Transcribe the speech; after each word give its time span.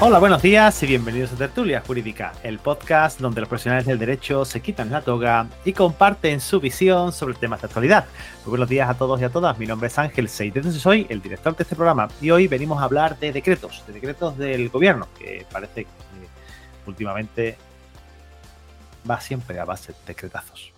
Hola, 0.00 0.20
buenos 0.20 0.42
días 0.42 0.80
y 0.84 0.86
bienvenidos 0.86 1.32
a 1.32 1.36
Tertulia 1.36 1.82
Jurídica, 1.84 2.32
el 2.44 2.60
podcast 2.60 3.18
donde 3.18 3.40
los 3.40 3.48
profesionales 3.48 3.84
del 3.84 3.98
derecho 3.98 4.44
se 4.44 4.62
quitan 4.62 4.92
la 4.92 5.02
toga 5.02 5.48
y 5.64 5.72
comparten 5.72 6.40
su 6.40 6.60
visión 6.60 7.10
sobre 7.12 7.34
temas 7.34 7.62
de 7.62 7.66
actualidad. 7.66 8.06
Muy 8.44 8.50
buenos 8.50 8.68
días 8.68 8.88
a 8.88 8.96
todos 8.96 9.20
y 9.20 9.24
a 9.24 9.30
todas, 9.30 9.58
mi 9.58 9.66
nombre 9.66 9.88
es 9.88 9.98
Ángel 9.98 10.28
Seidez 10.28 10.66
y 10.66 10.78
soy 10.78 11.04
el 11.08 11.20
director 11.20 11.56
de 11.56 11.64
este 11.64 11.74
programa 11.74 12.06
y 12.20 12.30
hoy 12.30 12.46
venimos 12.46 12.80
a 12.80 12.84
hablar 12.84 13.18
de 13.18 13.32
decretos, 13.32 13.82
de 13.88 13.92
decretos 13.92 14.38
del 14.38 14.68
gobierno, 14.68 15.08
que 15.18 15.44
parece 15.50 15.82
que 15.86 15.90
últimamente 16.86 17.58
va 19.10 19.20
siempre 19.20 19.58
a 19.58 19.64
base 19.64 19.90
de 19.90 19.98
decretazos. 20.06 20.72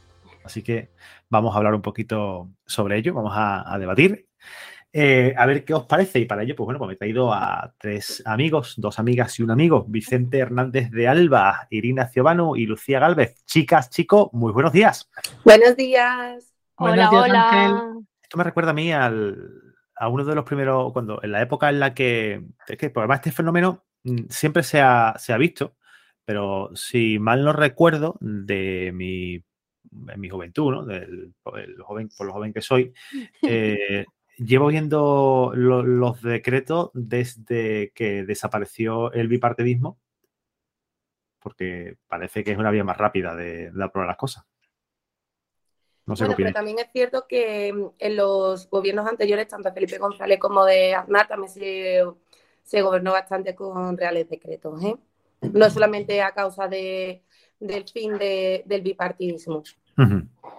Así 0.45 0.63
que 0.63 0.93
vamos 1.29 1.55
a 1.55 1.59
hablar 1.59 1.75
un 1.75 1.83
poquito 1.83 2.49
sobre 2.65 2.97
ello, 2.97 3.13
vamos 3.13 3.35
a 3.37 3.77
debatir 3.79 4.31
eh, 4.93 5.35
a 5.37 5.47
ver 5.47 5.65
qué 5.65 5.75
os 5.75 5.87
parece. 5.87 6.19
Y 6.19 6.25
para 6.25 6.43
ello, 6.43 6.57
pues 6.57 6.65
bueno, 6.67 6.79
pues 6.79 6.89
me 6.89 6.95
he 6.95 6.99
traído 6.99 7.33
a 7.33 7.75
tres 7.79 8.23
amigos, 8.27 8.75
dos 8.77 8.99
amigas 8.99 9.39
y 9.39 9.43
un 9.43 9.51
amigo, 9.51 9.85
Vicente 9.89 10.39
Hernández 10.39 10.91
de 10.91 11.09
Alba, 11.09 11.67
Irina 11.71 12.09
Ciobanu 12.09 12.57
y 12.57 12.67
Lucía 12.67 12.99
Galvez. 12.99 13.45
Chicas, 13.45 13.91
chico, 13.91 14.31
muy 14.33 14.53
buenos 14.53 14.73
días. 14.73 15.09
Buenos 15.45 15.77
días. 15.77 16.55
Hola, 16.77 17.11
hola. 17.11 17.95
Esto 18.23 18.39
me 18.39 18.45
recuerda 18.45 18.71
a 18.71 18.75
mí 18.75 18.93
al, 18.93 19.37
a 20.01 20.09
uno 20.09 20.25
de 20.25 20.35
los 20.35 20.45
primeros, 20.45 20.93
cuando 20.93 21.23
en 21.23 21.33
la 21.33 21.43
época 21.43 21.69
en 21.69 21.79
la 21.79 21.93
que, 21.93 22.43
es 22.67 22.79
que 22.79 22.93
además 22.95 23.19
este 23.19 23.33
fenómeno 23.33 23.85
mm, 24.05 24.29
siempre 24.31 24.63
se 24.63 24.81
ha, 24.81 25.15
se 25.19 25.33
ha 25.33 25.37
visto, 25.37 25.77
pero 26.25 26.71
si 26.75 27.19
mal 27.19 27.45
no 27.45 27.53
recuerdo, 27.53 28.17
de 28.21 28.93
mi, 28.95 29.35
en 29.35 30.21
mi 30.21 30.31
juventud, 30.31 30.73
¿no? 30.73 30.85
Del, 30.87 31.35
joven, 31.43 32.09
por 32.17 32.27
lo 32.27 32.33
joven 32.33 32.53
que 32.53 32.63
soy, 32.63 32.95
eh, 33.43 34.07
llevo 34.41 34.69
viendo 34.69 35.53
los 35.55 36.23
decretos 36.23 36.91
desde 36.95 37.93
que 37.95 38.25
desapareció 38.25 39.13
el 39.13 39.29
bipartidismo, 39.29 39.99
porque 41.39 41.97
parece 42.09 42.43
que 42.43 42.53
es 42.53 42.59
una 42.59 42.71
vía 42.71 42.85
más 42.85 42.97
rápida 42.97 43.35
de, 43.35 43.71
aprobar 43.83 44.09
las 44.09 44.17
cosas. 44.17 44.45
No 46.07 46.17
sé 46.17 46.25
bueno, 46.25 46.37
pero 46.37 46.53
también 46.53 46.79
es 46.79 46.91
cierto 46.93 47.27
que 47.29 47.73
mm, 47.73 47.91
en 47.99 48.17
los 48.17 48.69
gobiernos 48.69 49.07
anteriores, 49.07 49.47
tanto 49.47 49.69
de 49.69 49.75
Felipe 49.75 49.99
González 49.99 50.39
como 50.41 50.65
de 50.65 50.95
Aznar, 50.95 51.29
también 51.29 51.53
se, 51.53 52.83
gobernó 52.83 53.13
bastante 53.13 53.55
con 53.55 53.97
reales 53.97 54.29
decretos. 54.29 54.83
¿eh? 54.83 54.97
No 55.53 55.71
solamente 55.71 56.21
a 56.23 56.33
causa 56.33 56.67
del 56.67 57.23
fin 57.93 58.19
del 58.19 58.83
bipartidismo 58.83 59.63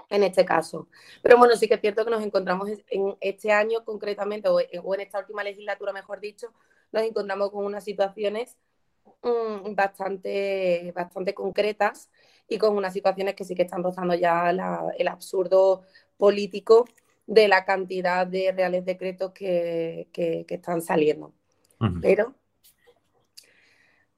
en 0.10 0.24
este 0.24 0.46
caso. 0.46 0.88
Pero 1.22 1.38
bueno, 1.38 1.56
sí 1.56 1.68
que 1.68 1.76
es 1.76 1.82
cierto 1.82 2.04
que 2.04 2.12
nos 2.12 2.24
encontramos 2.24 2.70
en 2.70 3.16
este 3.22 3.52
año 3.52 3.84
concretamente, 3.84 4.50
o 4.50 4.60
en 4.94 5.02
esta 5.02 5.20
última 5.20 5.44
legislatura, 5.44 5.94
mejor 5.94 6.20
dicho, 6.20 6.54
nos 6.92 7.04
encontramos 7.04 7.52
con 7.52 7.66
unas 7.66 7.84
situaciones 7.84 8.58
mm, 9.24 9.74
bastante, 9.74 10.92
bastante 10.94 11.34
concretas 11.34 12.10
y 12.48 12.58
con 12.58 12.76
unas 12.76 12.94
situaciones 12.94 13.36
que 13.36 13.46
sí 13.46 13.56
que 13.56 13.64
están 13.64 13.84
rozando 13.84 14.14
ya 14.14 14.50
el 14.50 15.08
absurdo 15.08 15.84
político 16.18 16.86
de 17.26 17.48
la 17.48 17.64
cantidad 17.64 18.28
de 18.28 18.52
reales 18.52 18.84
decretos 18.84 19.32
que, 19.32 20.08
están 20.50 20.82
saliendo. 20.82 21.34
Pero, 22.02 22.36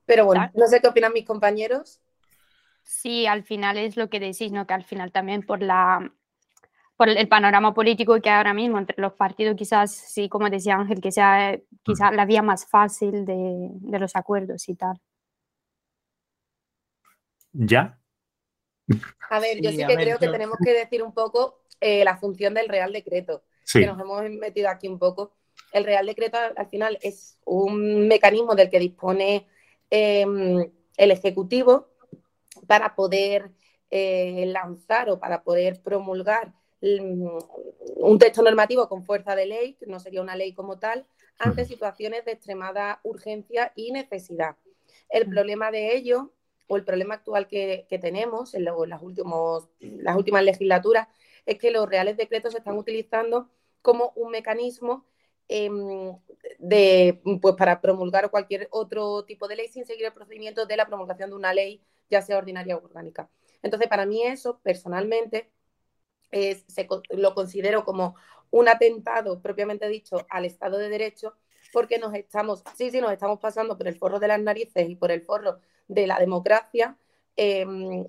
pero 0.05 0.25
bueno, 0.25 0.49
no 0.53 0.67
sé 0.67 0.81
qué 0.81 0.87
opinan 0.87 1.13
mis 1.13 1.25
compañeros. 1.25 2.01
Sí, 2.83 3.25
al 3.25 3.43
final 3.43 3.77
es 3.77 3.97
lo 3.97 4.09
que 4.09 4.19
decís, 4.19 4.51
¿no? 4.51 4.67
Que 4.67 4.73
al 4.73 4.83
final 4.83 5.11
también 5.11 5.45
por 5.45 5.61
la 5.61 6.13
por 6.95 7.09
el 7.09 7.27
panorama 7.27 7.73
político 7.73 8.21
que 8.21 8.29
ahora 8.29 8.53
mismo 8.53 8.77
entre 8.77 9.01
los 9.01 9.13
partidos, 9.13 9.55
quizás, 9.55 9.91
sí, 9.91 10.29
como 10.29 10.49
decía 10.49 10.75
Ángel, 10.75 11.01
que 11.01 11.11
sea 11.11 11.59
quizás 11.81 12.13
la 12.13 12.25
vía 12.25 12.41
más 12.41 12.67
fácil 12.67 13.25
de, 13.25 13.99
los 13.99 14.15
acuerdos 14.15 14.69
y 14.69 14.75
tal. 14.75 15.01
¿Ya? 17.51 17.99
A 19.29 19.39
ver, 19.39 19.59
yo 19.61 19.71
sí, 19.71 19.77
que 19.77 19.95
creo 19.95 20.19
que 20.19 20.27
tenemos 20.27 20.57
que 20.63 20.73
decir 20.73 21.01
un 21.01 21.13
poco 21.13 21.63
eh, 21.81 22.03
la 22.03 22.17
función 22.17 22.53
del 22.53 22.69
Real 22.69 22.93
Decreto, 22.93 23.43
que 23.71 23.85
nos 23.85 23.99
hemos 23.99 24.21
metido 24.29 24.69
aquí 24.69 24.87
un 24.87 24.99
poco. 24.99 25.35
El 25.71 25.85
Real 25.85 26.05
Decreto 26.05 26.37
al 26.55 26.67
final 26.67 26.99
es 27.01 27.39
un 27.45 28.07
mecanismo 28.07 28.55
del 28.55 28.69
que 28.69 28.79
dispone 28.79 29.47
em, 29.89 30.71
el 30.97 31.11
Ejecutivo 31.11 31.92
para 32.67 32.95
poder 32.95 33.51
eh, 33.89 34.45
lanzar 34.47 35.09
o 35.09 35.19
para 35.19 35.43
poder 35.43 35.81
promulgar 35.81 36.53
mm, 36.81 37.27
un 37.97 38.19
texto 38.19 38.41
normativo 38.41 38.89
con 38.89 39.03
fuerza 39.03 39.35
de 39.35 39.45
ley, 39.45 39.73
que 39.75 39.85
no 39.85 39.99
sería 39.99 40.21
una 40.21 40.35
ley 40.35 40.53
como 40.53 40.79
tal, 40.79 41.05
ante 41.39 41.65
situaciones 41.65 42.25
de 42.25 42.31
extremada 42.31 42.99
urgencia 43.03 43.71
y 43.75 43.91
necesidad. 43.91 44.55
El 45.09 45.29
problema 45.29 45.71
de 45.71 45.95
ello, 45.95 46.33
o 46.67 46.77
el 46.77 46.83
problema 46.85 47.15
actual 47.15 47.47
que, 47.47 47.85
tenemos 48.01 48.53
en, 48.55 48.65
las, 48.65 49.01
últimos, 49.01 49.69
las 49.79 50.15
últimas 50.15 50.43
legislaturas, 50.43 51.07
es 51.45 51.59
que 51.59 51.71
los 51.71 51.87
reales 51.87 52.17
decretos 52.17 52.53
se 52.53 52.59
están 52.59 52.77
utilizando 52.77 53.49
como 53.81 54.13
un 54.15 54.31
mecanismo 54.31 55.05
em, 55.49 56.17
de, 56.57 57.21
pues, 57.41 57.55
para 57.55 57.81
promulgar 57.81 58.31
cualquier 58.31 58.67
otro 58.71 59.23
tipo 59.25 59.47
de 59.47 59.57
ley 59.57 59.67
sin 59.67 59.85
seguir 59.85 60.05
el 60.05 60.13
procedimiento 60.13 60.65
de 60.65 60.77
la 60.77 60.87
promulgación 60.87 61.29
de 61.29 61.35
una 61.35 61.53
ley 61.53 61.83
ya 62.13 62.21
sea 62.21 62.37
ordinaria 62.37 62.77
o 62.77 62.83
orgánica. 62.83 63.29
Entonces, 63.63 63.89
para 63.89 64.05
mí 64.05 64.23
eso, 64.23 64.59
personalmente, 64.61 65.51
es, 66.31 66.65
lo 67.09 67.33
considero 67.33 67.83
como 67.83 68.15
un 68.51 68.67
atentado 68.67 69.41
propiamente 69.41 69.87
dicho 69.89 70.25
al 70.29 70.45
Estado 70.45 70.77
de 70.77 70.89
Derecho, 70.89 71.35
porque 71.71 71.97
nos 71.97 72.13
estamos, 72.13 72.63
sí, 72.75 72.91
sí, 72.91 73.01
nos 73.01 73.11
estamos 73.11 73.39
pasando 73.39 73.77
por 73.77 73.87
el 73.87 73.97
forro 73.97 74.19
de 74.19 74.27
las 74.27 74.39
narices 74.39 74.87
y 74.87 74.95
por 74.95 75.11
el 75.11 75.21
forro 75.21 75.59
de 75.87 76.05
la 76.05 76.19
democracia, 76.19 76.97
em, 77.35 78.05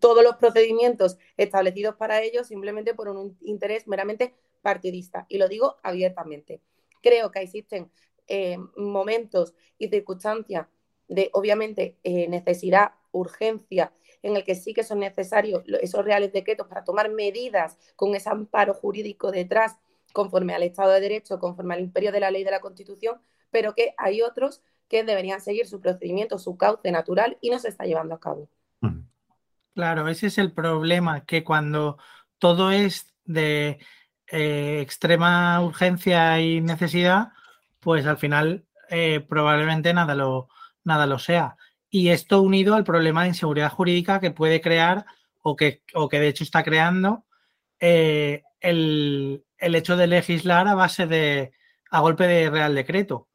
todos 0.00 0.24
los 0.24 0.36
procedimientos 0.36 1.18
establecidos 1.36 1.94
para 1.96 2.20
ello 2.22 2.42
simplemente 2.42 2.94
por 2.94 3.08
un 3.08 3.38
interés 3.42 3.86
meramente 3.86 4.34
partidista. 4.60 5.26
Y 5.28 5.38
lo 5.38 5.48
digo 5.48 5.76
abiertamente. 5.84 6.60
Creo 7.00 7.30
que 7.30 7.40
existen 7.40 7.90
eh, 8.26 8.58
momentos 8.76 9.54
y 9.78 9.88
circunstancias 9.88 10.66
de, 11.10 11.30
obviamente, 11.34 11.96
eh, 12.04 12.28
necesidad 12.28 12.92
urgencia, 13.10 13.92
en 14.22 14.36
el 14.36 14.44
que 14.44 14.54
sí 14.54 14.72
que 14.72 14.84
son 14.84 15.00
necesarios 15.00 15.64
esos 15.82 16.04
reales 16.04 16.32
decretos 16.32 16.68
para 16.68 16.84
tomar 16.84 17.10
medidas 17.10 17.78
con 17.96 18.14
ese 18.14 18.30
amparo 18.30 18.74
jurídico 18.74 19.32
detrás, 19.32 19.78
conforme 20.12 20.54
al 20.54 20.62
Estado 20.62 20.92
de 20.92 21.00
Derecho, 21.00 21.38
conforme 21.38 21.74
al 21.74 21.80
imperio 21.80 22.12
de 22.12 22.20
la 22.20 22.30
ley 22.30 22.44
de 22.44 22.50
la 22.50 22.60
Constitución, 22.60 23.20
pero 23.50 23.74
que 23.74 23.94
hay 23.98 24.22
otros 24.22 24.62
que 24.88 25.04
deberían 25.04 25.40
seguir 25.40 25.66
su 25.66 25.80
procedimiento, 25.80 26.38
su 26.38 26.56
cauce 26.56 26.90
natural 26.90 27.38
y 27.40 27.50
no 27.50 27.58
se 27.58 27.68
está 27.68 27.84
llevando 27.84 28.14
a 28.14 28.20
cabo. 28.20 28.48
Claro, 29.74 30.08
ese 30.08 30.26
es 30.26 30.38
el 30.38 30.52
problema, 30.52 31.24
que 31.24 31.42
cuando 31.44 31.96
todo 32.38 32.70
es 32.72 33.14
de 33.24 33.78
eh, 34.26 34.80
extrema 34.80 35.60
urgencia 35.62 36.40
y 36.40 36.60
necesidad, 36.60 37.28
pues 37.78 38.04
al 38.06 38.18
final 38.18 38.66
eh, 38.90 39.20
probablemente 39.20 39.94
nada 39.94 40.14
lo, 40.14 40.48
nada 40.90 41.06
lo 41.06 41.18
sea. 41.18 41.56
Y 41.88 42.08
esto 42.10 42.42
unido 42.42 42.74
al 42.74 42.84
problema 42.84 43.22
de 43.22 43.28
inseguridad 43.28 43.70
jurídica 43.70 44.20
que 44.20 44.32
puede 44.32 44.60
crear 44.60 45.06
o 45.42 45.56
que, 45.56 45.82
o 45.94 46.08
que 46.08 46.20
de 46.20 46.28
hecho 46.28 46.44
está 46.44 46.62
creando 46.62 47.24
eh, 47.78 48.42
el, 48.60 49.44
hecho 49.58 49.96
de 49.96 50.06
legislar 50.06 50.68
a 50.68 50.74
base 50.74 51.06
de, 51.06 51.52
a 51.90 52.00
golpe 52.00 52.26
de 52.26 52.50
Real 52.50 52.74
Decreto. 52.74 53.28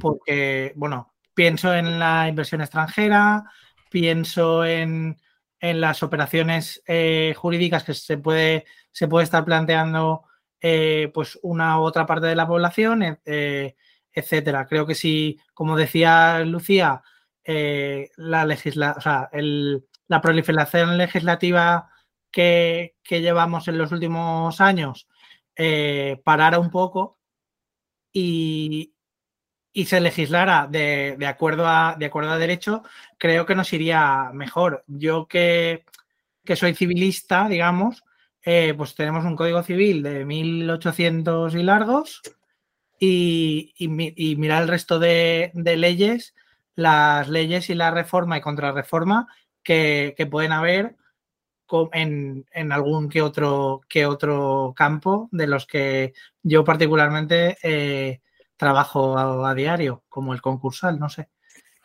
Porque, 0.00 0.72
bueno, 0.76 1.14
pienso 1.34 1.74
en 1.74 1.98
la 1.98 2.28
inversión 2.28 2.60
extranjera, 2.60 3.44
pienso 3.90 4.64
en, 4.64 5.16
las 5.60 6.02
operaciones 6.02 6.82
eh, 6.86 7.34
jurídicas 7.36 7.84
que 7.84 7.94
se 7.94 8.18
puede, 8.18 8.66
se 8.92 9.08
puede 9.08 9.24
estar 9.24 9.44
planteando 9.46 10.24
eh, 10.60 11.10
pues 11.14 11.38
una 11.42 11.80
u 11.80 11.84
otra 11.84 12.04
parte 12.04 12.26
de 12.26 12.36
la 12.36 12.46
población, 12.46 13.18
etcétera. 14.14 14.66
Creo 14.66 14.86
que 14.86 14.94
si, 14.94 15.38
como 15.52 15.76
decía 15.76 16.40
Lucía, 16.40 17.02
eh, 17.44 18.10
la, 18.16 18.46
legisla 18.46 18.96
la 20.06 20.20
proliferación 20.20 20.96
legislativa 20.96 21.90
que, 22.30 22.94
llevamos 23.08 23.68
en 23.68 23.78
los 23.78 23.92
últimos 23.92 24.60
años 24.60 25.08
eh, 25.56 26.20
parara 26.24 26.58
un 26.58 26.70
poco 26.70 27.18
y, 28.12 28.92
se 29.86 30.00
legislara 30.00 30.68
de, 30.68 31.18
acuerdo 31.26 31.66
a, 31.66 31.96
de 31.98 32.06
acuerdo 32.06 32.30
a 32.30 32.38
derecho, 32.38 32.82
creo 33.18 33.44
que 33.44 33.56
nos 33.56 33.72
iría 33.72 34.30
mejor. 34.32 34.84
Yo 34.86 35.26
que, 35.26 35.84
soy 36.54 36.74
civilista, 36.74 37.48
digamos, 37.48 38.04
eh, 38.42 38.74
pues 38.76 38.94
tenemos 38.94 39.24
un 39.24 39.36
código 39.36 39.62
civil 39.62 40.02
de 40.02 40.24
1800 40.24 41.54
y 41.54 41.62
largos 41.62 42.22
y, 43.04 43.74
y, 44.16 44.36
mirar 44.36 44.62
el 44.62 44.68
resto 44.68 44.98
de, 44.98 45.50
de 45.54 45.76
leyes 45.76 46.34
las 46.76 47.28
leyes 47.28 47.70
y 47.70 47.74
la 47.74 47.90
reforma 47.90 48.38
y 48.38 48.40
contrarreforma 48.40 49.28
que, 49.62 50.14
que 50.16 50.26
pueden 50.26 50.52
haber 50.52 50.96
en, 51.92 52.46
en, 52.52 52.72
algún 52.72 53.08
que 53.08 53.22
otro, 53.22 53.80
que 53.88 54.06
otro 54.06 54.74
campo 54.76 55.28
de 55.32 55.46
los 55.46 55.66
que 55.66 56.12
yo 56.42 56.62
particularmente 56.62 57.56
eh, 57.62 58.20
trabajo 58.56 59.16
a, 59.18 59.54
diario, 59.54 60.04
como 60.08 60.34
el 60.34 60.40
concursal, 60.40 60.98
no 60.98 61.08
sé. 61.08 61.28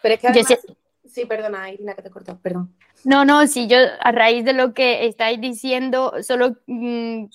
Pero 0.01 0.15
es 0.15 0.21
que 0.21 0.27
además... 0.27 0.59
Sí, 1.05 1.25
perdona, 1.25 1.71
Irina, 1.71 1.95
que 1.95 2.03
te 2.03 2.11
cortó, 2.11 2.37
perdón. 2.37 2.75
No, 3.03 3.25
no, 3.25 3.47
sí, 3.47 3.67
yo 3.67 3.77
a 3.99 4.11
raíz 4.11 4.45
de 4.45 4.53
lo 4.53 4.75
que 4.75 5.07
estáis 5.07 5.41
diciendo, 5.41 6.13
solo 6.21 6.57
mm, 6.67 7.25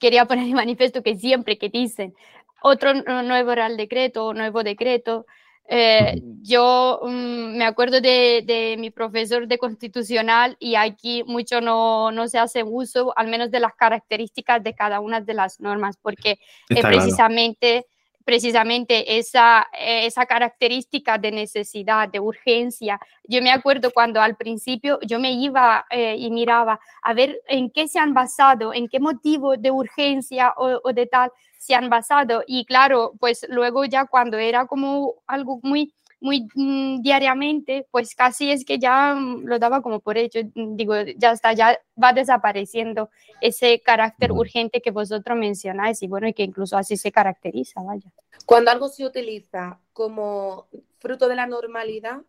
quería 0.00 0.24
poner 0.24 0.48
en 0.48 0.54
manifiesto 0.54 1.04
que 1.04 1.14
siempre 1.14 1.56
que 1.56 1.68
dicen 1.68 2.12
otro 2.62 2.94
nuevo 2.94 3.54
Real 3.54 3.76
Decreto, 3.76 4.34
nuevo 4.34 4.62
decreto, 4.62 5.26
eh, 5.72 6.20
yo 6.42 6.98
mm, 7.04 7.56
me 7.56 7.64
acuerdo 7.64 8.00
de, 8.00 8.74
mi 8.76 8.90
profesor 8.90 9.46
de 9.46 9.56
constitucional 9.56 10.56
y 10.58 10.74
aquí 10.74 11.22
mucho 11.24 11.60
no, 11.60 12.10
no, 12.10 12.26
se 12.26 12.40
hace 12.40 12.64
uso, 12.64 13.16
al 13.16 13.28
menos 13.28 13.52
de 13.52 13.60
las 13.60 13.74
características 13.74 14.64
de 14.64 14.74
cada 14.74 14.98
una 14.98 15.20
de 15.20 15.32
las 15.32 15.60
normas, 15.60 15.96
porque 15.96 16.40
eh, 16.70 16.82
precisamente, 16.82 17.86
precisamente 18.30 19.18
esa, 19.18 19.66
eh, 19.76 20.06
esa 20.06 20.24
característica 20.24 21.18
de 21.18 21.32
necesidad, 21.32 22.08
de 22.08 22.20
urgencia. 22.20 23.00
Yo 23.24 23.42
me 23.42 23.50
acuerdo 23.50 23.90
cuando 23.90 24.22
al 24.22 24.36
principio 24.36 25.00
yo 25.02 25.18
me 25.18 25.32
iba 25.32 25.84
y 25.90 26.30
miraba 26.30 26.78
a 27.02 27.12
ver 27.12 27.40
en 27.48 27.70
qué 27.70 27.88
se 27.88 27.98
han 27.98 28.14
basado, 28.14 28.72
en 28.72 28.86
qué 28.86 29.00
motivo 29.00 29.56
de 29.56 29.72
urgencia 29.72 30.54
o 30.56 30.92
de 30.92 31.06
tal 31.06 31.32
se 31.58 31.74
han 31.74 31.90
basado. 31.90 32.44
Y 32.46 32.64
claro, 32.66 33.14
pues 33.18 33.44
luego 33.48 33.84
ya 33.84 34.06
cuando 34.06 34.38
era 34.38 34.66
como 34.66 35.16
algo 35.26 35.58
muy 35.64 35.92
muy 36.20 36.48
mm, 36.54 37.02
diariamente, 37.02 37.86
pues 37.90 38.14
casi 38.14 38.50
es 38.50 38.64
que 38.64 38.78
ya 38.78 39.14
mm, 39.14 39.44
lo 39.44 39.58
daba 39.58 39.82
como 39.82 40.00
por 40.00 40.18
hecho, 40.18 40.40
mm, 40.54 40.76
digo, 40.76 40.94
ya 41.16 41.32
está, 41.32 41.52
ya 41.52 41.78
va 42.02 42.12
desapareciendo 42.12 43.10
ese 43.40 43.80
carácter 43.80 44.32
urgente 44.32 44.80
que 44.82 44.90
vosotros 44.90 45.36
mencionáis 45.38 46.02
y 46.02 46.06
bueno, 46.06 46.28
y 46.28 46.34
que 46.34 46.42
incluso 46.42 46.76
así 46.76 46.96
se 46.96 47.10
caracteriza, 47.10 47.82
vaya. 47.82 48.12
Cuando 48.46 48.70
algo 48.70 48.88
se 48.88 49.04
utiliza 49.04 49.80
como 49.92 50.68
fruto 50.98 51.28
de 51.28 51.36
la 51.36 51.46
normalidad, 51.46 52.20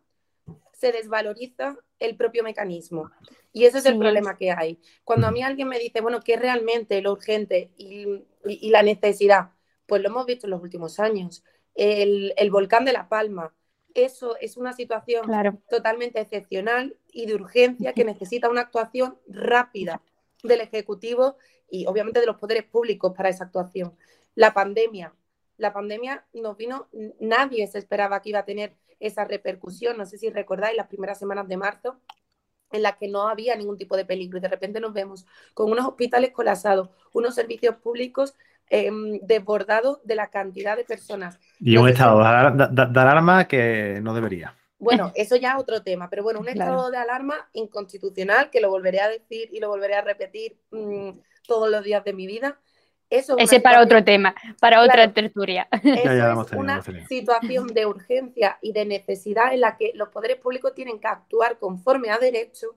se 0.72 0.90
desvaloriza 0.90 1.76
el 2.00 2.16
propio 2.16 2.42
mecanismo. 2.42 3.10
Y 3.52 3.66
ese 3.66 3.78
es 3.78 3.86
el 3.86 3.98
problema 3.98 4.36
que 4.36 4.50
hay. 4.50 4.80
Cuando 5.04 5.28
a 5.28 5.30
mí 5.30 5.42
alguien 5.42 5.68
me 5.68 5.78
dice, 5.78 6.00
bueno, 6.00 6.20
¿qué 6.20 6.34
es 6.34 6.40
realmente 6.40 7.00
lo 7.02 7.12
urgente 7.12 7.70
y, 7.76 8.24
la 8.68 8.82
necesidad? 8.82 9.50
Pues 9.86 10.02
lo 10.02 10.08
hemos 10.08 10.26
visto 10.26 10.46
en 10.46 10.50
los 10.50 10.62
últimos 10.62 10.98
años. 10.98 11.44
El, 11.74 12.34
volcán 12.50 12.84
de 12.84 12.92
La 12.92 13.08
Palma, 13.08 13.54
eso 13.94 14.36
es 14.40 14.56
una 14.56 14.72
situación 14.72 15.26
totalmente 15.68 16.20
excepcional 16.20 16.96
y 17.12 17.26
de 17.26 17.34
urgencia 17.34 17.92
que 17.92 18.04
necesita 18.04 18.48
una 18.48 18.62
actuación 18.62 19.18
rápida 19.28 20.02
del 20.42 20.60
Ejecutivo 20.60 21.36
y 21.70 21.86
obviamente 21.86 22.20
de 22.20 22.26
los 22.26 22.36
poderes 22.36 22.64
públicos 22.64 23.12
para 23.16 23.28
esa 23.28 23.44
actuación. 23.44 23.96
La 24.34 24.54
pandemia, 24.54 25.14
la 25.56 25.72
pandemia 25.72 26.24
nos 26.32 26.56
vino, 26.56 26.88
nadie 27.20 27.66
se 27.66 27.78
esperaba 27.78 28.20
que 28.20 28.30
iba 28.30 28.40
a 28.40 28.44
tener 28.44 28.74
esa 29.00 29.24
repercusión. 29.24 29.96
No 29.96 30.06
sé 30.06 30.18
si 30.18 30.30
recordáis 30.30 30.76
las 30.76 30.88
primeras 30.88 31.18
semanas 31.18 31.48
de 31.48 31.56
marzo 31.56 31.98
en 32.70 32.82
las 32.82 32.96
que 32.96 33.08
no 33.08 33.28
había 33.28 33.54
ningún 33.56 33.76
tipo 33.76 33.96
de 33.96 34.04
peligro 34.04 34.38
y 34.38 34.40
de 34.40 34.48
repente 34.48 34.80
nos 34.80 34.94
vemos 34.94 35.26
con 35.54 35.70
unos 35.70 35.86
hospitales 35.86 36.32
colapsados, 36.32 36.88
unos 37.12 37.34
servicios 37.34 37.76
públicos 37.76 38.34
em, 38.72 39.20
desbordados 39.22 39.98
de 40.04 40.14
la 40.14 40.28
cantidad 40.30 40.76
de 40.76 40.84
personas. 40.84 41.38
Y 41.60 41.76
un 41.76 41.88
estado 41.88 42.18
de, 42.18 43.00
alarma 43.00 43.46
que 43.46 44.00
no 44.02 44.14
debería. 44.14 44.56
Bueno, 44.78 45.12
eso 45.14 45.36
ya 45.36 45.52
es 45.52 45.58
otro 45.58 45.82
tema, 45.82 46.08
pero 46.10 46.22
bueno, 46.22 46.40
un 46.40 46.48
estado 46.48 46.90
de 46.90 46.96
alarma 46.96 47.48
inconstitucional, 47.52 48.50
que 48.50 48.60
lo 48.60 48.70
volveré 48.70 49.00
a 49.00 49.08
decir 49.08 49.48
y 49.52 49.60
lo 49.60 49.68
volveré 49.68 49.94
a 49.94 50.00
repetir 50.00 50.56
mm, 50.70 51.10
todos 51.46 51.70
los 51.70 51.84
días 51.84 52.02
de 52.04 52.12
mi 52.12 52.26
vida, 52.26 52.58
ese 53.12 53.60
para 53.60 53.82
otro 53.82 54.02
tema, 54.02 54.34
para 54.58 54.80
otra 54.80 55.12
tertulia. 55.12 55.68
es 55.84 56.52
una 56.52 56.82
situación 57.06 57.66
de 57.68 57.84
urgencia 57.84 58.58
y 58.62 58.72
de 58.72 58.86
necesidad 58.86 59.52
en 59.52 59.60
la 59.60 59.76
que 59.76 59.92
los 59.94 60.08
poderes 60.08 60.38
públicos 60.38 60.74
tienen 60.74 60.98
que 60.98 61.08
actuar 61.08 61.58
conforme 61.58 62.10
a 62.10 62.16
derecho 62.16 62.74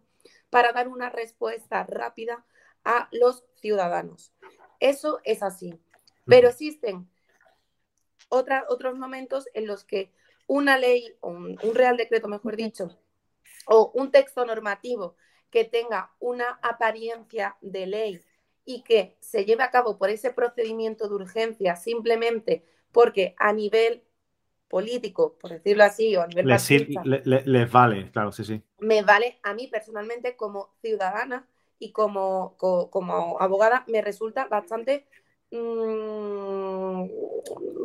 para 0.50 0.74
dar 0.74 0.90
una 0.90 1.10
respuesta 1.10 1.84
rápida 1.84 2.44
a 2.84 3.08
los 3.12 3.46
ciudadanos. 3.56 4.34
Eso 4.82 5.22
es 5.24 5.42
así. 5.42 5.80
Pero 6.26 6.50
existen 6.50 7.08
otros 8.30 8.98
momentos 8.98 9.48
en 9.54 9.68
los 9.68 9.84
que 9.84 10.12
una 10.48 10.78
ley, 10.78 11.16
o 11.22 11.30
un 11.30 11.76
real 11.76 11.98
decreto, 11.98 12.28
mejor 12.28 12.56
dicho, 12.56 12.98
o 13.68 13.92
un 13.94 14.12
texto 14.12 14.46
normativo 14.46 15.16
que 15.50 15.64
tenga 15.64 16.12
una 16.20 16.60
apariencia 16.62 17.56
de 17.62 17.88
ley 17.88 18.22
y 18.66 18.82
que 18.82 19.16
se 19.20 19.46
lleve 19.46 19.64
a 19.64 19.72
cabo 19.72 19.98
por 19.98 20.10
ese 20.10 20.32
procedimiento 20.32 21.08
de 21.08 21.16
urgencia 21.16 21.76
simplemente 21.76 22.66
porque 22.92 23.36
a 23.38 23.54
nivel 23.54 24.04
político, 24.68 25.38
por 25.40 25.52
decirlo 25.52 25.84
así, 25.84 26.16
o 26.16 26.22
a 26.22 26.28
nivel 26.28 26.48
les, 26.48 27.72
vale, 27.72 28.12
claro, 28.12 28.32
sí, 28.32 28.44
sí. 28.44 28.62
Me 28.80 29.04
vale 29.04 29.40
a 29.44 29.54
mí 29.54 29.68
personalmente 29.68 30.36
como 30.36 30.74
ciudadana 30.82 31.48
y 31.78 31.92
como, 31.92 32.56
como, 32.58 33.38
abogada, 33.40 33.84
me 33.88 34.02
resulta 34.02 34.48
bastante 34.48 35.06
mm, 35.52 37.08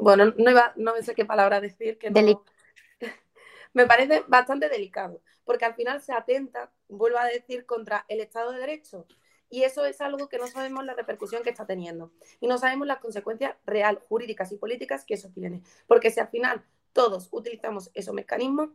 bueno, 0.03 0.33
no, 0.37 0.51
iba, 0.51 0.73
no 0.77 0.95
sé 1.03 1.15
qué 1.15 1.25
palabra 1.25 1.61
decir, 1.61 1.99
que 1.99 2.11
me 3.73 3.87
parece 3.87 4.25
bastante 4.29 4.69
delicado, 4.69 5.21
porque 5.45 5.65
al 5.65 5.75
final 5.75 6.01
se 6.01 6.13
atenta, 6.13 6.73
vuelvo 6.89 7.19
a 7.19 7.27
decir, 7.27 7.67
contra 7.67 8.05
el 8.09 8.21
Estado 8.21 8.53
de 8.53 8.61
Derecho, 8.61 9.07
y 9.51 9.65
eso 9.65 9.85
es 9.85 10.01
algo 10.01 10.29
que 10.29 10.39
no 10.39 10.47
sabemos 10.47 10.85
la 10.85 10.95
repercusión 10.95 11.43
que 11.43 11.51
está 11.51 11.67
teniendo. 11.67 12.13
Y 12.39 12.47
no 12.47 12.57
sabemos 12.57 12.87
las 12.87 13.01
consecuencias 13.01 13.57
real, 13.67 14.01
jurídicas 14.09 14.53
y 14.53 14.57
políticas 14.57 15.05
que 15.05 15.15
eso 15.15 15.29
tiene. 15.35 15.63
Porque 15.89 16.13
si 16.13 16.21
al 16.21 16.29
final 16.29 16.65
todos 16.93 17.29
utilizamos 17.33 17.91
esos 17.95 18.15
mecanismos, 18.15 18.71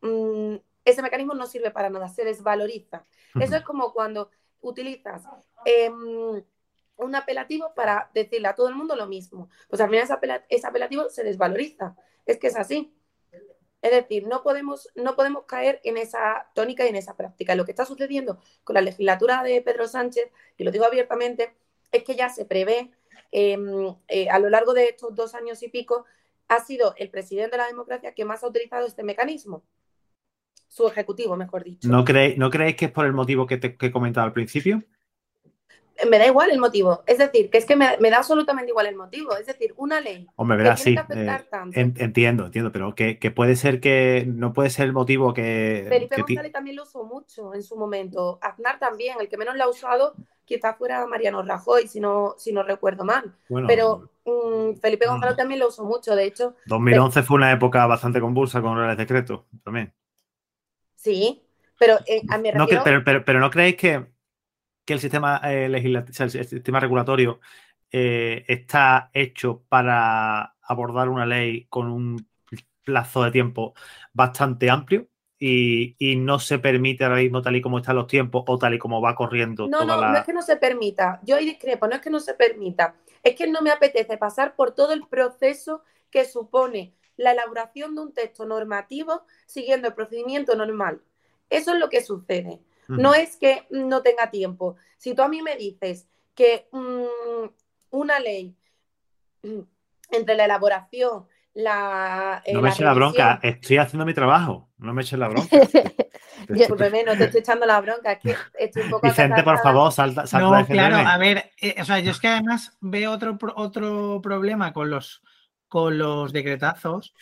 mm, 0.00 0.56
ese 0.86 1.02
mecanismo 1.02 1.34
no 1.34 1.46
sirve 1.46 1.70
para 1.70 1.90
nada, 1.90 2.08
se 2.08 2.24
desvaloriza. 2.24 3.04
Eso 3.38 3.56
es 3.56 3.62
como 3.62 3.92
cuando 3.92 4.30
utilizas 4.62 5.22
em, 5.66 6.42
un 6.98 7.14
apelativo 7.14 7.72
para 7.74 8.10
decirle 8.12 8.48
a 8.48 8.54
todo 8.54 8.68
el 8.68 8.74
mundo 8.74 8.96
lo 8.96 9.06
mismo. 9.06 9.48
Pues 9.68 9.80
al 9.80 9.88
final 9.88 10.44
ese 10.48 10.66
apelativo 10.66 11.08
se 11.08 11.24
desvaloriza. 11.24 11.96
Es 12.26 12.38
que 12.38 12.48
es 12.48 12.56
así. 12.56 12.92
Es 13.80 13.92
decir, 13.92 14.26
no 14.26 14.42
podemos, 14.42 14.88
no 14.96 15.14
podemos 15.14 15.44
caer 15.44 15.80
en 15.84 15.96
esa 15.96 16.48
tónica 16.54 16.84
y 16.84 16.88
en 16.88 16.96
esa 16.96 17.16
práctica. 17.16 17.54
Lo 17.54 17.64
que 17.64 17.70
está 17.70 17.84
sucediendo 17.84 18.40
con 18.64 18.74
la 18.74 18.80
legislatura 18.80 19.42
de 19.42 19.62
Pedro 19.62 19.86
Sánchez, 19.86 20.28
y 20.56 20.64
lo 20.64 20.72
digo 20.72 20.84
abiertamente, 20.84 21.54
es 21.92 22.02
que 22.02 22.16
ya 22.16 22.28
se 22.28 22.44
prevé 22.44 22.90
em, 23.30 23.94
eh, 24.08 24.28
a 24.28 24.38
lo 24.40 24.50
largo 24.50 24.74
de 24.74 24.86
estos 24.88 25.14
dos 25.14 25.34
años 25.34 25.62
y 25.62 25.68
pico, 25.68 26.04
ha 26.48 26.60
sido 26.60 26.94
el 26.96 27.10
presidente 27.10 27.52
de 27.52 27.58
la 27.58 27.68
democracia 27.68 28.14
que 28.14 28.24
más 28.24 28.42
ha 28.42 28.48
utilizado 28.48 28.86
este 28.86 29.04
mecanismo. 29.04 29.62
Su 30.66 30.88
ejecutivo, 30.88 31.36
mejor 31.36 31.62
dicho. 31.62 31.88
¿No 31.88 32.04
creéis, 32.04 32.36
¿no 32.36 32.50
creéis 32.50 32.76
que 32.76 32.86
es 32.86 32.90
por 32.90 33.06
el 33.06 33.12
motivo 33.12 33.46
que, 33.46 33.58
te, 33.58 33.76
que 33.76 33.86
he 33.86 33.92
comentado 33.92 34.26
al 34.26 34.32
principio? 34.32 34.82
Me 36.06 36.18
da 36.18 36.26
igual 36.26 36.50
el 36.50 36.58
motivo. 36.58 37.02
Es 37.06 37.18
decir, 37.18 37.50
que 37.50 37.58
es 37.58 37.64
que 37.64 37.76
me, 37.76 37.86
da 37.86 38.18
absolutamente 38.18 38.70
igual 38.70 38.86
el 38.86 38.96
motivo. 38.96 39.36
Es 39.36 39.46
decir, 39.46 39.74
una 39.76 40.00
ley. 40.00 40.26
Hombre, 40.36 40.56
verás, 40.56 40.80
sí. 40.80 40.94
Eh, 41.10 41.92
entiendo, 41.96 42.46
entiendo, 42.46 42.70
pero 42.72 42.94
que, 42.94 43.16
puede 43.34 43.56
ser 43.56 43.80
que 43.80 44.24
no 44.26 44.52
puede 44.52 44.70
ser 44.70 44.86
el 44.86 44.92
motivo 44.92 45.34
que. 45.34 45.86
Felipe 45.88 46.16
González 46.22 46.52
también 46.52 46.76
lo 46.76 46.84
usó 46.84 47.04
mucho 47.04 47.54
en 47.54 47.62
su 47.62 47.76
momento. 47.76 48.38
Aznar 48.42 48.78
también, 48.78 49.16
el 49.20 49.28
que 49.28 49.36
menos 49.36 49.56
lo 49.56 49.64
ha 49.64 49.68
usado, 49.68 50.14
quizás 50.44 50.76
fuera 50.76 51.06
Mariano 51.06 51.42
Rajoy, 51.42 51.88
si 51.88 52.00
no, 52.00 52.34
si 52.38 52.52
no 52.52 52.62
recuerdo 52.62 53.04
mal. 53.04 53.34
pero 53.66 54.10
mm, 54.24 54.80
Felipe 54.80 55.06
González 55.06 55.36
también 55.36 55.60
lo 55.60 55.68
usó 55.68 55.84
mucho, 55.84 56.14
de 56.14 56.24
hecho. 56.24 56.54
2011 56.66 57.22
fue 57.22 57.36
una 57.36 57.52
época 57.52 57.86
bastante 57.86 58.20
convulsa 58.20 58.62
con 58.62 58.78
el 58.78 58.96
decreto 58.96 59.46
también. 59.64 59.92
Sí, 60.94 61.42
pero 61.78 61.96
eh, 62.06 62.22
a 62.28 62.38
mi 62.38 62.50
no, 62.50 62.66
pero, 62.84 63.24
pero 63.24 63.40
no 63.40 63.50
creéis 63.50 63.76
que 63.76 64.17
que 64.88 64.94
el 64.94 65.00
sistema 65.00 65.36
eh, 65.44 65.68
legislativo, 65.68 66.24
el 66.24 66.30
sistema 66.46 66.80
regulatorio 66.80 67.40
eh, 67.92 68.42
está 68.48 69.10
hecho 69.12 69.62
para 69.68 70.54
abordar 70.62 71.10
una 71.10 71.26
ley 71.26 71.66
con 71.66 71.90
un 71.90 72.26
plazo 72.82 73.22
de 73.22 73.30
tiempo 73.30 73.74
bastante 74.14 74.70
amplio 74.70 75.06
y, 75.38 75.94
no 76.16 76.38
se 76.38 76.58
permite 76.58 77.04
ahora 77.04 77.18
mismo 77.18 77.42
tal 77.42 77.56
y 77.56 77.60
como 77.60 77.76
están 77.76 77.96
los 77.96 78.06
tiempos 78.06 78.44
o 78.46 78.56
tal 78.56 78.72
y 78.72 78.78
como 78.78 79.02
va 79.02 79.14
corriendo. 79.14 79.68
No, 79.68 79.84
no, 79.84 80.00
no 80.00 80.16
es 80.16 80.24
que 80.24 80.32
no 80.32 80.40
se 80.40 80.56
permita. 80.56 81.20
Yo 81.22 81.36
ahí 81.36 81.44
discrepo, 81.44 81.86
no 81.86 81.96
es 81.96 82.00
que 82.00 82.08
no 82.08 82.18
se 82.18 82.32
permita. 82.32 82.94
Es 83.22 83.34
que 83.34 83.46
no 83.46 83.60
me 83.60 83.70
apetece 83.70 84.16
pasar 84.16 84.56
por 84.56 84.74
todo 84.74 84.94
el 84.94 85.06
proceso 85.06 85.82
que 86.10 86.24
supone 86.24 86.94
la 87.18 87.32
elaboración 87.32 87.94
de 87.94 88.00
un 88.00 88.14
texto 88.14 88.46
normativo 88.46 89.26
siguiendo 89.44 89.88
el 89.88 89.92
procedimiento 89.92 90.56
normal. 90.56 91.02
Eso 91.50 91.74
es 91.74 91.78
lo 91.78 91.90
que 91.90 92.02
sucede. 92.02 92.62
No 92.88 93.14
es 93.14 93.36
que 93.36 93.66
no 93.70 94.02
tenga 94.02 94.30
tiempo. 94.30 94.76
Si 94.96 95.14
tú 95.14 95.22
a 95.22 95.28
mí 95.28 95.42
me 95.42 95.56
dices 95.56 96.08
que 96.34 96.68
mm, 96.72 97.46
una 97.90 98.18
ley 98.18 98.56
entre 100.10 100.34
la 100.34 100.44
elaboración, 100.46 101.26
la. 101.54 102.42
Eh, 102.46 102.54
no 102.54 102.62
me 102.62 102.68
eches 102.68 102.80
la 102.80 102.94
bronca, 102.94 103.40
estoy 103.42 103.78
haciendo 103.78 104.06
mi 104.06 104.14
trabajo, 104.14 104.70
no 104.78 104.94
me 104.94 105.02
eches 105.02 105.18
la 105.18 105.28
bronca. 105.28 105.56
Discúlpeme, 106.48 107.04
no 107.04 107.16
te 107.16 107.24
estoy 107.24 107.40
echando 107.40 107.66
la 107.66 107.80
bronca, 107.80 108.12
es 108.12 108.18
que 108.20 108.36
estoy 108.58 108.84
un 108.84 108.90
poco. 108.90 109.06
Vicente, 109.06 109.42
por 109.42 109.58
favor, 109.58 109.92
salta, 109.92 110.26
salta 110.26 110.60
No, 110.60 110.66
claro, 110.66 110.96
a 110.96 111.18
ver, 111.18 111.52
eh, 111.60 111.74
o 111.80 111.84
sea, 111.84 111.98
yo 111.98 112.12
es 112.12 112.20
que 112.20 112.28
además 112.28 112.76
veo 112.80 113.10
otro, 113.10 113.36
otro 113.56 114.20
problema 114.22 114.72
con 114.72 114.88
los, 114.88 115.22
con 115.66 115.98
los 115.98 116.32
decretazos, 116.32 117.14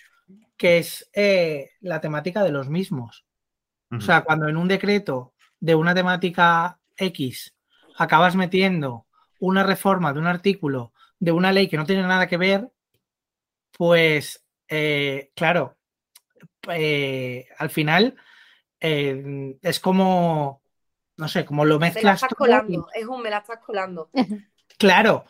que 0.56 0.78
es 0.78 1.10
eh, 1.14 1.70
la 1.80 2.00
temática 2.00 2.42
de 2.42 2.52
los 2.52 2.68
mismos. 2.68 3.24
O 3.90 4.00
sea, 4.00 4.22
cuando 4.22 4.48
en 4.48 4.56
un 4.56 4.66
decreto 4.66 5.32
de 5.60 5.74
una 5.74 5.94
temática 5.94 6.78
X 6.96 7.54
acabas 7.96 8.36
metiendo 8.36 9.06
una 9.38 9.62
reforma 9.62 10.12
de 10.12 10.20
un 10.20 10.26
artículo 10.26 10.92
de 11.18 11.32
una 11.32 11.52
ley 11.52 11.68
que 11.68 11.76
no 11.76 11.86
tiene 11.86 12.02
nada 12.02 12.26
que 12.26 12.36
ver, 12.36 12.70
pues 13.76 14.44
eh, 14.68 15.30
claro, 15.34 15.76
eh, 16.68 17.46
al 17.58 17.70
final 17.70 18.16
es 18.78 19.80
como, 19.80 20.62
no 21.16 21.28
sé, 21.28 21.44
como 21.44 21.64
lo 21.64 21.78
mezclas. 21.78 22.02
Me 22.02 22.08
la 22.08 22.14
estás 22.14 22.34
colando, 22.34 22.88
es 22.94 23.06
un 23.06 23.22
me 23.22 23.30
la 23.30 23.38
estás 23.38 23.58
colando. 23.64 24.10
Claro, 24.78 25.24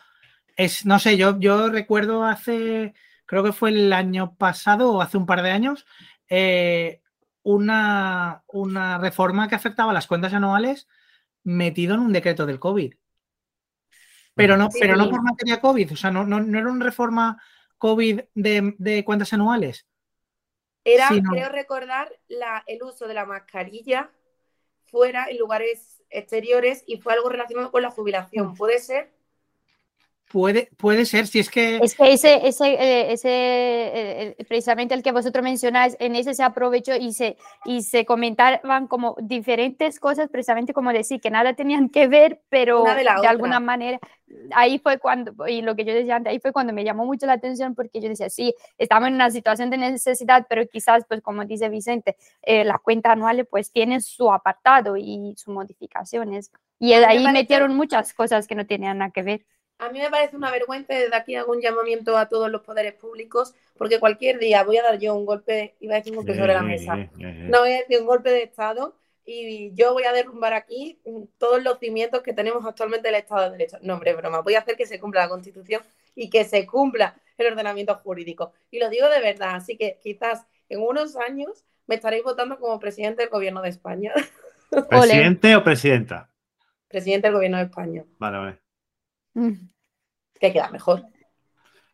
es, 0.57 0.85
no 0.85 0.99
sé, 0.99 1.17
yo, 1.17 1.39
yo 1.39 1.69
recuerdo 1.69 2.25
hace, 2.25 2.95
creo 3.27 3.45
que 3.45 3.53
fue 3.53 3.71
el 3.71 3.93
año 3.93 4.35
pasado 4.35 4.93
o 4.93 5.01
hace 5.01 5.17
un 5.17 5.27
par 5.27 5.43
de 5.43 5.53
años, 5.53 5.87
eh, 6.29 7.01
una, 7.47 8.43
una 8.49 8.99
reforma 8.99 9.47
que 9.47 9.55
afectaba 9.55 9.93
a 9.93 9.95
las 9.95 10.09
cuentas 10.09 10.35
anuales 10.35 10.89
metido 11.45 11.95
en 11.95 12.01
un 12.01 12.13
decreto 12.13 12.45
del 12.45 12.59
COVID. 12.59 12.95
Pero 14.35 14.57
no, 14.57 14.69
pero 14.81 14.97
no 14.97 15.09
por 15.09 15.23
materia 15.23 15.61
COVID, 15.61 15.93
o 15.93 15.97
sea, 15.97 16.11
no, 16.11 16.25
no, 16.25 16.39
era 16.39 16.69
una 16.69 16.85
reforma 16.85 17.41
COVID 17.79 18.21
de, 18.35 19.05
cuentas 19.07 19.33
anuales. 19.33 19.87
Era, 20.83 21.09
creo 21.09 21.49
recordar, 21.49 22.13
la, 22.27 22.65
el 22.67 22.83
uso 22.83 23.07
de 23.07 23.15
la 23.15 23.25
mascarilla 23.25 24.11
fuera 24.87 25.27
en 25.31 25.39
lugares 25.39 26.03
exteriores 26.11 26.83
y 26.85 26.97
fue 26.97 27.13
algo 27.13 27.29
relacionado 27.29 27.71
con 27.71 27.83
la 27.83 27.93
jubilación. 27.93 28.55
¿Puede 28.57 28.81
ser? 28.81 29.13
Puede, 30.29 30.71
puede 30.77 31.05
ser, 31.05 31.29
si 31.29 31.39
es 31.39 31.49
que... 31.49 31.77
Es 31.77 31.95
que 31.95 32.13
ese, 32.13 32.49
ese, 32.49 32.67
eh, 32.67 33.13
ese 33.13 33.29
eh, 33.31 34.37
precisamente 34.49 34.93
el 34.93 35.05
que 35.05 35.13
vosotros 35.13 35.43
mencionáis, 35.45 35.97
en 36.01 36.17
ese 36.17 36.35
se 36.35 36.43
aprovechó 36.43 36.97
y 36.97 37.13
se, 37.13 37.37
y 37.65 37.83
se 37.83 38.05
comentaban 38.05 38.89
como 38.89 39.15
diferentes 39.21 40.01
cosas, 40.01 40.29
precisamente 40.29 40.73
como 40.73 40.93
decir 40.93 41.21
que 41.21 41.31
nada 41.31 41.55
tenían 41.55 41.91
que 41.91 42.09
ver, 42.09 42.43
pero 42.49 42.83
de, 42.83 43.09
alguna 43.09 43.61
manera, 43.61 44.01
ahí 44.53 44.81
fue 44.81 44.99
cuando, 44.99 45.47
y 45.47 45.63
lo 45.63 45.77
que 45.77 45.85
yo 45.85 45.95
decía 45.95 46.17
antes, 46.17 46.33
ahí 46.33 46.41
fue 46.41 46.53
cuando 46.53 46.73
me 46.73 46.83
llamó 46.83 47.07
mucho 47.07 47.27
la 47.27 47.35
atención 47.35 47.77
porque 47.77 48.01
yo 48.01 48.09
decía, 48.09 48.29
sí, 48.29 48.53
estamos 48.79 49.09
en 49.09 49.15
una 49.15 49.31
situación 49.31 49.71
de 49.71 49.79
necesidad, 49.79 50.45
pero 50.49 50.67
quizás, 50.67 51.05
pues 51.07 51.23
como 51.23 51.45
dice 51.45 51.69
Vicente, 51.69 52.17
eh, 52.43 52.65
las 52.65 52.81
cuentas 52.81 53.13
anuales 53.13 53.47
pues 53.49 53.71
tienen 53.71 54.03
su 54.03 54.33
apartado 54.33 54.97
y 54.97 55.35
sus 55.37 55.55
modificaciones. 55.55 56.51
Y 56.79 56.93
ahí 56.93 57.25
metieron 57.29 57.75
muchas 57.77 58.13
cosas 58.13 58.47
que 58.47 58.55
no 58.55 58.67
tenían 58.67 58.99
nada 58.99 59.11
que 59.11 59.23
ver. 59.23 59.47
A 59.79 59.91
mí 59.91 59.99
me 59.99 60.11
parece 60.11 60.37
una 60.37 60.51
vergüenza, 60.51 60.95
desde 60.95 61.15
aquí 61.15 61.35
hago 61.35 61.53
un 61.53 61.61
llamamiento 61.61 62.17
a 62.17 62.29
todos 62.29 62.51
los 62.51 62.63
poderes 62.63 62.95
públicos, 62.95 63.55
porque 63.77 64.01
cualquier 64.01 64.39
día 64.39 64.65
voy 64.65 64.79
a 64.79 64.83
dar 64.83 64.99
yo 64.99 65.15
un 65.15 65.27
golpe, 65.27 65.75
iba 65.81 65.95
a 65.95 65.99
decir 65.99 66.13
un 66.13 66.19
golpe 66.19 66.35
sobre 66.35 66.55
la 66.55 66.63
mesa, 66.63 66.97
no 67.17 67.61
voy 67.61 67.73
a 67.73 67.79
decir 67.79 68.01
un 68.01 68.07
golpe 68.07 68.31
de 68.31 68.43
Estado 68.43 68.97
y 69.27 69.75
yo 69.75 69.93
voy 69.93 70.05
a 70.05 70.13
derrumbar 70.13 70.55
aquí 70.55 70.99
todos 71.37 71.63
los 71.63 71.79
cimientos 71.79 72.23
que 72.23 72.33
tenemos 72.33 72.65
actualmente 72.65 73.09
del 73.09 73.17
Estado 73.17 73.45
de 73.45 73.51
Derecho. 73.51 73.77
No, 73.83 73.95
hombre, 73.95 74.15
broma, 74.15 74.41
voy 74.41 74.55
a 74.55 74.61
hacer 74.61 74.77
que 74.77 74.87
se 74.87 74.99
cumpla 74.99 75.23
la 75.23 75.29
Constitución 75.29 75.83
y 76.15 76.31
que 76.31 76.45
se 76.45 76.65
cumpla 76.65 77.21
el 77.37 77.49
ordenamiento 77.49 77.95
jurídico. 77.97 78.53
Y 78.71 78.79
lo 78.79 78.89
digo 78.89 79.09
de 79.11 79.21
verdad, 79.21 79.57
así 79.57 79.77
que 79.77 79.99
quizás 80.03 80.47
en 80.69 80.81
unos 80.81 81.17
años 81.17 81.65
me 81.87 81.97
estaréis 81.97 82.25
votando 82.25 82.59
como 82.59 82.79
presidente 82.79 83.23
del 83.23 83.31
gobierno 83.31 83.61
de 83.63 83.69
España. 83.69 84.13
¿Presidente 84.89 85.55
o 85.55 85.63
presidenta? 85.63 86.31
Presidente 86.89 87.27
del 87.27 87.35
gobierno 87.35 87.59
de 87.59 87.65
España. 87.65 88.05
Vale, 88.19 88.39
vale. 88.39 88.66
Mm. 89.37 89.69
Que 90.41 90.53
queda 90.53 90.71
mejor. 90.71 91.05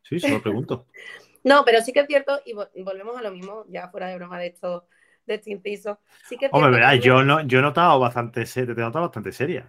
Sí, 0.03 0.21
se 0.21 0.31
lo 0.31 0.41
pregunto. 0.41 0.87
no, 1.45 1.65
pero 1.65 1.81
sí 1.83 1.93
que 1.93 2.01
es 2.01 2.07
cierto, 2.07 2.41
y 2.45 2.53
volvemos 2.83 3.17
a 3.17 3.23
lo 3.23 3.33
mismo, 3.33 3.65
ya 3.69 3.89
fuera 3.89 4.07
de 4.07 4.17
broma 4.17 4.39
de 4.39 4.47
esto, 4.47 4.87
de 5.27 5.35
este 5.35 5.51
inciso. 5.51 5.99
Sí 6.29 6.37
que 6.37 6.49
Hombre, 6.53 6.71
verdad, 6.71 6.95
yo, 6.95 7.25
no, 7.25 7.41
yo 7.43 7.59
he 7.59 7.63
notado 7.63 7.99
bastante, 7.99 8.45
te 8.45 8.61
he 8.61 8.67
notado 8.67 9.07
bastante 9.07 9.33
seria. 9.33 9.69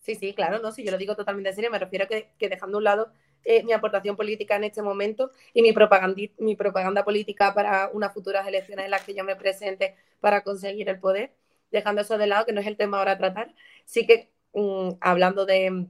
Sí, 0.00 0.14
sí, 0.14 0.34
claro, 0.34 0.58
no, 0.58 0.72
sí, 0.72 0.84
yo 0.84 0.92
lo 0.92 0.98
digo 0.98 1.16
totalmente 1.16 1.54
serio, 1.54 1.70
me 1.70 1.78
refiero 1.78 2.04
a 2.04 2.08
que, 2.08 2.34
dejando 2.38 2.76
a 2.76 2.78
un 2.78 2.84
lado 2.84 3.12
eh, 3.44 3.62
mi 3.64 3.72
aportación 3.72 4.14
política 4.16 4.56
en 4.56 4.64
este 4.64 4.82
momento 4.82 5.30
y 5.54 5.62
mi 5.62 5.72
propaganda, 5.72 6.20
mi 6.38 6.56
propaganda 6.56 7.02
política 7.02 7.54
para 7.54 7.88
unas 7.94 8.12
futuras 8.12 8.46
elecciones 8.46 8.84
en 8.84 8.90
las 8.90 9.02
que 9.04 9.14
yo 9.14 9.24
me 9.24 9.36
presente 9.36 9.96
para 10.20 10.42
conseguir 10.42 10.90
el 10.90 11.00
poder, 11.00 11.32
dejando 11.70 12.02
eso 12.02 12.18
de 12.18 12.26
lado, 12.26 12.44
que 12.44 12.52
no 12.52 12.60
es 12.60 12.66
el 12.66 12.76
tema 12.76 12.98
ahora 12.98 13.12
a 13.12 13.18
tratar, 13.18 13.54
sí 13.86 14.06
que 14.06 14.30
mm, 14.52 14.98
hablando 15.00 15.46
de, 15.46 15.86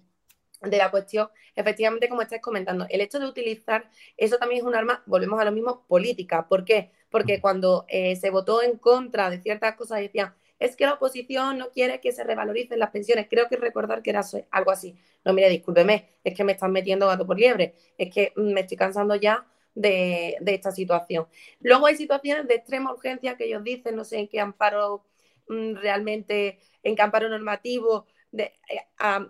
de 0.64 0.78
la 0.78 0.90
cuestión, 0.90 1.28
efectivamente, 1.54 2.08
como 2.08 2.22
estáis 2.22 2.42
comentando, 2.42 2.86
el 2.88 3.00
hecho 3.00 3.18
de 3.18 3.26
utilizar 3.26 3.90
eso 4.16 4.38
también 4.38 4.60
es 4.60 4.66
un 4.66 4.74
arma, 4.74 5.02
volvemos 5.06 5.40
a 5.40 5.44
lo 5.44 5.52
mismo, 5.52 5.84
política. 5.86 6.48
¿Por 6.48 6.64
qué? 6.64 6.90
Porque 7.10 7.40
cuando 7.40 7.84
eh, 7.88 8.16
se 8.16 8.30
votó 8.30 8.62
en 8.62 8.78
contra 8.78 9.30
de 9.30 9.40
ciertas 9.40 9.76
cosas, 9.76 10.00
decían, 10.00 10.34
es 10.58 10.76
que 10.76 10.86
la 10.86 10.94
oposición 10.94 11.58
no 11.58 11.70
quiere 11.70 12.00
que 12.00 12.12
se 12.12 12.24
revaloricen 12.24 12.78
las 12.78 12.90
pensiones. 12.90 13.26
Creo 13.28 13.48
que 13.48 13.56
recordar 13.56 14.02
que 14.02 14.10
era 14.10 14.22
algo 14.50 14.70
así. 14.70 14.96
No, 15.24 15.32
mire, 15.32 15.48
discúlpeme, 15.48 16.08
es 16.24 16.34
que 16.34 16.44
me 16.44 16.52
están 16.52 16.72
metiendo 16.72 17.06
gato 17.06 17.26
por 17.26 17.38
liebre, 17.38 17.74
es 17.98 18.12
que 18.12 18.32
me 18.36 18.60
estoy 18.60 18.76
cansando 18.76 19.14
ya 19.16 19.46
de, 19.74 20.36
esta 20.46 20.72
situación. 20.72 21.26
Luego 21.60 21.86
hay 21.86 21.96
situaciones 21.96 22.46
de 22.48 22.54
extrema 22.54 22.92
urgencia 22.92 23.36
que 23.36 23.44
ellos 23.44 23.64
dicen, 23.64 23.96
no 23.96 24.04
sé 24.04 24.18
en 24.18 24.28
qué 24.28 24.40
amparo 24.40 25.04
mm, 25.48 25.74
realmente, 25.76 26.58
en 26.82 26.96
qué 26.96 27.02
amparo 27.02 27.28
normativo 27.28 28.06
de, 28.34 28.52
eh, 28.68 28.80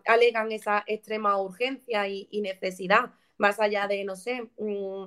alegan 0.07 0.51
esa 0.51 0.83
extrema 0.87 1.39
urgencia 1.39 2.09
y, 2.09 2.41
necesidad, 2.41 3.11
más 3.37 3.61
allá 3.61 3.87
de, 3.87 4.03
no 4.05 4.17
sé, 4.17 4.49
mm, 4.59 5.05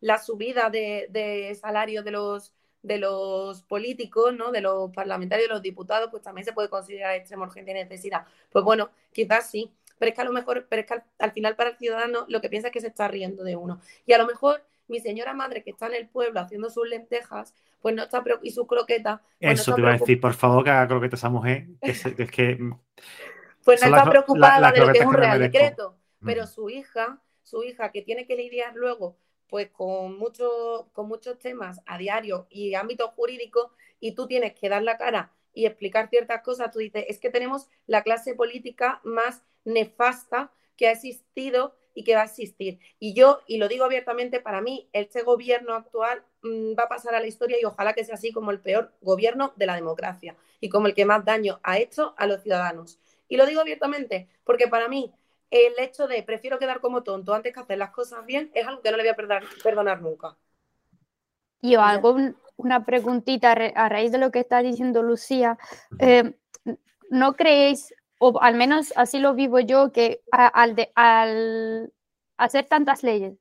la 0.00 0.18
subida 0.18 0.68
de, 0.68 1.56
salario 1.60 2.02
de 2.02 2.10
los, 2.10 2.52
de 2.82 2.98
los 2.98 3.62
políticos, 3.62 4.34
¿no? 4.36 4.50
de 4.50 4.60
los 4.60 4.90
parlamentarios, 4.90 5.48
de 5.48 5.54
los 5.54 5.62
diputados, 5.62 6.10
pues 6.10 6.24
también 6.24 6.44
se 6.44 6.52
puede 6.52 6.68
considerar 6.68 7.14
extrema 7.14 7.46
urgencia 7.46 7.70
y 7.70 7.84
necesidad. 7.84 8.26
Pues 8.50 8.64
bueno, 8.64 8.90
quizás 9.12 9.48
sí, 9.48 9.70
pero 9.96 10.08
es 10.08 10.16
que 10.16 10.22
a 10.22 10.24
lo 10.24 10.32
mejor, 10.32 10.66
pero 10.68 10.82
es 10.82 10.88
que 10.88 11.00
al, 11.18 11.30
final 11.30 11.54
para 11.54 11.70
el 11.70 11.76
ciudadano 11.76 12.26
lo 12.28 12.40
que 12.40 12.48
piensa 12.48 12.68
es 12.68 12.72
que 12.72 12.80
se 12.80 12.88
está 12.88 13.06
riendo 13.06 13.44
de 13.44 13.54
uno. 13.54 13.80
Y 14.06 14.12
a 14.12 14.18
lo 14.18 14.26
mejor 14.26 14.64
mi 14.88 14.98
señora 14.98 15.34
madre 15.34 15.62
que 15.62 15.70
está 15.70 15.86
en 15.86 15.94
el 15.94 16.08
pueblo 16.08 16.40
haciendo 16.40 16.68
sus 16.68 16.88
lentejas, 16.88 17.54
pues 17.80 17.94
no 17.94 18.02
está 18.02 18.24
y 18.42 18.50
sus 18.50 18.66
croquetas. 18.66 19.20
Pues 19.40 19.60
Eso 19.60 19.74
te 19.74 19.80
iba 19.80 19.90
a 19.90 19.98
decir, 19.98 20.20
por 20.20 20.34
favor, 20.34 20.64
que 20.64 20.70
haga 20.70 20.88
croquetas 20.88 21.22
a 21.22 21.28
mujer, 21.28 21.68
es 21.80 22.02
que 22.30 22.58
pues 23.66 23.82
no 23.82 23.88
está 23.88 24.08
preocupada 24.08 24.70
de 24.70 24.80
lo 24.80 24.92
que 24.92 24.98
es 25.00 25.04
un 25.04 25.12
real 25.12 25.40
decreto, 25.40 25.98
pero 26.24 26.44
mm. 26.44 26.46
su 26.46 26.70
hija, 26.70 27.20
su 27.42 27.64
hija 27.64 27.90
que 27.90 28.00
tiene 28.00 28.26
que 28.26 28.36
lidiar 28.36 28.74
luego 28.76 29.18
pues 29.48 29.70
con, 29.70 30.18
mucho, 30.18 30.88
con 30.92 31.08
muchos 31.08 31.38
temas 31.38 31.80
a 31.86 31.98
diario 31.98 32.46
y 32.48 32.74
ámbito 32.74 33.08
jurídico 33.08 33.72
y 34.00 34.12
tú 34.12 34.26
tienes 34.26 34.54
que 34.54 34.68
dar 34.68 34.82
la 34.82 34.96
cara 34.96 35.32
y 35.52 35.66
explicar 35.66 36.08
ciertas 36.08 36.42
cosas, 36.42 36.70
tú 36.70 36.78
dices, 36.78 37.04
es 37.08 37.18
que 37.18 37.30
tenemos 37.30 37.68
la 37.86 38.02
clase 38.02 38.34
política 38.34 39.00
más 39.02 39.42
nefasta 39.64 40.52
que 40.76 40.86
ha 40.86 40.92
existido 40.92 41.76
y 41.92 42.04
que 42.04 42.14
va 42.14 42.22
a 42.22 42.26
existir. 42.26 42.78
Y 43.00 43.14
yo, 43.14 43.40
y 43.46 43.56
lo 43.56 43.66
digo 43.66 43.84
abiertamente, 43.84 44.38
para 44.38 44.60
mí 44.60 44.88
este 44.92 45.22
gobierno 45.22 45.74
actual 45.74 46.22
mm, 46.42 46.78
va 46.78 46.84
a 46.84 46.88
pasar 46.88 47.14
a 47.14 47.20
la 47.20 47.26
historia 47.26 47.56
y 47.60 47.64
ojalá 47.64 47.94
que 47.94 48.04
sea 48.04 48.16
así 48.16 48.32
como 48.32 48.50
el 48.50 48.60
peor 48.60 48.92
gobierno 49.00 49.54
de 49.56 49.66
la 49.66 49.74
democracia 49.74 50.36
y 50.60 50.68
como 50.68 50.86
el 50.86 50.94
que 50.94 51.04
más 51.04 51.24
daño 51.24 51.58
ha 51.62 51.78
hecho 51.78 52.14
a 52.18 52.26
los 52.26 52.42
ciudadanos. 52.42 53.00
Y 53.28 53.36
lo 53.36 53.46
digo 53.46 53.60
abiertamente, 53.60 54.28
porque 54.44 54.68
para 54.68 54.88
mí 54.88 55.12
el 55.50 55.74
hecho 55.78 56.06
de 56.06 56.22
prefiero 56.22 56.58
quedar 56.58 56.80
como 56.80 57.02
tonto 57.02 57.34
antes 57.34 57.52
que 57.52 57.60
hacer 57.60 57.78
las 57.78 57.90
cosas 57.90 58.24
bien 58.26 58.50
es 58.54 58.66
algo 58.66 58.82
que 58.82 58.90
no 58.90 58.96
le 58.96 59.04
voy 59.04 59.10
a 59.10 59.42
perdonar, 59.62 60.02
nunca. 60.02 60.36
Yo 61.62 61.80
hago 61.80 62.16
una 62.56 62.84
preguntita 62.84 63.52
a 63.52 63.88
raíz 63.88 64.12
de 64.12 64.18
lo 64.18 64.30
que 64.30 64.40
está 64.40 64.62
diciendo 64.62 65.02
Lucía. 65.02 65.58
Eh, 65.98 66.34
¿No 67.10 67.34
creéis, 67.34 67.94
o 68.18 68.40
al 68.40 68.54
menos 68.54 68.92
así 68.96 69.18
lo 69.18 69.34
vivo 69.34 69.60
yo, 69.60 69.92
que 69.92 70.22
al, 70.32 70.74
de, 70.74 70.90
al 70.94 71.92
hacer 72.36 72.66
tantas 72.66 73.02
leyes, 73.02 73.34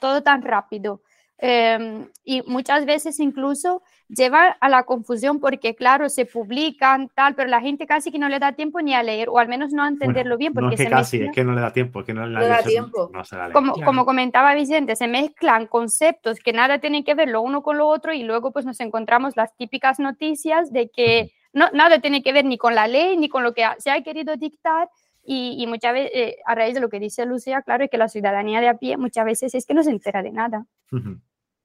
todo 0.00 0.22
tan 0.22 0.42
rápido, 0.42 1.02
Em, 1.44 2.06
y 2.22 2.40
muchas 2.42 2.86
veces 2.86 3.18
incluso 3.18 3.82
lleva 4.06 4.56
a 4.60 4.68
la 4.68 4.84
confusión 4.84 5.40
porque, 5.40 5.74
claro, 5.74 6.08
se 6.08 6.24
publican 6.24 7.08
tal, 7.16 7.34
pero 7.34 7.48
la 7.48 7.60
gente 7.60 7.84
casi 7.84 8.12
que 8.12 8.20
no 8.20 8.28
le 8.28 8.38
da 8.38 8.52
tiempo 8.52 8.80
ni 8.80 8.94
a 8.94 9.02
leer 9.02 9.28
o 9.28 9.40
al 9.40 9.48
menos 9.48 9.72
no 9.72 9.82
a 9.82 9.88
entenderlo 9.88 10.38
bien. 10.38 10.52
Porque 10.54 10.66
no 10.66 10.72
es 10.74 10.78
que 10.78 10.88
casi, 10.88 11.20
es 11.20 11.32
que 11.32 11.42
no 11.42 11.52
le 11.52 11.60
da 11.60 11.72
tiempo, 11.72 11.98
es 11.98 12.06
que 12.06 12.14
no 12.14 12.28
le 12.28 12.46
da 12.46 12.62
tiempo. 12.62 13.10
como, 13.52 13.72
como 13.72 14.06
comentaba 14.06 14.54
Vicente, 14.54 14.94
se 14.94 15.08
mezclan 15.08 15.66
conceptos 15.66 16.38
que 16.38 16.52
nada 16.52 16.78
tienen 16.78 17.02
que 17.02 17.14
ver 17.14 17.28
lo 17.28 17.42
uno 17.42 17.64
con 17.64 17.76
lo 17.76 17.88
otro 17.88 18.12
y 18.12 18.22
luego 18.22 18.52
pues 18.52 18.64
nos 18.64 18.78
encontramos 18.78 19.36
las 19.36 19.56
típicas 19.56 19.98
noticias 19.98 20.72
de 20.72 20.90
que 20.90 21.32
no, 21.52 21.70
nada 21.72 21.98
tiene 21.98 22.22
que 22.22 22.32
ver 22.32 22.44
ni 22.44 22.56
con 22.56 22.76
la 22.76 22.86
ley 22.86 23.16
ni 23.16 23.28
con 23.28 23.42
lo 23.42 23.52
que 23.52 23.66
se 23.78 23.90
ha 23.90 24.00
querido 24.04 24.36
dictar 24.36 24.88
y, 25.24 25.66
muchas 25.66 25.92
veces, 25.92 26.10
eh, 26.14 26.36
a 26.44 26.54
raíz 26.54 26.74
de 26.74 26.80
lo 26.80 26.88
que 26.88 27.00
dice 27.00 27.26
Lucía, 27.26 27.62
claro, 27.62 27.84
es 27.84 27.90
que 27.90 27.98
la 27.98 28.08
ciudadanía 28.08 28.60
de 28.60 28.68
a 28.68 28.74
pie 28.74 28.96
muchas 28.96 29.24
veces 29.24 29.54
es 29.54 29.66
que 29.66 29.74
no 29.74 29.82
se 29.82 29.90
entera 29.90 30.22
de 30.22 30.32
nada. 30.32 30.66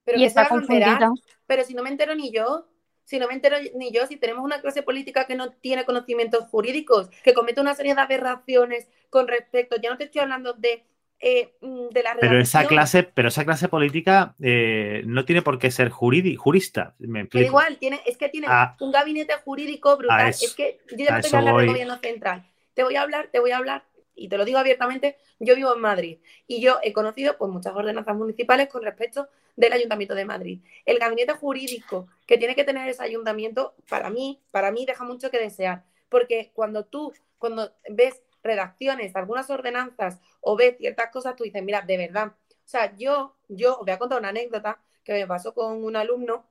Pero 0.08 0.20
y 0.20 0.24
está 0.24 0.48
confundida. 0.48 1.12
Pero 1.46 1.66
si 1.66 1.74
no 1.74 1.84
me 1.84 1.90
entero 1.90 2.16
ni 2.16 2.32
yo, 2.32 2.66
si 3.04 3.20
no 3.20 3.28
me 3.28 3.34
entero 3.34 3.58
ni 3.76 3.92
yo, 3.92 4.08
si 4.08 4.16
tenemos 4.16 4.42
una 4.42 4.62
clase 4.62 4.82
política 4.82 5.28
que 5.28 5.36
no 5.36 5.52
tiene 5.52 5.84
conocimientos 5.84 6.46
jurídicos, 6.46 7.10
que 7.26 7.34
comete 7.34 7.60
una 7.60 7.76
serie 7.76 7.94
de 7.94 8.00
aberraciones 8.00 8.88
con 9.10 9.28
respecto, 9.28 9.76
ya 9.76 9.90
no 9.90 9.98
te 9.98 10.06
estoy 10.06 10.22
hablando 10.22 10.54
de 10.54 10.86
eh, 11.20 11.56
mm, 11.60 11.90
de 11.90 12.04
la. 12.04 12.16
Pero 12.22 12.40
esa 12.40 12.66
clase, 12.68 13.04
pero 13.04 13.28
esa 13.28 13.44
clase 13.44 13.68
política 13.68 14.34
eh, 14.40 15.02
no 15.06 15.26
tiene 15.26 15.42
por 15.42 15.60
qué 15.60 15.72
ser 15.72 15.90
jurista. 15.90 16.96
Me 17.00 17.26
pero 17.26 17.46
igual, 17.46 17.78
tiene, 17.78 18.00
es 18.06 18.16
que 18.16 18.30
tiene 18.30 18.48
ah. 18.50 18.78
un 18.80 18.94
gabinete 18.94 19.34
jurídico 19.44 19.98
brutal. 19.98 20.30
es 20.30 20.56
que 20.56 20.80
yo 20.92 21.04
ya 21.04 21.18
no 21.18 21.22
tengo 21.22 21.38
hablar 21.38 21.58
del 21.58 21.68
gobierno 21.68 21.98
central. 21.98 22.48
Te 22.74 22.84
voy 22.84 22.96
a 22.96 23.02
hablar, 23.02 23.28
te 23.30 23.40
voy 23.40 23.52
a 23.52 23.58
hablar, 23.58 23.84
y 24.16 24.30
te 24.30 24.38
lo 24.38 24.46
digo 24.46 24.58
abiertamente, 24.58 25.18
yo 25.40 25.56
vivo 25.56 25.74
en 25.74 25.82
Madrid 25.82 26.18
y 26.48 26.62
yo 26.62 26.78
he 26.84 26.94
conocido 26.94 27.38
pues, 27.38 27.52
muchas 27.52 27.76
ordenanzas 27.76 28.16
municipales 28.16 28.68
con 28.68 28.84
respecto 28.84 29.28
del 29.58 29.74
Ayuntamiento 29.74 30.16
de 30.16 30.24
Madrid. 30.24 30.62
El 30.86 31.00
gabinete 31.00 31.34
jurídico 31.34 32.08
que 32.26 32.38
tiene 32.38 32.56
que 32.56 32.64
tener 32.64 32.88
ese 32.88 33.04
ayuntamiento, 33.04 33.76
para 33.90 34.10
mí, 34.10 34.42
para 34.52 34.72
mí 34.72 34.86
deja 34.86 35.04
mucho 35.04 35.30
que 35.30 35.40
desear, 35.40 35.84
porque 36.08 36.52
cuando 36.54 36.86
tú, 36.86 37.12
cuando 37.38 37.74
ves 37.90 38.24
redacciones, 38.44 39.16
algunas 39.16 39.50
ordenanzas 39.50 40.22
o 40.40 40.56
ves 40.56 40.78
ciertas 40.78 41.12
cosas, 41.12 41.36
tú 41.36 41.44
dices, 41.44 41.62
mira, 41.64 41.82
de 41.82 41.98
verdad. 41.98 42.28
O 42.28 42.70
sea, 42.70 42.96
yo, 42.96 43.36
yo 43.50 43.74
os 43.74 43.80
voy 43.80 43.92
a 43.92 44.00
contar 44.00 44.20
una 44.20 44.30
anécdota 44.30 44.80
que 45.04 45.14
me 45.14 45.28
pasó 45.28 45.54
con 45.54 45.84
un 45.84 45.96
alumno 45.96 46.46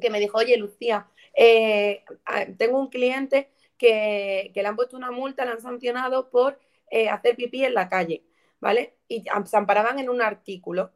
que 0.00 0.10
me 0.10 0.20
dijo, 0.20 0.38
oye, 0.38 0.56
Lucía, 0.56 1.08
eh, 1.34 2.04
tengo 2.58 2.78
un 2.78 2.88
cliente 2.88 3.50
que, 3.78 4.52
le 4.54 4.66
han 4.66 4.76
puesto 4.76 4.96
una 4.96 5.10
multa, 5.10 5.44
le 5.44 5.52
han 5.52 5.60
sancionado 5.60 6.30
por 6.30 6.58
eh, 6.90 7.08
hacer 7.08 7.36
pipí 7.36 7.64
en 7.64 7.74
la 7.74 7.88
calle, 7.88 8.24
¿vale? 8.60 8.96
Y 9.08 9.24
se 9.46 9.56
amparaban 9.56 9.98
en 9.98 10.10
un 10.10 10.20
artículo. 10.22 10.92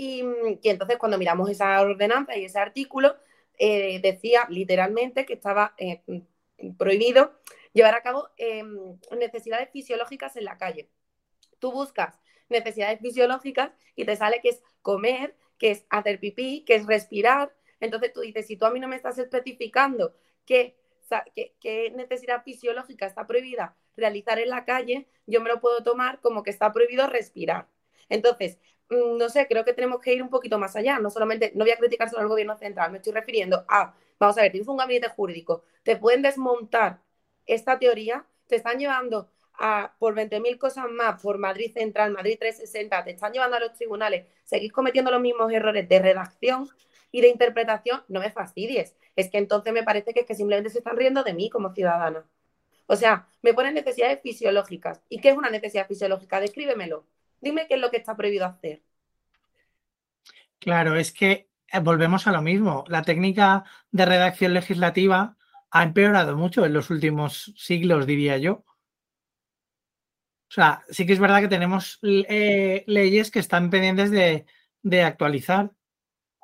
Y, 0.00 0.22
entonces 0.62 0.96
cuando 0.96 1.18
miramos 1.18 1.50
esa 1.50 1.80
ordenanza 1.82 2.36
y 2.36 2.44
ese 2.44 2.60
artículo, 2.60 3.16
eh, 3.58 4.00
decía 4.00 4.46
literalmente 4.48 5.26
que 5.26 5.32
estaba 5.34 5.74
prohibido 6.78 7.32
llevar 7.72 7.96
a 7.96 8.02
cabo 8.02 8.28
em, 8.36 8.96
necesidades 9.18 9.70
fisiológicas 9.72 10.36
en 10.36 10.44
la 10.44 10.56
calle. 10.56 10.88
Tú 11.58 11.72
buscas 11.72 12.20
necesidades 12.48 13.00
fisiológicas 13.00 13.72
y 13.96 14.04
te 14.04 14.14
sale 14.14 14.40
que 14.40 14.50
es 14.50 14.62
comer, 14.82 15.34
que 15.58 15.72
es 15.72 15.84
hacer 15.90 16.20
pipí, 16.20 16.64
que 16.64 16.76
es 16.76 16.86
respirar. 16.86 17.52
Entonces 17.80 18.12
tú 18.12 18.20
dices, 18.20 18.46
si 18.46 18.56
tú 18.56 18.66
a 18.66 18.70
mí 18.70 18.78
no 18.78 18.86
me 18.86 18.94
estás 18.94 19.18
especificando 19.18 20.14
qué, 20.46 20.76
qué 21.60 21.90
necesidad 21.90 22.44
fisiológica 22.44 23.06
está 23.06 23.26
prohibida 23.26 23.76
realizar 23.96 24.38
en 24.38 24.50
la 24.50 24.64
calle, 24.64 25.08
yo 25.26 25.40
me 25.40 25.48
lo 25.48 25.60
puedo 25.60 25.82
tomar 25.82 26.20
como 26.20 26.44
que 26.44 26.50
está 26.50 26.72
prohibido 26.72 27.08
respirar. 27.08 27.66
Entonces, 28.08 28.58
mm, 28.90 29.16
no 29.18 29.28
sé, 29.28 29.46
creo 29.48 29.64
que 29.64 29.72
tenemos 29.72 30.00
que 30.00 30.14
ir 30.14 30.22
un 30.22 30.30
poquito 30.30 30.58
más 30.58 30.76
allá. 30.76 30.98
No 30.98 31.10
solamente, 31.10 31.52
no 31.54 31.64
voy 31.64 31.72
a 31.72 31.76
criticar 31.76 32.08
solo 32.10 32.22
al 32.22 32.28
gobierno 32.28 32.56
central, 32.56 32.90
me 32.92 32.98
estoy 32.98 33.12
refiriendo 33.12 33.64
a, 33.68 33.94
vamos 34.18 34.38
a 34.38 34.42
ver, 34.42 34.52
tienes 34.52 34.68
un 34.68 34.76
gabinete 34.76 35.08
jurídico, 35.08 35.64
te 35.82 35.96
pueden 35.96 36.22
desmontar 36.22 37.00
esta 37.46 37.78
teoría, 37.78 38.26
te 38.46 38.56
están 38.56 38.78
llevando 38.78 39.30
a, 39.54 39.94
por 39.98 40.14
20.000 40.14 40.58
cosas 40.58 40.86
más, 40.90 41.20
por 41.22 41.38
Madrid 41.38 41.72
Central, 41.72 42.12
Madrid 42.12 42.36
360, 42.38 43.04
te 43.04 43.10
están 43.12 43.32
llevando 43.32 43.56
a 43.56 43.60
los 43.60 43.72
tribunales, 43.74 44.26
seguís 44.44 44.72
cometiendo 44.72 45.10
los 45.10 45.20
mismos 45.20 45.52
errores 45.52 45.88
de 45.88 45.98
redacción 45.98 46.68
y 47.10 47.20
de 47.20 47.28
interpretación, 47.28 48.02
no 48.08 48.20
me 48.20 48.30
fastidies. 48.30 48.94
Es 49.16 49.30
que 49.30 49.38
entonces 49.38 49.72
me 49.72 49.82
parece 49.82 50.12
que 50.14 50.20
es 50.20 50.26
que 50.26 50.34
simplemente 50.34 50.70
se 50.70 50.78
están 50.78 50.96
riendo 50.96 51.22
de 51.24 51.34
mí 51.34 51.50
como 51.50 51.72
ciudadana. 51.74 52.24
O 52.86 52.96
sea, 52.96 53.28
me 53.42 53.54
ponen 53.54 53.74
necesidades 53.74 54.20
fisiológicas. 54.22 55.02
¿Y 55.08 55.20
qué 55.20 55.30
es 55.30 55.36
una 55.36 55.50
necesidad 55.50 55.86
fisiológica? 55.86 56.40
Descríbemelo. 56.40 57.06
Dime 57.40 57.66
qué 57.66 57.74
es 57.74 57.80
lo 57.80 57.90
que 57.90 57.98
está 57.98 58.16
prohibido 58.16 58.46
hacer. 58.46 58.82
Claro, 60.58 60.96
es 60.96 61.12
que 61.12 61.48
eh, 61.72 61.80
volvemos 61.80 62.26
a 62.26 62.32
lo 62.32 62.42
mismo. 62.42 62.84
La 62.88 63.02
técnica 63.02 63.64
de 63.90 64.06
redacción 64.06 64.54
legislativa 64.54 65.36
ha 65.70 65.82
empeorado 65.82 66.36
mucho 66.36 66.64
en 66.64 66.72
los 66.72 66.90
últimos 66.90 67.52
siglos, 67.56 68.06
diría 68.06 68.38
yo. 68.38 68.64
O 70.50 70.50
sea, 70.50 70.82
sí 70.88 71.06
que 71.06 71.12
es 71.12 71.18
verdad 71.18 71.40
que 71.40 71.48
tenemos 71.48 71.98
eh, 72.02 72.84
leyes 72.86 73.30
que 73.30 73.38
están 73.38 73.68
pendientes 73.68 74.10
de, 74.10 74.46
actualizar, 75.02 75.70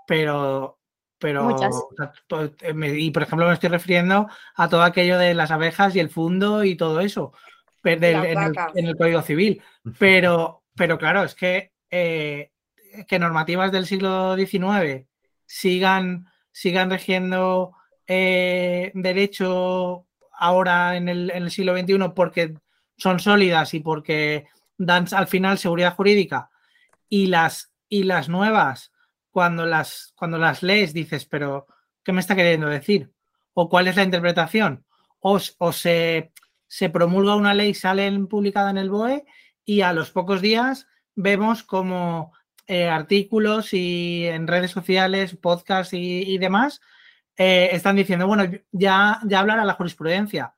pero, 0.06 0.78
pero 1.18 1.56
eh, 2.60 2.94
y 2.98 3.10
por 3.10 3.22
ejemplo 3.22 3.46
me 3.46 3.54
estoy 3.54 3.70
refiriendo 3.70 4.28
a 4.56 4.68
todo 4.68 4.82
aquello 4.82 5.16
de 5.16 5.32
las 5.32 5.50
abejas 5.50 5.96
y 5.96 6.00
el 6.00 6.10
fundo 6.10 6.64
y 6.64 6.76
todo 6.76 7.00
eso 7.00 7.32
en, 7.84 8.86
el, 8.86 8.96
Código 8.96 9.22
Civil. 9.22 9.62
Pero, 9.98 10.63
pero 10.74 10.98
claro, 10.98 11.22
es 11.22 11.34
que, 11.34 11.72
eh, 11.90 12.50
que 13.06 13.18
normativas 13.18 13.72
del 13.72 13.86
siglo 13.86 14.36
XIX 14.36 15.06
sigan, 15.46 16.26
sigan 16.52 16.90
regiendo 16.90 17.72
eh, 18.06 18.90
derecho 18.94 20.06
ahora 20.32 20.96
en 20.96 21.08
el, 21.08 21.50
siglo 21.50 21.76
XXI 21.76 22.10
porque 22.14 22.54
son 22.96 23.20
sólidas 23.20 23.74
y 23.74 23.80
porque 23.80 24.46
dan 24.76 25.06
al 25.12 25.26
final 25.26 25.58
seguridad 25.58 25.94
jurídica 25.94 26.50
y 27.08 27.26
las, 27.28 27.72
y 27.88 28.04
las 28.04 28.28
nuevas, 28.28 28.92
cuando 29.30 29.66
las, 29.66 30.12
cuando 30.16 30.38
las 30.38 30.62
lees 30.62 30.92
dices, 30.92 31.24
pero 31.26 31.66
¿qué 32.02 32.12
me 32.12 32.20
está 32.20 32.34
queriendo 32.36 32.68
decir? 32.68 33.12
¿O 33.52 33.68
cuál 33.68 33.86
es 33.88 33.96
la 33.96 34.02
interpretación? 34.02 34.84
O, 35.20 35.38
o 35.58 35.72
se, 35.72 36.32
se 36.66 36.90
promulga 36.90 37.36
una 37.36 37.54
ley, 37.54 37.74
sale 37.74 38.10
publicada 38.28 38.70
en 38.70 38.78
el 38.78 38.90
BOE 38.90 39.24
y 39.64 39.80
a 39.82 39.92
los 39.92 40.10
pocos 40.10 40.40
días 40.40 40.86
vemos 41.14 41.62
como 41.62 42.32
eh, 42.66 42.88
artículos 42.88 43.72
y 43.72 44.26
en 44.26 44.46
redes 44.46 44.70
sociales, 44.70 45.36
podcasts 45.36 45.92
y 45.94 46.38
demás 46.38 46.80
eh, 47.36 47.70
están 47.72 47.96
diciendo, 47.96 48.26
bueno, 48.26 48.44
ya, 48.70 49.20
ya 49.24 49.40
hablará 49.40 49.64
la 49.64 49.74
jurisprudencia. 49.74 50.54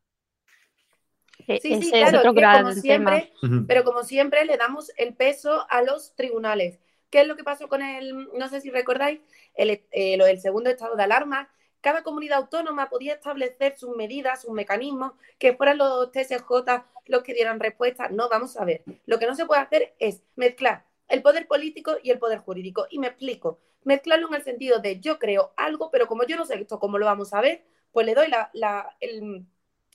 Sí, 1.46 1.80
sí, 1.80 1.90
claro, 1.92 2.34
como 2.34 2.72
siempre, 2.72 3.32
pero 3.68 3.84
como 3.84 4.02
siempre 4.02 4.44
le 4.44 4.56
damos 4.56 4.90
el 4.96 5.14
peso 5.14 5.64
a 5.70 5.82
los 5.82 6.14
tribunales. 6.16 6.80
¿Qué 7.08 7.20
es 7.20 7.28
lo 7.28 7.36
que 7.36 7.44
pasó 7.44 7.68
con 7.68 7.82
el, 7.82 8.28
no 8.36 8.48
sé 8.48 8.60
si 8.60 8.70
recordáis, 8.70 9.20
el, 9.54 9.84
eh, 9.92 10.16
lo 10.16 10.24
del 10.24 10.40
segundo 10.40 10.70
estado 10.70 10.96
de 10.96 11.04
alarma? 11.04 11.48
Cada 11.80 12.02
comunidad 12.02 12.38
autónoma 12.38 12.88
podía 12.88 13.14
establecer 13.14 13.76
sus 13.76 13.96
medidas, 13.96 14.42
sus 14.42 14.52
mecanismos, 14.52 15.12
que 15.38 15.54
fueran 15.54 15.78
los 15.78 16.10
TSJ 16.10 16.84
los 17.06 17.22
que 17.22 17.34
dieran 17.34 17.60
respuesta. 17.60 18.08
No, 18.08 18.28
vamos 18.28 18.56
a 18.56 18.64
ver. 18.64 18.82
Lo 19.06 19.18
que 19.18 19.26
no 19.26 19.34
se 19.34 19.46
puede 19.46 19.60
hacer 19.60 19.94
es 19.98 20.22
mezclar 20.34 20.84
el 21.08 21.22
poder 21.22 21.46
político 21.46 21.96
y 22.02 22.10
el 22.10 22.18
poder 22.18 22.38
jurídico. 22.40 22.86
Y 22.90 22.98
me 22.98 23.08
explico 23.08 23.60
mezclarlo 23.84 24.26
en 24.28 24.34
el 24.34 24.42
sentido 24.42 24.80
de 24.80 24.98
yo 25.00 25.18
creo 25.18 25.52
algo, 25.56 25.90
pero 25.92 26.08
como 26.08 26.24
yo 26.24 26.36
no 26.36 26.44
sé 26.44 26.54
esto 26.60 26.80
cómo 26.80 26.98
lo 26.98 27.06
vamos 27.06 27.32
a 27.32 27.40
ver, 27.40 27.64
pues 27.92 28.04
le 28.04 28.14
doy 28.14 28.28
la, 28.28 28.50
la, 28.52 28.96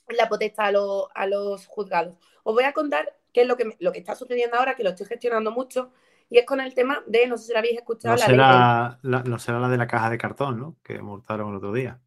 la 0.08 0.28
potestad 0.28 0.74
a, 1.14 1.26
los 1.26 1.66
juzgados. 1.66 2.16
Os 2.42 2.54
voy 2.54 2.64
a 2.64 2.72
contar 2.72 3.14
qué 3.32 3.42
es 3.42 3.46
lo 3.46 3.56
que, 3.56 3.76
lo 3.78 3.92
que 3.92 3.98
está 3.98 4.14
sucediendo 4.14 4.56
ahora, 4.56 4.76
que 4.76 4.82
lo 4.82 4.90
estoy 4.90 5.06
gestionando 5.06 5.50
mucho, 5.50 5.92
y 6.32 6.38
es 6.38 6.46
con 6.46 6.60
el 6.60 6.72
tema 6.72 7.02
de, 7.06 7.26
no 7.26 7.36
sé 7.36 7.48
si 7.48 7.52
lo 7.52 7.58
habéis 7.58 7.76
escuchado. 7.76 8.14
No, 8.14 8.20
la 8.20 8.26
será, 8.26 8.98
la, 9.02 9.22
no 9.22 9.38
será 9.38 9.60
la 9.60 9.68
de 9.68 9.76
la 9.76 9.86
caja 9.86 10.08
de 10.08 10.16
cartón, 10.16 10.58
¿no? 10.58 10.76
Que 10.82 11.02
multaron 11.02 11.50
el 11.50 11.56
otro 11.56 11.74
día. 11.74 12.00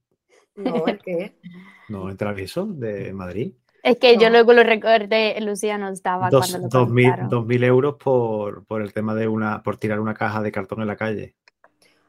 No, 0.56 0.88
¿el 0.88 1.00
qué? 1.00 1.36
No, 1.90 2.10
el 2.10 2.18
aviso 2.20 2.66
de 2.66 3.14
Madrid. 3.14 3.54
Es 3.84 4.00
que 4.00 4.18
yo 4.18 4.32
luego 4.32 4.54
lo 4.54 4.64
recordé, 4.64 5.40
Lucía 5.40 5.78
no 5.78 5.90
estaba 5.90 6.32
dos, 6.32 6.50
cuando 6.50 6.68
lo 6.68 6.70
dos 6.70 6.90
mil, 6.90 7.14
dos 7.30 7.46
mil 7.46 7.64
euros 7.64 7.98
por, 8.04 8.66
por 8.66 8.82
el 8.82 8.92
tema 8.92 9.14
de 9.14 9.28
una, 9.28 9.62
por 9.62 9.78
tirar 9.78 10.00
una 10.00 10.16
caja 10.16 10.42
de 10.42 10.52
cartón 10.52 10.82
en 10.82 10.88
la 10.88 10.96
calle. 10.96 11.36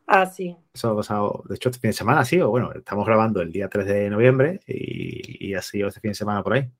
Ah, 0.07 0.25
sí. 0.25 0.57
Eso 0.73 0.93
ha 0.93 0.97
pasado, 0.97 1.45
de 1.47 1.57
hecho, 1.57 1.69
este 1.69 1.81
fin 1.81 1.91
de 1.91 1.93
semana 1.93 2.25
sí, 2.25 2.41
o 2.41 2.49
bueno, 2.49 2.73
estamos 2.73 3.05
grabando 3.05 3.43
el 3.43 3.53
día 3.53 3.69
3 3.69 3.85
de 3.85 4.09
noviembre 4.09 4.61
y, 4.67 5.49
y 5.49 5.55
así 5.55 5.83
este 5.83 6.01
fin 6.01 6.13
de 6.13 6.15
semana 6.15 6.43
por 6.43 6.55
ahí. 6.55 6.71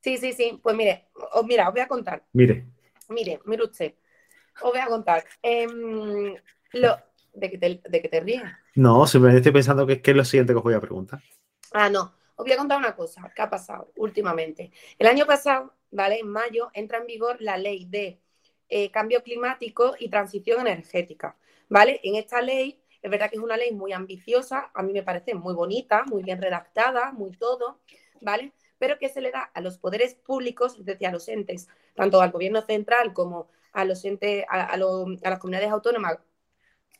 Sí, 0.00 0.16
sí, 0.16 0.32
sí. 0.32 0.58
Pues 0.60 0.74
mire, 0.74 1.06
os, 1.32 1.46
mira, 1.46 1.68
os 1.68 1.74
voy 1.74 1.82
a 1.82 1.86
contar. 1.86 2.24
Mire. 2.32 2.66
Mire, 3.12 3.40
mire 3.44 3.64
usted. 3.64 3.94
Os 4.60 4.70
voy 4.70 4.80
a 4.80 4.86
contar. 4.86 5.24
Em, 5.42 6.34
lo, 6.72 6.96
¿de, 7.32 7.50
que 7.50 7.58
te, 7.58 7.80
¿De 7.88 8.02
que 8.02 8.08
te? 8.08 8.42
No, 8.74 9.06
simplemente 9.06 9.40
estoy 9.40 9.52
pensando 9.52 9.86
que, 9.86 10.00
es 10.04 10.16
lo 10.16 10.24
siguiente 10.24 10.52
que 10.52 10.58
os 10.58 10.64
voy 10.64 10.74
a 10.74 10.80
preguntar. 10.80 11.22
Ah, 11.72 11.88
no. 11.88 12.14
Os 12.34 12.44
voy 12.44 12.52
a 12.52 12.56
contar 12.56 12.78
una 12.78 12.96
cosa 12.96 13.30
que 13.34 13.42
ha 13.42 13.50
pasado 13.50 13.92
últimamente. 13.96 14.72
El 14.98 15.06
año 15.06 15.26
pasado, 15.26 15.74
¿vale? 15.90 16.18
En 16.18 16.28
mayo 16.28 16.70
entra 16.72 16.98
en 16.98 17.06
vigor 17.06 17.36
la 17.40 17.56
ley 17.56 17.84
de 17.84 18.20
eh, 18.68 18.90
cambio 18.90 19.22
climático 19.22 19.94
y 19.98 20.08
transición 20.08 20.66
energética. 20.66 21.36
¿vale? 21.72 22.00
En 22.02 22.16
esta 22.16 22.42
ley, 22.42 22.78
es 23.00 23.10
verdad 23.10 23.30
que 23.30 23.36
es 23.36 23.42
una 23.42 23.56
ley 23.56 23.72
muy 23.72 23.92
ambiciosa, 23.94 24.70
a 24.74 24.82
mí 24.82 24.92
me 24.92 25.02
parece 25.02 25.34
muy 25.34 25.54
bonita, 25.54 26.04
muy 26.04 26.22
bien 26.22 26.40
redactada, 26.40 27.12
muy 27.12 27.30
todo, 27.32 27.80
¿vale? 28.20 28.52
Pero 28.78 28.98
que 28.98 29.08
se 29.08 29.22
le 29.22 29.30
da 29.30 29.50
a 29.54 29.60
los 29.62 29.78
poderes 29.78 30.14
públicos, 30.14 30.76
es 30.78 30.84
decir, 30.84 31.06
a 31.06 31.12
los 31.12 31.26
entes, 31.28 31.68
tanto 31.94 32.20
al 32.20 32.30
gobierno 32.30 32.62
central 32.62 33.12
como 33.12 33.48
a 33.72 33.84
los 33.84 34.04
entes, 34.04 34.44
a, 34.48 34.76
las 34.76 35.38
comunidades 35.38 35.70
autónomas 35.70 36.18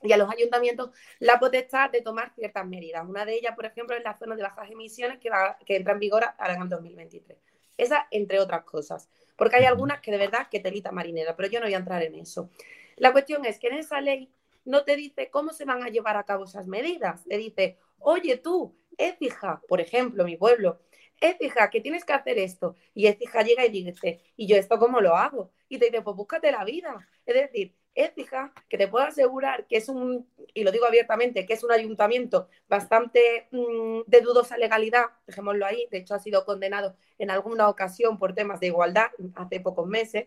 y 0.02 0.12
a 0.12 0.16
los 0.16 0.30
ayuntamientos 0.30 0.90
la 1.18 1.38
potestad 1.38 1.90
de 1.90 2.02
tomar 2.02 2.32
ciertas 2.34 2.66
medidas. 2.66 3.06
Una 3.06 3.24
de 3.24 3.34
ellas, 3.34 3.54
por 3.54 3.66
ejemplo, 3.66 3.96
es 3.96 4.02
la 4.02 4.18
zona 4.18 4.36
de 4.36 4.42
bajas 4.42 4.70
emisiones 4.70 5.18
que, 5.18 5.30
va, 5.30 5.56
que 5.64 5.76
entra 5.76 5.92
en 5.92 6.00
vigor 6.00 6.24
ahora 6.38 6.54
en 6.54 6.62
el 6.62 6.68
2023. 6.68 7.38
Esa, 7.76 8.06
entre 8.10 8.40
otras 8.40 8.64
cosas. 8.64 9.08
Porque 9.36 9.56
hay 9.56 9.64
algunas 9.64 10.00
que 10.00 10.10
de 10.10 10.18
verdad 10.18 10.48
que 10.50 10.60
telita 10.60 10.92
marinera, 10.92 11.36
pero 11.36 11.48
yo 11.48 11.60
no 11.60 11.66
voy 11.66 11.74
a 11.74 11.78
entrar 11.78 12.02
en 12.02 12.14
eso. 12.16 12.50
La 12.96 13.12
cuestión 13.12 13.44
es 13.44 13.58
que 13.58 13.68
en 13.68 13.74
esa 13.74 14.00
ley 14.00 14.30
no 14.64 14.84
te 14.84 14.96
dice 14.96 15.30
cómo 15.30 15.52
se 15.52 15.64
van 15.64 15.82
a 15.82 15.88
llevar 15.88 16.16
a 16.16 16.24
cabo 16.24 16.44
esas 16.44 16.66
medidas. 16.66 17.24
Te 17.24 17.38
dice, 17.38 17.78
oye 17.98 18.36
tú, 18.36 18.74
Écija, 18.98 19.62
por 19.68 19.80
ejemplo, 19.80 20.24
mi 20.24 20.36
pueblo, 20.36 20.80
Écija, 21.22 21.70
que 21.70 21.80
tienes 21.80 22.04
que 22.04 22.12
hacer 22.12 22.38
esto. 22.38 22.74
Y 22.94 23.06
Écija 23.06 23.42
llega 23.42 23.64
y 23.64 23.70
dice, 23.70 24.20
¿y 24.36 24.46
yo 24.46 24.56
esto 24.56 24.78
cómo 24.78 25.00
lo 25.00 25.16
hago? 25.16 25.50
y 25.72 25.78
te 25.78 25.86
dice, 25.86 26.02
pues 26.02 26.14
búscate 26.14 26.52
la 26.52 26.64
vida. 26.64 27.08
Es 27.24 27.34
decir, 27.34 27.74
Écija, 27.94 28.52
que 28.68 28.76
te 28.76 28.88
puedo 28.88 29.06
asegurar 29.06 29.66
que 29.66 29.78
es 29.78 29.88
un, 29.88 30.28
y 30.52 30.64
lo 30.64 30.70
digo 30.70 30.84
abiertamente, 30.84 31.46
que 31.46 31.54
es 31.54 31.64
un 31.64 31.72
ayuntamiento 31.72 32.48
bastante 32.68 33.48
mm, 33.52 34.00
de 34.06 34.20
dudosa 34.20 34.58
legalidad, 34.58 35.06
dejémoslo 35.26 35.64
ahí, 35.64 35.88
de 35.90 35.98
hecho 35.98 36.14
ha 36.14 36.18
sido 36.18 36.44
condenado 36.44 36.94
en 37.18 37.30
alguna 37.30 37.70
ocasión 37.70 38.18
por 38.18 38.34
temas 38.34 38.60
de 38.60 38.66
igualdad 38.66 39.06
hace 39.34 39.60
pocos 39.60 39.86
meses. 39.86 40.26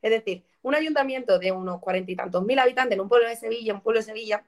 Es 0.00 0.10
decir, 0.10 0.44
un 0.62 0.74
ayuntamiento 0.74 1.38
de 1.38 1.52
unos 1.52 1.78
cuarenta 1.80 2.12
y 2.12 2.16
tantos 2.16 2.42
mil 2.44 2.58
habitantes 2.58 2.94
en 2.94 3.00
un 3.02 3.08
pueblo 3.10 3.28
de 3.28 3.36
Sevilla, 3.36 3.74
un 3.74 3.82
pueblo 3.82 4.00
de 4.00 4.06
Sevilla, 4.06 4.46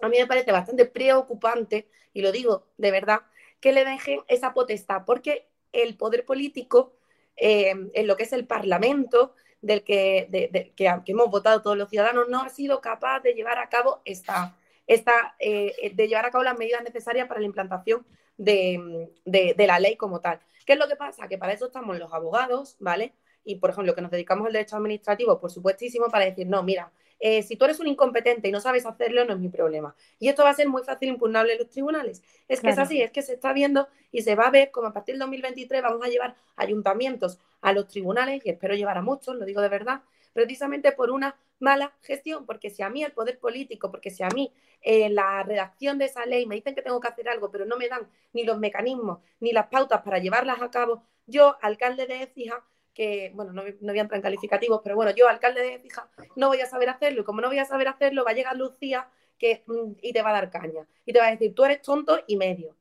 a 0.00 0.08
mí 0.08 0.18
me 0.18 0.26
parece 0.26 0.50
bastante 0.50 0.86
preocupante, 0.86 1.86
y 2.12 2.22
lo 2.22 2.32
digo 2.32 2.66
de 2.78 2.90
verdad, 2.90 3.20
que 3.60 3.72
le 3.72 3.84
dejen 3.84 4.20
esa 4.28 4.54
potestad, 4.54 5.02
porque 5.04 5.48
el 5.72 5.96
poder 5.96 6.24
político, 6.24 6.94
eh, 7.36 7.74
en 7.92 8.06
lo 8.06 8.16
que 8.16 8.24
es 8.24 8.32
el 8.32 8.46
Parlamento, 8.46 9.34
del 9.60 9.82
que, 9.82 10.72
que, 10.76 11.02
hemos 11.06 11.30
votado 11.30 11.62
todos 11.62 11.76
los 11.76 11.90
ciudadanos, 11.90 12.28
no 12.28 12.42
ha 12.42 12.48
sido 12.48 12.80
capaz 12.80 13.20
de 13.20 13.34
llevar 13.34 13.58
a 13.58 13.68
cabo 13.68 14.02
esta, 14.04 14.56
esta 14.86 15.34
eh, 15.38 15.92
de 15.94 16.08
llevar 16.08 16.26
a 16.26 16.30
cabo 16.30 16.44
las 16.44 16.58
medidas 16.58 16.82
necesarias 16.82 17.26
para 17.26 17.40
la 17.40 17.46
implantación 17.46 18.06
de, 18.36 19.10
de, 19.24 19.66
la 19.66 19.80
ley 19.80 19.96
como 19.96 20.20
tal. 20.20 20.40
¿Qué 20.64 20.74
es 20.74 20.78
lo 20.78 20.88
que 20.88 20.96
pasa? 20.96 21.28
Que 21.28 21.38
para 21.38 21.52
eso 21.52 21.66
estamos 21.66 21.98
los 21.98 22.12
abogados, 22.12 22.76
¿vale? 22.78 23.14
Y, 23.44 23.56
por 23.56 23.70
ejemplo, 23.70 23.94
que 23.94 24.02
nos 24.02 24.10
dedicamos 24.10 24.46
al 24.46 24.52
derecho 24.52 24.76
administrativo, 24.76 25.40
por 25.40 25.50
supuestísimo, 25.50 26.08
para 26.08 26.26
decir, 26.26 26.46
no, 26.46 26.62
mira, 26.62 26.92
eh, 27.20 27.42
si 27.42 27.56
tú 27.56 27.64
eres 27.64 27.80
un 27.80 27.86
incompetente 27.86 28.48
y 28.48 28.52
no 28.52 28.60
sabes 28.60 28.86
hacerlo, 28.86 29.24
no 29.24 29.34
es 29.34 29.38
mi 29.38 29.48
problema. 29.48 29.94
Y 30.18 30.28
esto 30.28 30.44
va 30.44 30.50
a 30.50 30.54
ser 30.54 30.68
muy 30.68 30.82
fácil 30.82 31.08
impugnable 31.08 31.52
en 31.52 31.58
los 31.58 31.68
tribunales. 31.68 32.22
Es 32.48 32.60
que 32.60 32.70
es 32.70 32.78
así, 32.78 33.02
es 33.02 33.10
que 33.10 33.22
se 33.22 33.34
está 33.34 33.52
viendo 33.52 33.88
y 34.12 34.22
se 34.22 34.34
va 34.34 34.46
a 34.46 34.50
ver 34.50 34.70
como 34.70 34.88
a 34.88 34.92
partir 34.92 35.14
del 35.14 35.20
2023 35.20 35.82
vamos 35.82 36.04
a 36.04 36.08
llevar 36.08 36.36
ayuntamientos 36.56 37.38
a 37.60 37.72
los 37.72 37.88
tribunales, 37.88 38.44
y 38.44 38.50
espero 38.50 38.74
llevar 38.74 38.98
a 38.98 39.02
muchos, 39.02 39.34
lo 39.34 39.44
digo 39.44 39.60
de 39.60 39.68
verdad, 39.68 40.02
precisamente 40.32 40.92
por 40.92 41.10
una 41.10 41.36
mala 41.58 41.92
gestión, 42.02 42.46
porque 42.46 42.70
si 42.70 42.82
a 42.82 42.88
mí 42.88 43.02
el 43.02 43.12
poder 43.12 43.38
político, 43.38 43.90
porque 43.90 44.10
si 44.10 44.22
a 44.22 44.28
mí 44.28 44.52
eh, 44.82 45.08
la 45.08 45.42
redacción 45.42 45.98
de 45.98 46.04
esa 46.04 46.24
ley 46.24 46.46
me 46.46 46.54
dicen 46.54 46.74
que 46.74 46.82
tengo 46.82 47.00
que 47.00 47.08
hacer 47.08 47.28
algo, 47.28 47.50
pero 47.50 47.64
no 47.64 47.76
me 47.76 47.88
dan 47.88 48.06
ni 48.32 48.44
los 48.44 48.58
mecanismos 48.58 49.18
ni 49.40 49.52
las 49.52 49.66
pautas 49.66 50.02
para 50.02 50.18
llevarlas 50.18 50.62
a 50.62 50.70
cabo, 50.70 51.02
yo, 51.26 51.56
alcalde 51.60 52.06
de 52.06 52.22
Écija, 52.22 52.64
que, 52.98 53.30
bueno, 53.32 53.52
no, 53.52 53.62
no 53.62 53.92
voy 53.92 53.98
a 54.00 54.02
entrar 54.02 54.18
en 54.18 54.22
calificativos, 54.22 54.80
pero 54.82 54.96
bueno, 54.96 55.12
yo, 55.12 55.28
alcalde 55.28 55.60
de 55.62 55.74
Écija, 55.74 56.10
no 56.34 56.48
voy 56.48 56.60
a 56.60 56.66
saber 56.66 56.88
hacerlo, 56.88 57.20
y 57.20 57.24
como 57.24 57.40
no 57.40 57.46
voy 57.46 57.60
a 57.60 57.64
saber 57.64 57.86
hacerlo, 57.86 58.24
va 58.24 58.32
a 58.32 58.34
llegar 58.34 58.56
Lucía 58.56 59.08
que, 59.38 59.62
mm, 59.66 59.92
y 60.02 60.12
te 60.12 60.20
va 60.20 60.30
a 60.30 60.32
dar 60.32 60.50
caña, 60.50 60.84
y 61.06 61.12
te 61.12 61.20
va 61.20 61.28
a 61.28 61.30
decir, 61.30 61.54
tú 61.54 61.64
eres 61.64 61.80
tonto 61.80 62.18
y 62.26 62.36
medio. 62.36 62.76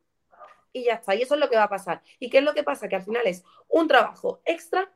Y 0.73 0.85
ya 0.85 0.95
está, 0.95 1.13
y 1.13 1.21
eso 1.21 1.35
es 1.35 1.39
lo 1.39 1.49
que 1.49 1.55
va 1.55 1.63
a 1.65 1.69
pasar. 1.69 2.01
¿Y 2.17 2.31
qué 2.31 2.39
es 2.39 2.43
lo 2.43 2.55
que 2.55 2.63
pasa? 2.63 2.89
Que 2.89 2.95
al 2.95 3.03
final 3.03 3.27
es 3.27 3.43
un 3.67 3.87
trabajo 3.87 4.41
extra 4.43 4.91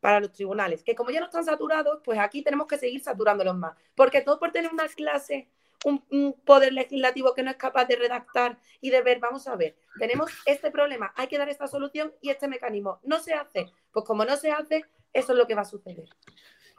para 0.00 0.20
los 0.20 0.32
tribunales, 0.32 0.82
que 0.82 0.94
como 0.94 1.10
ya 1.10 1.20
no 1.20 1.26
están 1.26 1.44
saturados, 1.44 2.00
pues 2.02 2.18
aquí 2.18 2.42
tenemos 2.42 2.66
que 2.66 2.78
seguir 2.78 3.02
saturándolos 3.02 3.56
más, 3.56 3.76
porque 3.94 4.22
todo 4.22 4.38
por 4.38 4.52
tener 4.52 4.72
una 4.72 4.88
clase, 4.88 5.50
un, 5.84 6.34
poder 6.44 6.72
legislativo 6.72 7.34
que 7.34 7.42
no 7.42 7.50
es 7.50 7.56
capaz 7.56 7.86
de 7.86 7.96
redactar 7.96 8.58
y 8.80 8.90
de 8.90 9.02
ver, 9.02 9.18
vamos 9.18 9.46
a 9.48 9.56
ver, 9.56 9.76
tenemos 9.98 10.30
este 10.46 10.70
problema, 10.70 11.12
hay 11.16 11.26
que 11.26 11.38
dar 11.38 11.48
esta 11.48 11.66
solución 11.66 12.12
y 12.20 12.30
este 12.30 12.48
mecanismo 12.48 13.00
no 13.02 13.18
se 13.20 13.34
hace, 13.34 13.66
pues 13.92 14.04
como 14.04 14.24
no 14.24 14.36
se 14.36 14.52
hace, 14.52 14.84
eso 15.12 15.32
es 15.32 15.38
lo 15.38 15.46
que 15.46 15.54
va 15.54 15.62
a 15.62 15.66
suceder. 15.66 16.08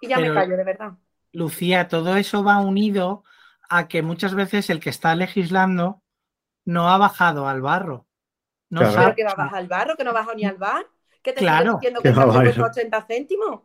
Y 0.01 0.07
ya 0.07 0.19
me 0.19 0.33
callo, 0.33 0.57
de 0.57 0.63
verdad. 0.63 0.93
Lucía, 1.31 1.87
todo 1.87 2.15
eso 2.17 2.43
va 2.43 2.59
unido 2.59 3.23
a 3.69 3.87
que 3.87 4.01
muchas 4.01 4.35
veces 4.35 4.69
el 4.69 4.79
que 4.79 4.89
está 4.89 5.15
legislando 5.15 6.01
no 6.65 6.89
ha 6.89 6.97
bajado 6.97 7.47
al 7.47 7.61
barro. 7.61 8.07
No 8.69 8.91
sabe 8.91 9.15
que 9.15 9.23
va 9.23 9.31
a 9.31 9.35
bajar 9.35 9.59
al 9.59 9.67
barro, 9.67 9.95
que 9.95 10.03
no 10.03 10.11
ha 10.11 10.13
bajado 10.13 10.35
ni 10.35 10.45
al 10.45 10.57
bar. 10.57 10.85
¿Qué 11.21 11.31
te 11.31 11.39
claro. 11.39 11.75
diciendo 11.75 12.01
que 12.01 12.09
está 12.09 12.25
puesto 12.25 12.63
80 12.63 13.01
céntimos? 13.03 13.61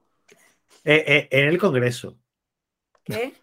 Eh, 0.85 1.05
eh, 1.07 1.29
en 1.31 1.49
el 1.49 1.59
Congreso. 1.59 2.19
¿Qué? 3.03 3.35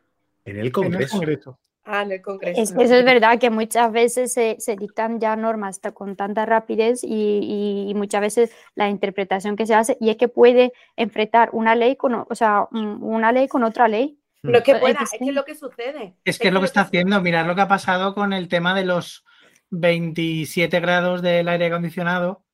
En 0.46 0.58
el 0.58 0.72
Congreso. 0.72 1.60
Ah, 1.86 2.02
en 2.02 2.12
el 2.12 2.22
Congreso. 2.22 2.60
Es, 2.60 2.72
eso 2.72 2.96
es 2.96 3.06
verdad 3.06 3.40
que 3.40 3.50
muchas 3.50 3.92
veces 3.92 4.34
se, 4.34 4.58
dictan 4.78 5.20
ya 5.20 5.36
normas 5.36 5.80
con 5.94 6.16
tanta 6.16 6.46
rapidez 6.46 7.02
y, 7.04 7.94
muchas 7.96 8.22
veces 8.22 8.52
la 8.74 8.90
interpretación 8.90 9.56
que 9.56 9.66
se 9.66 9.76
hace 9.76 9.98
y 10.02 10.10
es 10.10 10.18
que 10.18 10.28
puede 10.28 10.74
enfrentar 10.96 11.50
una 11.54 11.76
ley 11.76 11.96
con, 11.96 12.14
o 12.16 12.36
sea, 12.36 12.68
una 12.72 13.32
ley 13.32 13.48
con 13.48 13.64
otra 13.64 13.88
ley. 13.88 14.20
No 14.42 14.58
es 14.58 14.64
que 14.64 14.76
pueda, 14.76 15.00
es 15.02 15.12
que 15.12 15.26
es 15.26 15.34
lo 15.34 15.46
que 15.46 15.56
sucede. 15.56 16.16
Es 16.24 16.38
que 16.38 16.50
es, 16.50 16.54
lo 16.54 16.60
que 16.60 16.68
está 16.68 16.82
haciendo. 16.82 17.22
Mirad 17.22 17.48
lo 17.48 17.56
que 17.56 17.62
ha 17.62 17.68
pasado 17.68 18.14
con 18.14 18.34
el 18.34 18.48
tema 18.48 18.76
de 18.76 18.86
los 18.86 19.24
27 19.70 20.80
grados 20.80 21.22
del 21.22 21.48
aire 21.48 21.68
acondicionado 21.68 22.46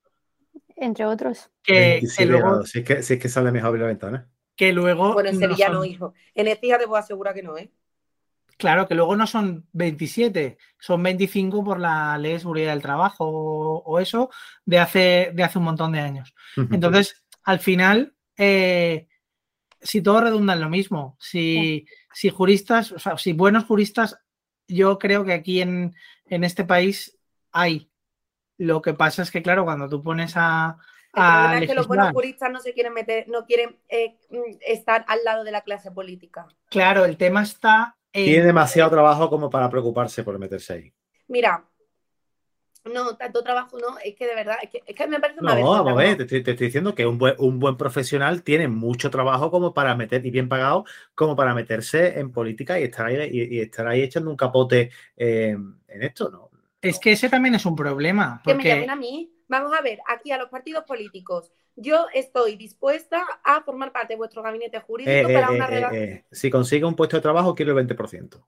entre 0.81 1.05
otros. 1.05 1.49
Que, 1.63 2.01
luego, 2.25 2.65
si, 2.65 2.79
es 2.79 2.85
que, 2.85 3.03
si 3.03 3.13
es 3.13 3.19
que 3.19 3.29
sale 3.29 3.51
mejor 3.51 3.69
abrir 3.69 3.83
la 3.83 3.87
ventana. 3.87 4.29
Que 4.55 4.73
luego. 4.73 5.13
Bueno, 5.13 5.29
en 5.29 5.39
Sevilla 5.39 5.69
no, 5.69 5.85
hijo. 5.85 6.13
En 6.33 6.47
Ecija 6.47 6.77
te 6.77 6.87
puedo 6.87 6.99
asegurar 6.99 7.33
que 7.33 7.43
no, 7.43 7.57
¿eh? 7.57 7.71
Claro, 8.61 8.87
que 8.87 8.93
luego 8.93 9.15
no 9.15 9.25
son 9.25 9.67
27, 9.73 10.59
son 10.79 11.01
25 11.01 11.63
por 11.63 11.79
la 11.79 12.15
ley 12.19 12.33
de 12.33 12.39
seguridad 12.39 12.73
del 12.73 12.83
trabajo 12.83 13.25
o, 13.27 13.99
eso 13.99 14.29
de 14.65 14.77
hace, 14.77 15.31
de 15.33 15.43
hace 15.43 15.57
un 15.57 15.65
montón 15.65 15.91
de 15.93 15.99
años. 15.99 16.35
Entonces, 16.69 17.25
al 17.43 17.57
final, 17.57 18.13
eh, 18.37 19.07
si 19.81 20.03
todo 20.03 20.21
redunda 20.21 20.53
en 20.53 20.61
lo 20.61 20.69
mismo, 20.69 21.17
si, 21.19 21.87
si 22.13 22.29
juristas, 22.29 22.91
o 22.91 22.99
sea, 22.99 23.17
si 23.17 23.33
buenos 23.33 23.65
juristas, 23.65 24.19
yo 24.67 24.99
creo 24.99 25.25
que 25.25 25.33
aquí 25.33 25.59
en, 25.59 25.95
en 26.27 26.43
este 26.43 26.63
país 26.63 27.17
hay. 27.51 27.89
Lo 28.59 28.79
que 28.83 28.93
pasa 28.93 29.23
es 29.23 29.31
que, 29.31 29.41
claro, 29.41 29.65
cuando 29.65 29.89
tú 29.89 30.03
pones 30.03 30.33
a. 30.35 30.77
El 31.13 31.63
es 31.63 31.69
que 31.69 31.75
los 31.75 31.87
buenos 31.87 32.11
juristas 32.11 32.51
no 32.51 32.59
se 32.59 32.75
quieren 32.75 32.93
meter, 32.93 33.27
no 33.27 33.43
quieren 33.47 33.79
eh, 33.89 34.19
mm, 34.29 34.57
estar 34.67 35.03
al 35.07 35.23
lado 35.23 35.43
de 35.43 35.51
la 35.51 35.61
clase 35.61 35.89
política. 35.89 36.45
Claro, 36.69 37.05
el 37.05 37.17
tema 37.17 37.41
está. 37.41 37.97
Tiene 38.11 38.45
demasiado 38.45 38.89
trabajo 38.89 39.29
como 39.29 39.49
para 39.49 39.69
preocuparse 39.69 40.23
por 40.23 40.37
meterse 40.37 40.73
ahí. 40.73 40.93
Mira, 41.27 41.65
no, 42.85 43.15
tanto 43.15 43.43
trabajo 43.43 43.77
no, 43.77 43.99
es 44.03 44.15
que 44.15 44.25
de 44.25 44.33
verdad, 44.33 44.55
es 44.61 44.95
que, 44.95 45.07
me 45.07 45.19
parece 45.19 45.39
una 45.39 45.53
No, 45.53 45.71
vamos 45.71 45.93
a 45.93 45.95
ver, 45.95 46.25
te, 46.25 46.37
estoy 46.37 46.55
diciendo 46.55 46.95
que 46.95 47.05
un 47.05 47.19
buen, 47.19 47.35
un 47.37 47.59
buen 47.59 47.77
profesional 47.77 48.41
tiene 48.41 48.67
mucho 48.67 49.11
trabajo 49.11 49.51
como 49.51 49.73
para 49.73 49.95
meter, 49.95 50.25
y 50.25 50.31
bien 50.31 50.49
pagado, 50.49 50.85
como 51.13 51.35
para 51.35 51.53
meterse 51.53 52.19
en 52.19 52.31
política 52.31 52.79
y 52.79 52.83
estar 52.83 53.05
ahí, 53.05 53.29
y, 53.31 53.59
estar 53.59 53.87
ahí 53.87 54.01
echando 54.01 54.31
un 54.31 54.35
capote 54.35 54.89
eh, 55.15 55.55
en 55.87 56.03
esto, 56.03 56.29
¿no? 56.29 56.49
Es 56.81 56.99
que 56.99 57.11
ese 57.11 57.29
también 57.29 57.53
es 57.53 57.65
un 57.67 57.75
problema. 57.75 58.41
Que 58.43 58.55
me 58.55 58.63
llamen 58.63 58.89
a 58.89 58.95
mí. 58.95 59.31
Vamos 59.51 59.73
a 59.77 59.81
ver, 59.81 59.99
aquí 60.07 60.31
a 60.31 60.37
los 60.37 60.47
partidos 60.47 60.85
políticos. 60.85 61.51
Yo 61.75 62.07
estoy 62.13 62.55
dispuesta 62.55 63.21
a 63.43 63.61
formar 63.63 63.91
parte 63.91 64.13
de 64.13 64.17
vuestro 64.17 64.41
gabinete 64.41 64.79
jurídico 64.79 65.29
eh, 65.29 65.33
para 65.33 65.47
eh, 65.47 65.55
una 65.57 65.65
eh, 65.65 65.69
relación. 65.69 66.23
si 66.31 66.49
consigue 66.49 66.85
un 66.85 66.95
puesto 66.95 67.17
de 67.17 67.21
trabajo, 67.21 67.53
quiero 67.53 67.77
el 67.77 67.85
20%. 67.85 68.41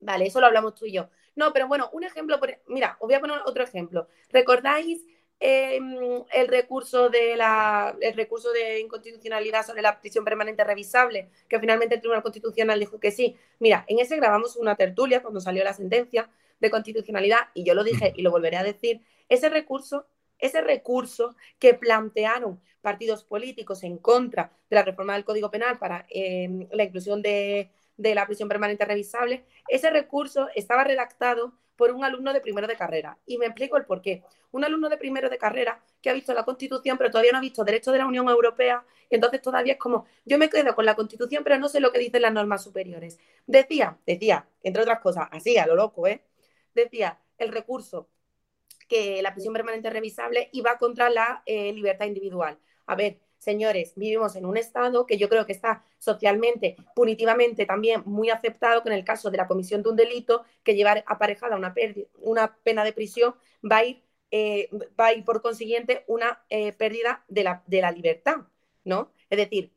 Vale, 0.00 0.26
eso 0.26 0.38
lo 0.38 0.44
hablamos 0.44 0.74
tú 0.74 0.84
y 0.84 0.92
yo. 0.92 1.08
No, 1.34 1.54
pero 1.54 1.66
bueno, 1.66 1.88
un 1.94 2.04
ejemplo, 2.04 2.38
mira, 2.68 2.98
os 3.00 3.06
voy 3.06 3.14
a 3.14 3.20
poner 3.20 3.38
otro 3.46 3.64
ejemplo. 3.64 4.08
¿Recordáis 4.28 5.02
em, 5.38 5.96
el 6.30 6.48
recurso 6.48 7.08
de 7.08 7.36
la 7.36 7.96
el 7.98 8.14
recurso 8.14 8.52
de 8.52 8.80
inconstitucionalidad 8.80 9.64
sobre 9.64 9.80
la 9.80 9.98
prisión 9.98 10.26
permanente 10.26 10.62
revisable, 10.62 11.30
que 11.48 11.58
finalmente 11.58 11.94
el 11.94 12.02
Tribunal 12.02 12.22
Constitucional 12.22 12.78
dijo 12.78 13.00
que 13.00 13.12
sí? 13.12 13.34
Mira, 13.60 13.86
en 13.88 13.98
ese 13.98 14.16
grabamos 14.16 14.56
una 14.56 14.74
tertulia 14.74 15.22
cuando 15.22 15.40
salió 15.40 15.64
la 15.64 15.72
sentencia 15.72 16.28
de 16.60 16.70
constitucionalidad, 16.70 17.48
y 17.54 17.64
yo 17.64 17.72
lo 17.72 17.82
dije 17.82 18.12
y 18.14 18.20
lo 18.20 18.30
volveré 18.30 18.58
a 18.58 18.62
decir, 18.62 19.00
ese 19.30 19.48
recurso, 19.48 20.06
ese 20.40 20.60
recurso 20.60 21.36
que 21.58 21.74
plantearon 21.74 22.60
partidos 22.80 23.24
políticos 23.24 23.82
en 23.84 23.98
contra 23.98 24.52
de 24.68 24.76
la 24.76 24.82
reforma 24.82 25.14
del 25.14 25.24
Código 25.24 25.50
Penal 25.50 25.78
para 25.78 26.06
em, 26.08 26.66
la 26.72 26.84
inclusión 26.84 27.22
de, 27.22 27.70
la 27.96 28.26
prisión 28.26 28.48
permanente 28.48 28.84
revisable, 28.84 29.44
ese 29.68 29.90
recurso 29.90 30.48
estaba 30.54 30.84
redactado 30.84 31.52
por 31.76 31.92
un 31.92 32.04
alumno 32.04 32.32
de 32.32 32.40
primero 32.40 32.66
de 32.66 32.76
carrera. 32.76 33.18
Y 33.26 33.38
me 33.38 33.46
explico 33.46 33.76
el 33.76 33.84
por 33.84 34.02
qué. 34.02 34.22
Un 34.52 34.64
alumno 34.64 34.88
de 34.88 34.96
primero 34.96 35.28
de 35.28 35.38
carrera 35.38 35.82
que 36.02 36.10
ha 36.10 36.12
visto 36.12 36.34
la 36.34 36.44
Constitución, 36.44 36.98
pero 36.98 37.10
todavía 37.10 37.32
no 37.32 37.38
ha 37.38 37.42
visto 37.42 37.64
derecho 37.64 37.92
de 37.92 37.98
la 37.98 38.06
Unión 38.06 38.28
Europea, 38.28 38.84
y 39.08 39.14
entonces 39.14 39.40
todavía 39.40 39.74
es 39.74 39.78
como, 39.78 40.06
yo 40.24 40.38
me 40.38 40.48
quedo 40.50 40.74
con 40.74 40.84
la 40.84 40.94
Constitución, 40.94 41.44
pero 41.44 41.58
no 41.58 41.68
sé 41.68 41.80
lo 41.80 41.92
que 41.92 41.98
dicen 41.98 42.22
las 42.22 42.32
normas 42.32 42.64
superiores. 42.64 43.18
Decía, 43.46 43.98
decía, 44.06 44.46
entre 44.62 44.82
otras 44.82 45.00
cosas, 45.00 45.28
así, 45.30 45.56
a 45.58 45.66
lo 45.66 45.74
loco, 45.74 46.06
¿eh? 46.06 46.22
decía 46.74 47.18
el 47.38 47.50
recurso 47.50 48.08
que 48.90 49.22
la 49.22 49.32
prisión 49.32 49.54
permanente 49.54 49.88
revisable 49.88 50.50
iba 50.52 50.76
contra 50.76 51.08
la 51.10 51.42
eh, 51.46 51.72
libertad 51.72 52.06
individual. 52.06 52.58
A 52.86 52.96
ver, 52.96 53.20
señores, 53.38 53.94
vivimos 53.94 54.34
en 54.34 54.44
un 54.44 54.56
estado 54.56 55.06
que 55.06 55.16
yo 55.16 55.28
creo 55.28 55.46
que 55.46 55.52
está 55.52 55.84
socialmente, 55.98 56.76
punitivamente 56.96 57.66
también 57.66 58.02
muy 58.04 58.30
aceptado, 58.30 58.82
que 58.82 58.88
en 58.88 58.96
el 58.96 59.04
caso 59.04 59.30
de 59.30 59.38
la 59.38 59.46
comisión 59.46 59.84
de 59.84 59.90
un 59.90 59.96
delito 59.96 60.44
que 60.64 60.74
llevar 60.74 61.04
aparejada 61.06 61.56
una, 61.56 61.72
una 62.16 62.56
pena 62.64 62.82
de 62.84 62.92
prisión 62.92 63.36
va 63.62 63.78
a 63.78 63.84
ir, 63.84 64.02
eh, 64.32 64.68
va 64.98 65.06
a 65.06 65.12
ir 65.14 65.24
por 65.24 65.40
consiguiente 65.40 66.04
una 66.08 66.44
eh, 66.50 66.72
pérdida 66.72 67.24
de 67.28 67.44
la, 67.44 67.62
de 67.68 67.80
la 67.82 67.92
libertad, 67.92 68.38
¿no? 68.84 69.12
Es 69.30 69.38
decir, 69.38 69.72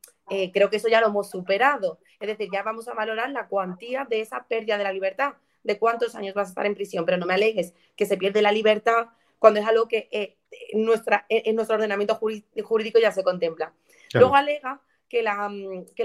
creo 0.51 0.69
que 0.71 0.77
eso 0.77 0.87
ya 0.87 1.01
lo 1.01 1.07
hemos 1.07 1.29
superado. 1.29 1.99
Es 2.19 2.27
decir, 2.27 2.49
ya 2.51 2.63
vamos 2.63 2.87
a 2.87 2.93
valorar 2.95 3.29
la 3.29 3.47
cuantía 3.47 4.05
de 4.09 4.21
esa 4.21 4.47
pérdida 4.47 4.77
de 4.79 4.83
la 4.83 4.91
libertad 4.91 5.35
de 5.63 5.79
cuántos 5.79 6.15
años 6.15 6.33
vas 6.33 6.47
a 6.47 6.51
estar 6.51 6.65
en 6.65 6.75
prisión, 6.75 7.05
pero 7.05 7.17
no 7.17 7.25
me 7.25 7.33
alegues 7.33 7.73
que 7.95 8.05
se 8.05 8.17
pierde 8.17 8.41
la 8.41 8.51
libertad 8.51 9.07
cuando 9.39 9.59
es 9.59 9.65
algo 9.65 9.87
que 9.87 10.07
eh, 10.11 10.37
en, 10.71 10.85
nuestra, 10.85 11.25
en 11.29 11.55
nuestro 11.55 11.75
ordenamiento 11.75 12.15
jurídico 12.15 12.99
ya 12.99 13.11
se 13.11 13.23
contempla. 13.23 13.73
Luego 14.13 14.35
alega 14.35 14.81
que 15.09 15.21
la, 15.21 15.49
mm, 15.49 15.85
que 15.95 16.03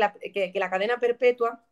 la, 0.58 0.70
cadena 0.70 0.98
perpetua 0.98 1.64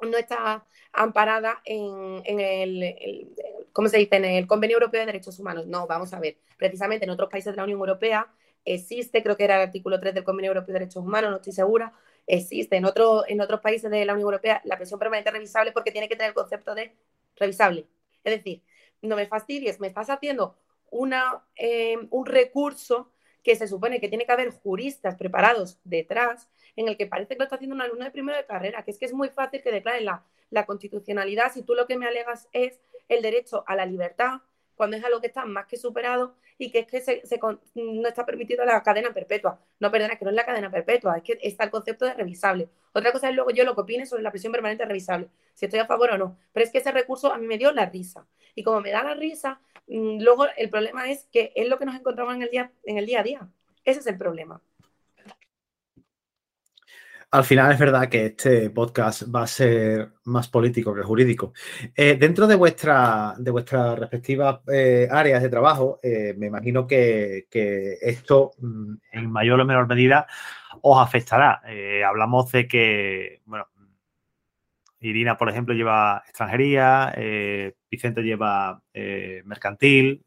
no 0.00 0.16
está 0.16 0.66
amparada 0.92 1.60
en, 1.64 2.22
el, 2.24 3.36
¿cómo 3.72 3.88
se 3.88 3.98
dice? 3.98 4.16
En 4.16 4.24
el 4.24 4.46
Convenio 4.46 4.76
Europeo 4.76 5.00
de 5.00 5.06
Derechos 5.06 5.38
Humanos. 5.38 5.66
No, 5.66 5.86
vamos 5.86 6.12
a 6.12 6.18
ver. 6.18 6.38
Precisamente 6.56 7.04
en 7.04 7.10
otros 7.10 7.30
países 7.30 7.52
de 7.52 7.56
la 7.58 7.64
Unión 7.64 7.78
Europea 7.78 8.26
existe, 8.64 9.22
creo 9.22 9.36
que 9.36 9.44
era 9.44 9.56
el 9.56 9.68
artículo 9.68 10.00
3 10.00 10.14
del 10.14 10.24
Convenio 10.24 10.50
Europeo 10.50 10.72
de 10.72 10.80
Derechos 10.80 11.04
Humanos, 11.04 11.30
no 11.30 11.36
estoy 11.36 11.52
segura, 11.52 11.92
existe 12.26 12.76
en, 12.76 12.84
otro, 12.84 13.24
en 13.28 13.40
otros 13.40 13.60
países 13.60 13.90
de 13.90 14.04
la 14.04 14.14
Unión 14.14 14.26
Europea 14.26 14.60
la 14.64 14.76
presión 14.76 14.98
permanente 14.98 15.30
revisable 15.30 15.72
porque 15.72 15.92
tiene 15.92 16.08
que 16.08 16.16
tener 16.16 16.30
el 16.30 16.34
concepto 16.34 16.74
de 16.74 16.94
revisable. 17.36 17.86
Es 18.24 18.36
decir, 18.36 18.62
no 19.00 19.16
me 19.16 19.26
fastidies, 19.26 19.80
me 19.80 19.88
estás 19.88 20.10
haciendo 20.10 20.56
una, 20.90 21.44
eh, 21.56 21.96
un 22.10 22.26
recurso 22.26 23.12
que 23.42 23.56
se 23.56 23.66
supone 23.66 24.00
que 24.00 24.08
tiene 24.08 24.24
que 24.24 24.32
haber 24.32 24.50
juristas 24.50 25.16
preparados 25.16 25.78
detrás, 25.84 26.48
en 26.76 26.88
el 26.88 26.96
que 26.96 27.06
parece 27.06 27.34
que 27.34 27.38
lo 27.38 27.44
está 27.44 27.56
haciendo 27.56 27.74
un 27.74 27.82
alumno 27.82 28.04
de 28.04 28.10
primero 28.10 28.38
de 28.38 28.46
carrera, 28.46 28.84
que 28.84 28.92
es 28.92 28.98
que 28.98 29.06
es 29.06 29.12
muy 29.12 29.28
fácil 29.28 29.62
que 29.62 29.72
declaren 29.72 30.04
la, 30.04 30.24
la 30.50 30.64
constitucionalidad 30.64 31.52
si 31.52 31.62
tú 31.62 31.74
lo 31.74 31.86
que 31.86 31.96
me 31.96 32.06
alegas 32.06 32.48
es 32.52 32.80
el 33.08 33.22
derecho 33.22 33.64
a 33.66 33.74
la 33.74 33.84
libertad, 33.84 34.40
cuando 34.74 34.96
es 34.96 35.04
algo 35.04 35.20
que 35.20 35.28
está 35.28 35.44
más 35.44 35.66
que 35.66 35.76
superado 35.76 36.36
y 36.58 36.70
que 36.70 36.80
es 36.80 36.86
que 36.86 37.00
se, 37.00 37.22
no 37.74 38.08
está 38.08 38.24
permitido 38.26 38.64
la 38.64 38.82
cadena 38.82 39.12
perpetua. 39.12 39.60
No, 39.80 39.90
perdona, 39.90 40.16
que 40.16 40.24
no 40.24 40.30
es 40.30 40.36
la 40.36 40.46
cadena 40.46 40.70
perpetua, 40.70 41.16
es 41.18 41.22
que 41.22 41.38
está 41.42 41.64
el 41.64 41.70
concepto 41.70 42.04
de 42.04 42.14
revisable. 42.14 42.68
Otra 42.92 43.12
cosa 43.12 43.28
es 43.28 43.34
luego 43.34 43.50
yo 43.50 43.64
lo 43.64 43.74
que 43.74 43.80
opine 43.82 44.06
sobre 44.06 44.22
la 44.22 44.30
prisión 44.30 44.52
permanente 44.52 44.84
revisable, 44.84 45.28
si 45.54 45.66
estoy 45.66 45.80
a 45.80 45.86
favor 45.86 46.10
o 46.10 46.18
no. 46.18 46.38
Pero 46.52 46.64
es 46.64 46.70
que 46.70 46.78
ese 46.78 46.92
recurso 46.92 47.32
a 47.32 47.38
mí 47.38 47.46
me 47.46 47.58
dio 47.58 47.72
la 47.72 47.86
risa. 47.86 48.26
Y 48.54 48.62
como 48.62 48.80
me 48.80 48.90
da 48.90 49.02
la 49.02 49.14
risa, 49.14 49.60
mm, 49.86 50.20
luego 50.20 50.46
el 50.56 50.70
problema 50.70 51.10
es 51.10 51.24
que 51.32 51.52
es 51.56 51.68
lo 51.68 51.78
que 51.78 51.86
nos 51.86 51.96
encontramos 51.96 52.34
en 52.34 52.42
el 52.42 52.50
día, 52.50 52.72
en 52.84 52.98
el 52.98 53.06
día 53.06 53.20
a 53.20 53.22
día. 53.22 53.48
Ese 53.84 54.00
es 54.00 54.06
el 54.06 54.18
problema. 54.18 54.62
Al 57.32 57.44
final 57.44 57.72
es 57.72 57.78
verdad 57.78 58.10
que 58.10 58.26
este 58.26 58.68
podcast 58.68 59.22
va 59.34 59.44
a 59.44 59.46
ser 59.46 60.12
más 60.24 60.48
político 60.48 60.94
que 60.94 61.02
jurídico. 61.02 61.54
Eh, 61.96 62.16
dentro 62.20 62.46
de, 62.46 62.56
vuestra, 62.56 63.34
de 63.38 63.50
vuestras 63.50 63.98
respectivas 63.98 64.60
eh, 64.70 65.08
áreas 65.10 65.42
de 65.42 65.48
trabajo, 65.48 65.98
eh, 66.02 66.34
me 66.36 66.48
imagino 66.48 66.86
que, 66.86 67.46
esto 68.02 68.50
mm, 68.58 68.94
en 69.12 69.30
mayor 69.30 69.58
o 69.60 69.64
menor 69.64 69.88
medida 69.88 70.26
os 70.82 71.00
afectará. 71.00 71.62
hablamos 72.06 72.52
de 72.52 72.68
que, 72.68 73.40
bueno, 73.46 73.66
Irina, 75.00 75.38
por 75.38 75.48
ejemplo, 75.48 75.74
lleva 75.74 76.22
extranjería, 76.26 77.14
Vicente 77.90 78.20
lleva 78.22 78.82
mercantil, 79.44 80.22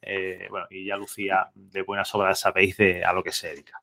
bueno, 0.50 0.66
y 0.72 0.86
ya 0.86 0.98
Lucía, 0.98 1.52
de 1.54 1.84
buenas 1.84 2.14
obras 2.16 2.40
sabéis 2.40 2.78
de 2.78 3.06
a 3.06 3.14
lo 3.14 3.24
que 3.24 3.32
se 3.32 3.50
dedica. 3.50 3.80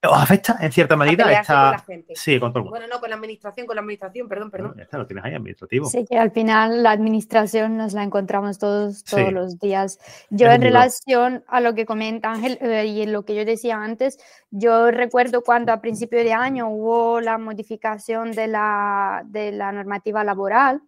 ¿Os 0.00 0.16
afecta 0.16 0.56
en 0.60 0.70
cierta 0.70 0.96
medida? 0.96 1.32
Esta... 1.32 1.84
Sí, 2.14 2.38
con 2.38 2.52
todo 2.52 2.60
el 2.60 2.64
mundo. 2.64 2.70
Bueno, 2.70 2.86
no, 2.86 3.00
con 3.00 3.10
la 3.10 3.16
administración, 3.16 3.66
con 3.66 3.74
la 3.74 3.82
administración, 3.82 4.28
perdón, 4.28 4.50
perdón. 4.50 4.74
Ya 4.76 4.84
está, 4.84 4.96
lo 4.96 5.06
tienes 5.06 5.24
ahí, 5.24 5.34
administrativo. 5.34 5.86
Sí, 5.86 6.04
que 6.08 6.16
al 6.16 6.30
final 6.30 6.84
la 6.84 6.92
administración 6.92 7.76
nos 7.76 7.94
la 7.94 8.04
encontramos 8.04 8.58
todos, 8.58 9.02
todos 9.02 9.32
los 9.32 9.58
días. 9.58 9.98
Yo 10.30 10.52
en 10.52 10.62
relación 10.62 11.42
a 11.48 11.60
lo 11.60 11.74
que 11.74 11.84
comenta 11.84 12.30
Ángel 12.30 12.58
eh, 12.60 12.86
y 12.86 13.02
en 13.02 13.12
lo 13.12 13.24
que 13.24 13.34
yo 13.34 13.44
decía 13.44 13.82
antes, 13.82 14.20
yo 14.50 14.92
recuerdo 14.92 15.42
cuando 15.42 15.72
a 15.72 15.80
principio 15.80 16.20
de 16.20 16.32
año 16.32 16.68
hubo 16.68 17.20
la 17.20 17.36
modificación 17.36 18.30
de 18.30 18.46
la, 18.46 19.24
de 19.26 19.50
la 19.50 19.72
normativa 19.72 20.22
laboral, 20.22 20.80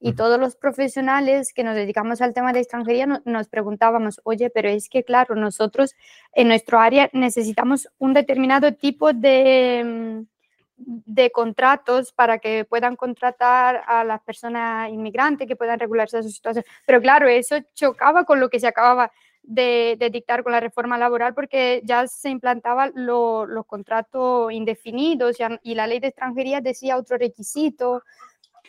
y 0.00 0.14
todos 0.14 0.38
los 0.38 0.56
profesionales 0.56 1.52
que 1.52 1.64
nos 1.64 1.74
dedicamos 1.74 2.20
al 2.20 2.34
tema 2.34 2.52
de 2.52 2.60
extranjería 2.60 3.22
nos 3.24 3.48
preguntábamos, 3.48 4.20
oye, 4.24 4.50
pero 4.50 4.68
es 4.68 4.88
que 4.88 5.04
claro, 5.04 5.34
nosotros 5.34 5.94
en 6.32 6.48
nuestro 6.48 6.78
área 6.78 7.08
necesitamos 7.12 7.88
un 7.98 8.12
determinado 8.12 8.74
tipo 8.74 9.12
de, 9.12 9.82
mm, 9.84 10.36
de 10.76 11.30
contratos 11.30 12.12
para 12.12 12.38
que 12.38 12.64
puedan 12.64 12.96
contratar 12.96 13.82
a 13.86 14.04
las 14.04 14.20
personas 14.22 14.90
inmigrantes, 14.90 15.48
que 15.48 15.56
puedan 15.56 15.78
regularse 15.78 16.22
su 16.22 16.30
situación. 16.30 16.64
Pero 16.84 17.00
claro, 17.00 17.28
eso 17.28 17.56
chocaba 17.74 18.24
con 18.24 18.40
lo 18.40 18.50
que 18.50 18.60
se 18.60 18.66
acababa 18.66 19.10
de, 19.46 19.96
dictar 20.12 20.42
con 20.42 20.52
la 20.52 20.60
reforma 20.60 20.98
laboral 20.98 21.34
porque 21.34 21.80
ya 21.84 22.06
se 22.06 22.30
implantaban 22.30 22.92
los 22.94 23.66
contratos 23.66 24.52
indefinidos 24.52 25.36
y 25.62 25.74
la 25.74 25.86
ley 25.86 26.00
de 26.00 26.08
extranjería 26.08 26.60
decía 26.60 26.98
otro 26.98 27.16
requisito. 27.16 28.02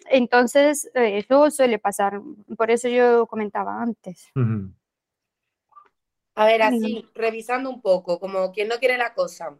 Entonces, 0.09 0.89
eh, 0.93 1.19
eso 1.19 1.49
suele 1.51 1.79
pasar. 1.79 2.21
Por 2.57 2.71
eso 2.71 2.87
yo 2.87 3.27
comentaba 3.27 3.81
antes. 3.81 4.29
A 6.35 6.45
ver, 6.45 6.61
así, 6.61 7.05
revisando 7.15 7.69
un 7.69 7.81
poco, 7.81 8.19
como 8.19 8.51
quien 8.51 8.67
no 8.67 8.77
quiere 8.77 8.97
la 8.97 9.13
cosa. 9.13 9.57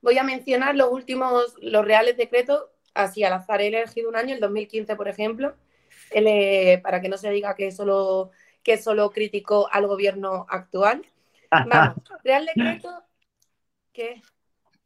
Voy 0.00 0.16
a 0.16 0.22
mencionar 0.22 0.76
los 0.76 0.90
últimos, 0.90 1.54
los 1.60 1.84
reales 1.84 2.16
decretos, 2.16 2.66
así 2.94 3.24
al 3.24 3.32
azar. 3.32 3.60
He 3.60 3.66
elegido 3.66 4.08
un 4.08 4.16
año, 4.16 4.34
el 4.34 4.40
2015, 4.40 4.94
por 4.96 5.08
ejemplo, 5.08 5.56
eh, 6.12 6.80
para 6.82 7.00
que 7.00 7.08
no 7.08 7.18
se 7.18 7.30
diga 7.30 7.54
que 7.54 7.72
solo, 7.72 8.30
que 8.62 8.78
solo 8.78 9.10
criticó 9.10 9.68
al 9.72 9.86
gobierno 9.86 10.46
actual. 10.48 11.04
Vamos, 11.50 11.96
Real 12.22 12.46
Decreto, 12.46 13.04
¿qué? 13.92 14.22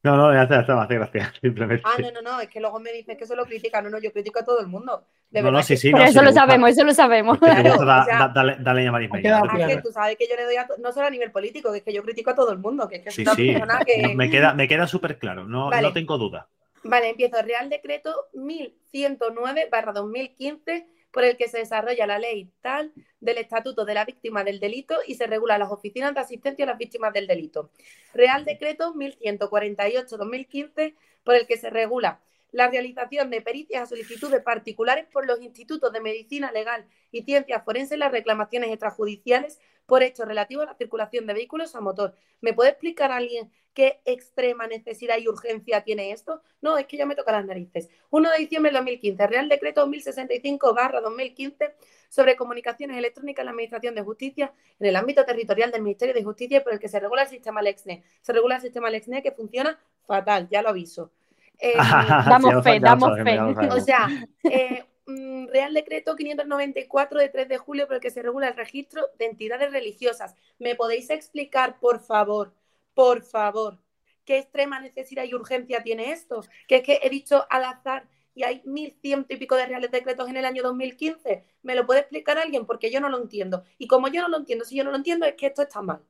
No, 0.04 0.18
no, 0.18 0.34
ya 0.34 0.42
está, 0.42 0.56
ya 0.56 0.60
está, 0.60 0.82
hace 0.82 0.94
gracia, 0.96 1.32
simplemente. 1.40 1.82
Ah, 1.86 1.96
no, 1.98 2.10
no, 2.10 2.20
no, 2.20 2.40
es 2.40 2.50
que 2.50 2.60
luego 2.60 2.78
me 2.78 2.92
dicen 2.92 3.16
que 3.16 3.24
eso 3.24 3.34
lo 3.34 3.46
critica. 3.46 3.80
No, 3.80 3.88
no, 3.88 3.98
yo 3.98 4.12
critico 4.12 4.38
a 4.38 4.44
todo 4.44 4.60
el 4.60 4.66
mundo. 4.66 5.06
De 5.30 5.42
no, 5.42 5.50
no, 5.50 5.62
sí, 5.62 5.78
sí. 5.78 5.90
Pero 5.90 6.04
eso 6.04 6.22
lo 6.22 6.30
sabemos, 6.30 6.70
eso 6.70 6.84
lo 6.84 6.92
sabemos. 6.92 7.38
Claro, 7.38 7.84
dale, 7.84 8.56
dale 8.60 8.84
llamar 8.84 9.02
Es 9.02 9.10
que 9.10 9.82
tú 9.82 9.90
sabes 9.90 10.16
que 10.18 10.28
yo 10.28 10.36
le 10.36 10.44
doy 10.44 10.56
a, 10.56 10.68
no 10.78 10.92
solo 10.92 11.06
a 11.06 11.10
nivel 11.10 11.32
político, 11.32 11.72
que 11.72 11.78
es 11.78 11.84
que 11.84 11.92
yo 11.92 12.02
critico 12.02 12.30
a 12.30 12.34
todo 12.34 12.52
el 12.52 12.58
mundo, 12.58 12.86
que 12.86 12.96
es 12.96 13.02
que 13.02 13.10
sí, 13.10 13.24
sí. 13.34 13.56
que... 13.86 14.14
Me 14.14 14.30
queda, 14.30 14.52
me 14.52 14.68
queda 14.68 14.86
súper 14.86 15.18
claro, 15.18 15.44
no, 15.44 15.70
no 15.70 15.92
tengo 15.94 16.18
duda. 16.18 16.48
Vale, 16.84 17.08
empiezo. 17.08 17.40
Real 17.42 17.70
Decreto 17.70 18.28
1109 18.34 19.68
barra 19.72 19.92
2015 19.92 20.86
por 21.14 21.24
el 21.24 21.36
que 21.36 21.48
se 21.48 21.58
desarrolla 21.58 22.08
la 22.08 22.18
ley 22.18 22.50
tal 22.60 22.92
del 23.20 23.38
Estatuto 23.38 23.84
de 23.84 23.94
la 23.94 24.04
Víctima 24.04 24.42
del 24.42 24.58
Delito 24.58 24.96
y 25.06 25.14
se 25.14 25.28
regula 25.28 25.56
las 25.56 25.70
oficinas 25.70 26.12
de 26.12 26.18
asistencia 26.20 26.64
a 26.64 26.68
las 26.68 26.76
víctimas 26.76 27.12
del 27.12 27.28
delito. 27.28 27.70
Real 28.12 28.44
Decreto 28.44 28.92
1148-2015 28.94 30.96
por 31.22 31.36
el 31.36 31.46
que 31.46 31.56
se 31.56 31.70
regula 31.70 32.20
la 32.54 32.68
realización 32.68 33.30
de 33.30 33.42
pericias 33.42 33.82
a 33.82 33.86
solicitud 33.86 34.30
de 34.30 34.40
particulares 34.40 35.06
por 35.12 35.26
los 35.26 35.42
institutos 35.42 35.92
de 35.92 36.00
medicina 36.00 36.52
legal 36.52 36.86
y 37.10 37.22
ciencias 37.24 37.64
forenses 37.64 37.94
en 37.94 37.98
las 37.98 38.12
reclamaciones 38.12 38.70
extrajudiciales 38.70 39.58
por 39.86 40.04
hechos 40.04 40.28
relativos 40.28 40.62
a 40.62 40.70
la 40.70 40.76
circulación 40.76 41.26
de 41.26 41.34
vehículos 41.34 41.74
a 41.74 41.80
motor. 41.80 42.14
¿Me 42.40 42.52
puede 42.52 42.70
explicar 42.70 43.10
alguien 43.10 43.50
qué 43.74 44.00
extrema 44.04 44.68
necesidad 44.68 45.18
y 45.18 45.26
urgencia 45.26 45.82
tiene 45.82 46.12
esto? 46.12 46.42
No, 46.62 46.78
es 46.78 46.86
que 46.86 46.96
ya 46.96 47.06
me 47.06 47.16
toca 47.16 47.32
las 47.32 47.44
narices. 47.44 47.88
1 48.10 48.30
de 48.30 48.38
diciembre 48.38 48.70
de 48.70 48.78
2015, 48.78 49.26
Real 49.26 49.48
Decreto 49.48 49.84
1065-2015 49.88 51.72
sobre 52.08 52.36
comunicaciones 52.36 52.96
electrónicas 52.96 53.42
en 53.42 53.46
la 53.46 53.50
Administración 53.50 53.96
de 53.96 54.02
Justicia 54.02 54.52
en 54.78 54.86
el 54.86 54.94
ámbito 54.94 55.24
territorial 55.24 55.72
del 55.72 55.82
Ministerio 55.82 56.14
de 56.14 56.22
Justicia 56.22 56.62
por 56.62 56.72
el 56.72 56.78
que 56.78 56.86
se 56.86 57.00
regula 57.00 57.22
el 57.22 57.28
sistema 57.28 57.62
LexNet. 57.62 58.04
Se 58.20 58.32
regula 58.32 58.54
el 58.54 58.62
sistema 58.62 58.90
LexNet 58.90 59.24
que 59.24 59.32
funciona 59.32 59.76
fatal, 60.06 60.48
ya 60.48 60.62
lo 60.62 60.68
aviso. 60.68 61.10
Eh, 61.58 61.74
damos 62.28 62.64
fe, 62.64 62.80
damos 62.80 63.18
fe. 63.22 63.38
O 63.70 63.80
sea, 63.80 64.08
eh, 64.42 64.84
Mm, 65.06 65.48
Real 65.48 65.74
Decreto 65.74 66.16
594 66.16 67.20
de 67.20 67.28
3 67.28 67.48
de 67.48 67.58
julio 67.58 67.86
por 67.86 67.96
el 67.96 68.00
que 68.00 68.10
se 68.10 68.22
regula 68.22 68.48
el 68.48 68.56
registro 68.56 69.02
de 69.18 69.26
entidades 69.26 69.70
religiosas. 69.70 70.34
¿Me 70.58 70.74
podéis 70.76 71.10
explicar, 71.10 71.78
por 71.78 72.00
favor, 72.00 72.54
por 72.94 73.22
favor, 73.22 73.78
qué 74.24 74.38
extrema 74.38 74.80
necesidad 74.80 75.24
y 75.24 75.34
urgencia 75.34 75.82
tiene 75.82 76.12
esto? 76.12 76.42
Que 76.68 76.76
es 76.76 76.82
que 76.82 77.00
he 77.02 77.10
dicho 77.10 77.46
al 77.50 77.64
azar 77.64 78.08
y 78.34 78.44
hay 78.44 78.62
mil 78.64 78.92
ciento 79.00 79.34
y 79.34 79.36
pico 79.36 79.56
de 79.56 79.66
reales 79.66 79.90
decretos 79.90 80.28
en 80.28 80.36
el 80.36 80.44
año 80.46 80.62
2015. 80.62 81.44
¿Me 81.62 81.74
lo 81.74 81.86
puede 81.86 82.00
explicar 82.00 82.38
alguien? 82.38 82.66
Porque 82.66 82.90
yo 82.90 83.00
no 83.00 83.08
lo 83.10 83.18
entiendo. 83.18 83.64
Y 83.78 83.86
como 83.86 84.08
yo 84.08 84.22
no 84.22 84.28
lo 84.28 84.38
entiendo, 84.38 84.64
si 84.64 84.76
yo 84.76 84.84
no 84.84 84.90
lo 84.90 84.96
entiendo, 84.96 85.26
es 85.26 85.34
que 85.34 85.46
esto 85.46 85.62
está 85.62 85.82
mal. 85.82 86.00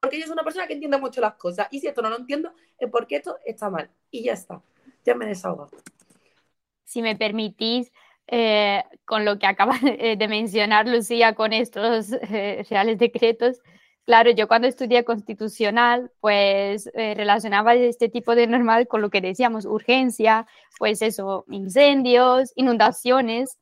Porque 0.00 0.18
yo 0.18 0.26
soy 0.26 0.34
una 0.34 0.44
persona 0.44 0.66
que 0.68 0.74
entiende 0.74 0.98
mucho 0.98 1.20
las 1.20 1.34
cosas. 1.34 1.66
Y 1.70 1.80
si 1.80 1.88
esto 1.88 2.00
no 2.02 2.10
lo 2.10 2.18
entiendo, 2.18 2.52
es 2.78 2.88
porque 2.90 3.16
esto 3.16 3.38
está 3.44 3.70
mal. 3.70 3.90
Y 4.10 4.22
ya 4.22 4.34
está. 4.34 4.62
Ya 5.06 5.14
me 5.14 5.26
desahogo. 5.26 5.70
Si 6.84 7.00
me 7.00 7.16
permitís, 7.16 7.92
eh, 8.28 8.82
con 9.04 9.24
lo 9.24 9.38
que 9.38 9.46
acaba 9.46 9.78
de 9.82 10.28
mencionar 10.28 10.88
Lucía 10.88 11.34
con 11.34 11.52
estos 11.52 12.12
eh, 12.12 12.66
reales 12.68 12.98
decretos. 12.98 13.60
Claro, 14.04 14.30
yo 14.30 14.46
cuando 14.46 14.68
estudié 14.68 15.04
constitucional, 15.04 16.12
pues 16.20 16.88
eh, 16.94 17.14
relacionaba 17.14 17.74
este 17.74 18.08
tipo 18.08 18.34
de 18.34 18.46
normal 18.46 18.86
con 18.86 19.02
lo 19.02 19.10
que 19.10 19.20
decíamos, 19.20 19.64
urgencia, 19.64 20.46
pues 20.78 21.02
eso, 21.02 21.44
incendios, 21.48 22.52
inundaciones. 22.56 23.58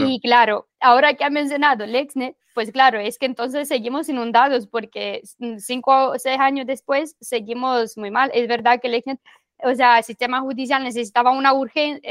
Y 0.00 0.20
claro, 0.20 0.68
ahora 0.80 1.14
que 1.14 1.24
ha 1.24 1.30
mencionado 1.30 1.86
Lexnet, 1.86 2.36
pues 2.54 2.72
claro, 2.72 2.98
es 2.98 3.18
que 3.18 3.26
entonces 3.26 3.68
seguimos 3.68 4.08
inundados 4.08 4.66
porque 4.66 5.22
cinco 5.58 6.10
o 6.10 6.18
seis 6.18 6.40
años 6.40 6.66
después 6.66 7.16
seguimos 7.20 7.96
muy 7.96 8.10
mal. 8.10 8.30
Es 8.34 8.48
verdad 8.48 8.80
que 8.80 8.88
Lexnet, 8.88 9.20
o 9.62 9.74
sea, 9.74 9.98
el 9.98 10.04
sistema 10.04 10.40
judicial 10.40 10.82
necesitaba 10.82 11.30
una 11.32 11.52
urgencia, 11.52 12.02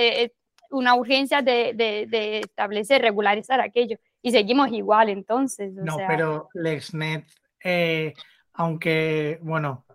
una 0.72 0.96
urgencia 0.96 1.42
de, 1.42 1.74
de, 1.74 2.40
establecer, 2.40 3.02
regularizar 3.02 3.62
aquello. 3.62 3.98
Y 4.22 4.32
seguimos 4.32 4.72
igual 4.72 5.10
entonces. 5.10 5.74
no, 5.74 5.98
pero 6.08 6.50
LexNet, 6.54 7.26
eh, 7.64 8.14
aunque, 8.54 9.40
bueno, 9.42 9.86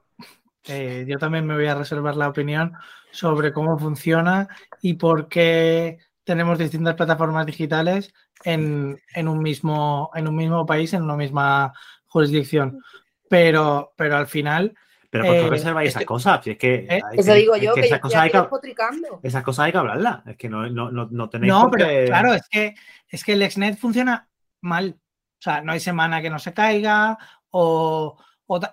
eh, 0.67 1.05
yo 1.09 1.19
también 1.19 1.47
me 1.47 1.55
voy 1.55 1.67
a 1.67 1.75
reservar 1.75 2.17
la 2.17 2.29
opinión 2.29 2.73
sobre 3.11 3.53
cómo 3.53 3.79
funciona 3.79 4.49
y 4.81 4.95
por 4.95 5.29
qué 5.29 5.99
tenemos 6.25 6.59
distintas 6.59 6.95
plataformas 6.95 7.47
digitales 7.47 8.13
en, 8.45 8.99
un, 9.17 9.39
mismo, 9.43 10.11
en 10.15 10.29
un 10.29 10.37
mismo 10.37 10.65
país, 10.65 10.93
en 10.93 11.03
una 11.03 11.17
misma 11.17 11.73
jurisdicción. 12.07 12.81
Pero, 13.29 13.93
pero 13.97 14.17
al 14.17 14.27
final... 14.27 14.75
Pero 15.11 15.25
¿por 15.25 15.35
qué 15.35 15.47
eh, 15.47 15.51
reserváis 15.51 15.91
esas 15.91 16.05
cosas? 16.05 16.47
es 16.47 16.57
que, 16.57 16.87
¿Eh? 16.89 17.03
Eso 17.15 17.35
digo 17.35 17.57
yo, 17.57 17.75
que, 17.75 17.81
esas, 17.81 17.99
cosas 17.99 18.23
hay 18.23 18.31
que, 18.31 18.39
esas 19.23 19.43
cosas 19.43 19.67
hay 19.67 19.73
que 19.73 19.79
hablarlas. 19.79 20.27
Es 20.27 20.37
que 20.37 20.49
no, 20.49 20.69
no, 20.71 20.91
no, 20.91 21.29
tenéis 21.29 21.53
No, 21.53 21.69
pero 21.71 21.87
claro, 22.07 22.35
es 22.35 22.49
que, 22.49 22.75
es 23.09 23.25
que 23.25 23.33
el 23.33 23.43
Exnet 23.43 23.77
funciona 23.77 24.29
mal. 24.61 24.97
O 24.99 25.43
sea, 25.43 25.63
no 25.63 25.73
hay 25.73 25.81
semana 25.81 26.23
que 26.23 26.31
no 26.31 26.39
se 26.39 26.53
caiga 26.53 27.19
o... 27.51 28.17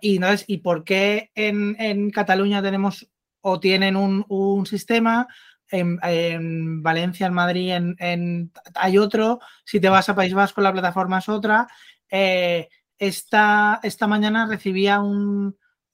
y, 0.02 0.20
¿no 0.20 0.28
es, 0.28 0.46
¿Y 0.48 0.58
por 0.58 0.84
qué 0.84 1.32
en, 1.34 1.76
en 1.80 2.12
Cataluña 2.12 2.62
tenemos 2.62 3.10
o 3.42 3.60
tienen 3.60 3.96
un, 3.96 4.26
un 4.28 4.66
sistema 4.66 5.28
en, 5.70 6.82
Valencia, 6.82 7.28
en 7.28 7.34
Madrid, 7.34 7.72
en, 7.72 8.52
hay 8.76 8.98
otro. 8.98 9.40
Si 9.66 9.80
te 9.80 9.90
vas 9.90 10.10
a 10.10 10.16
País 10.16 10.34
Vasco, 10.34 10.62
la 10.62 10.72
plataforma 10.72 11.20
es 11.20 11.30
otra. 11.30 11.68
Eh, 12.10 12.70
esta, 12.98 13.80
esta, 13.84 14.08
mañana 14.08 14.48
recibía 14.48 15.02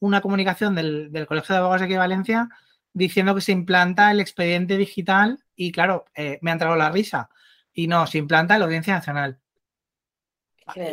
una 0.04 0.22
comunicación 0.22 0.76
del, 0.76 1.26
Colegio 1.28 1.54
de 1.54 1.60
Abogados 1.60 1.82
de 1.82 1.86
aquí 1.86 1.94
de 1.94 2.00
Valencia 2.00 2.50
diciendo 2.94 3.34
que 3.34 3.42
se 3.42 3.54
implanta 3.54 4.12
el 4.12 4.20
expediente 4.20 4.78
digital 4.78 5.40
y 5.56 5.72
claro, 5.72 6.06
eh, 6.14 6.40
me 6.42 6.52
ha 6.52 6.54
entrado 6.54 6.76
la 6.76 6.92
risa. 6.92 7.30
Y 7.74 7.88
no, 7.88 8.06
se 8.06 8.18
implanta 8.18 8.58
la 8.58 8.66
Audiencia 8.66 8.94
Nacional. 8.94 9.40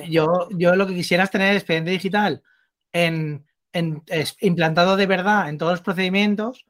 Yo, 0.09 0.49
yo 0.51 0.75
lo 0.77 0.87
que 0.87 0.95
quisiera 0.95 1.25
es 1.25 1.31
tener 1.31 1.51
el 1.51 1.57
expediente 1.57 1.91
digital 1.91 2.43
en, 2.93 3.45
implantado 4.41 4.97
de 4.97 5.07
verdad 5.07 5.49
en 5.49 5.59
todos 5.59 5.73
los 5.73 5.83
procedimientos 5.83 6.67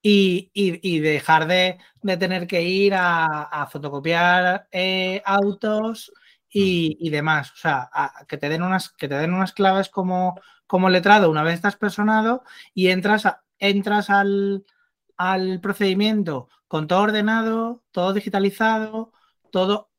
y, 0.00 1.00
dejar 1.00 1.46
de, 1.46 1.78
tener 2.18 2.46
que 2.46 2.62
ir 2.62 2.94
a, 2.96 3.68
fotocopiar 3.70 4.68
eh, 4.70 5.22
autos 5.24 6.12
y, 6.48 7.10
demás. 7.10 7.52
O 7.52 7.56
sea, 7.56 7.90
que, 8.28 8.36
te 8.36 8.48
den 8.48 8.62
unas, 8.62 8.90
que 8.90 9.08
te 9.08 9.16
den 9.16 9.34
unas 9.34 9.52
claves 9.52 9.88
como, 9.88 10.40
como 10.74 10.90
letrado 10.90 11.30
una 11.30 11.44
vez 11.44 11.54
estás 11.54 11.76
personado 11.76 12.42
y 12.74 12.88
entras, 12.88 13.28
entras 13.60 14.10
al, 14.10 14.66
al 15.16 15.60
procedimiento 15.60 16.48
con 16.66 16.88
todo 16.88 17.02
ordenado, 17.02 17.84
todo 17.92 18.12
digitalizado, 18.12 19.12
todo. 19.52 19.92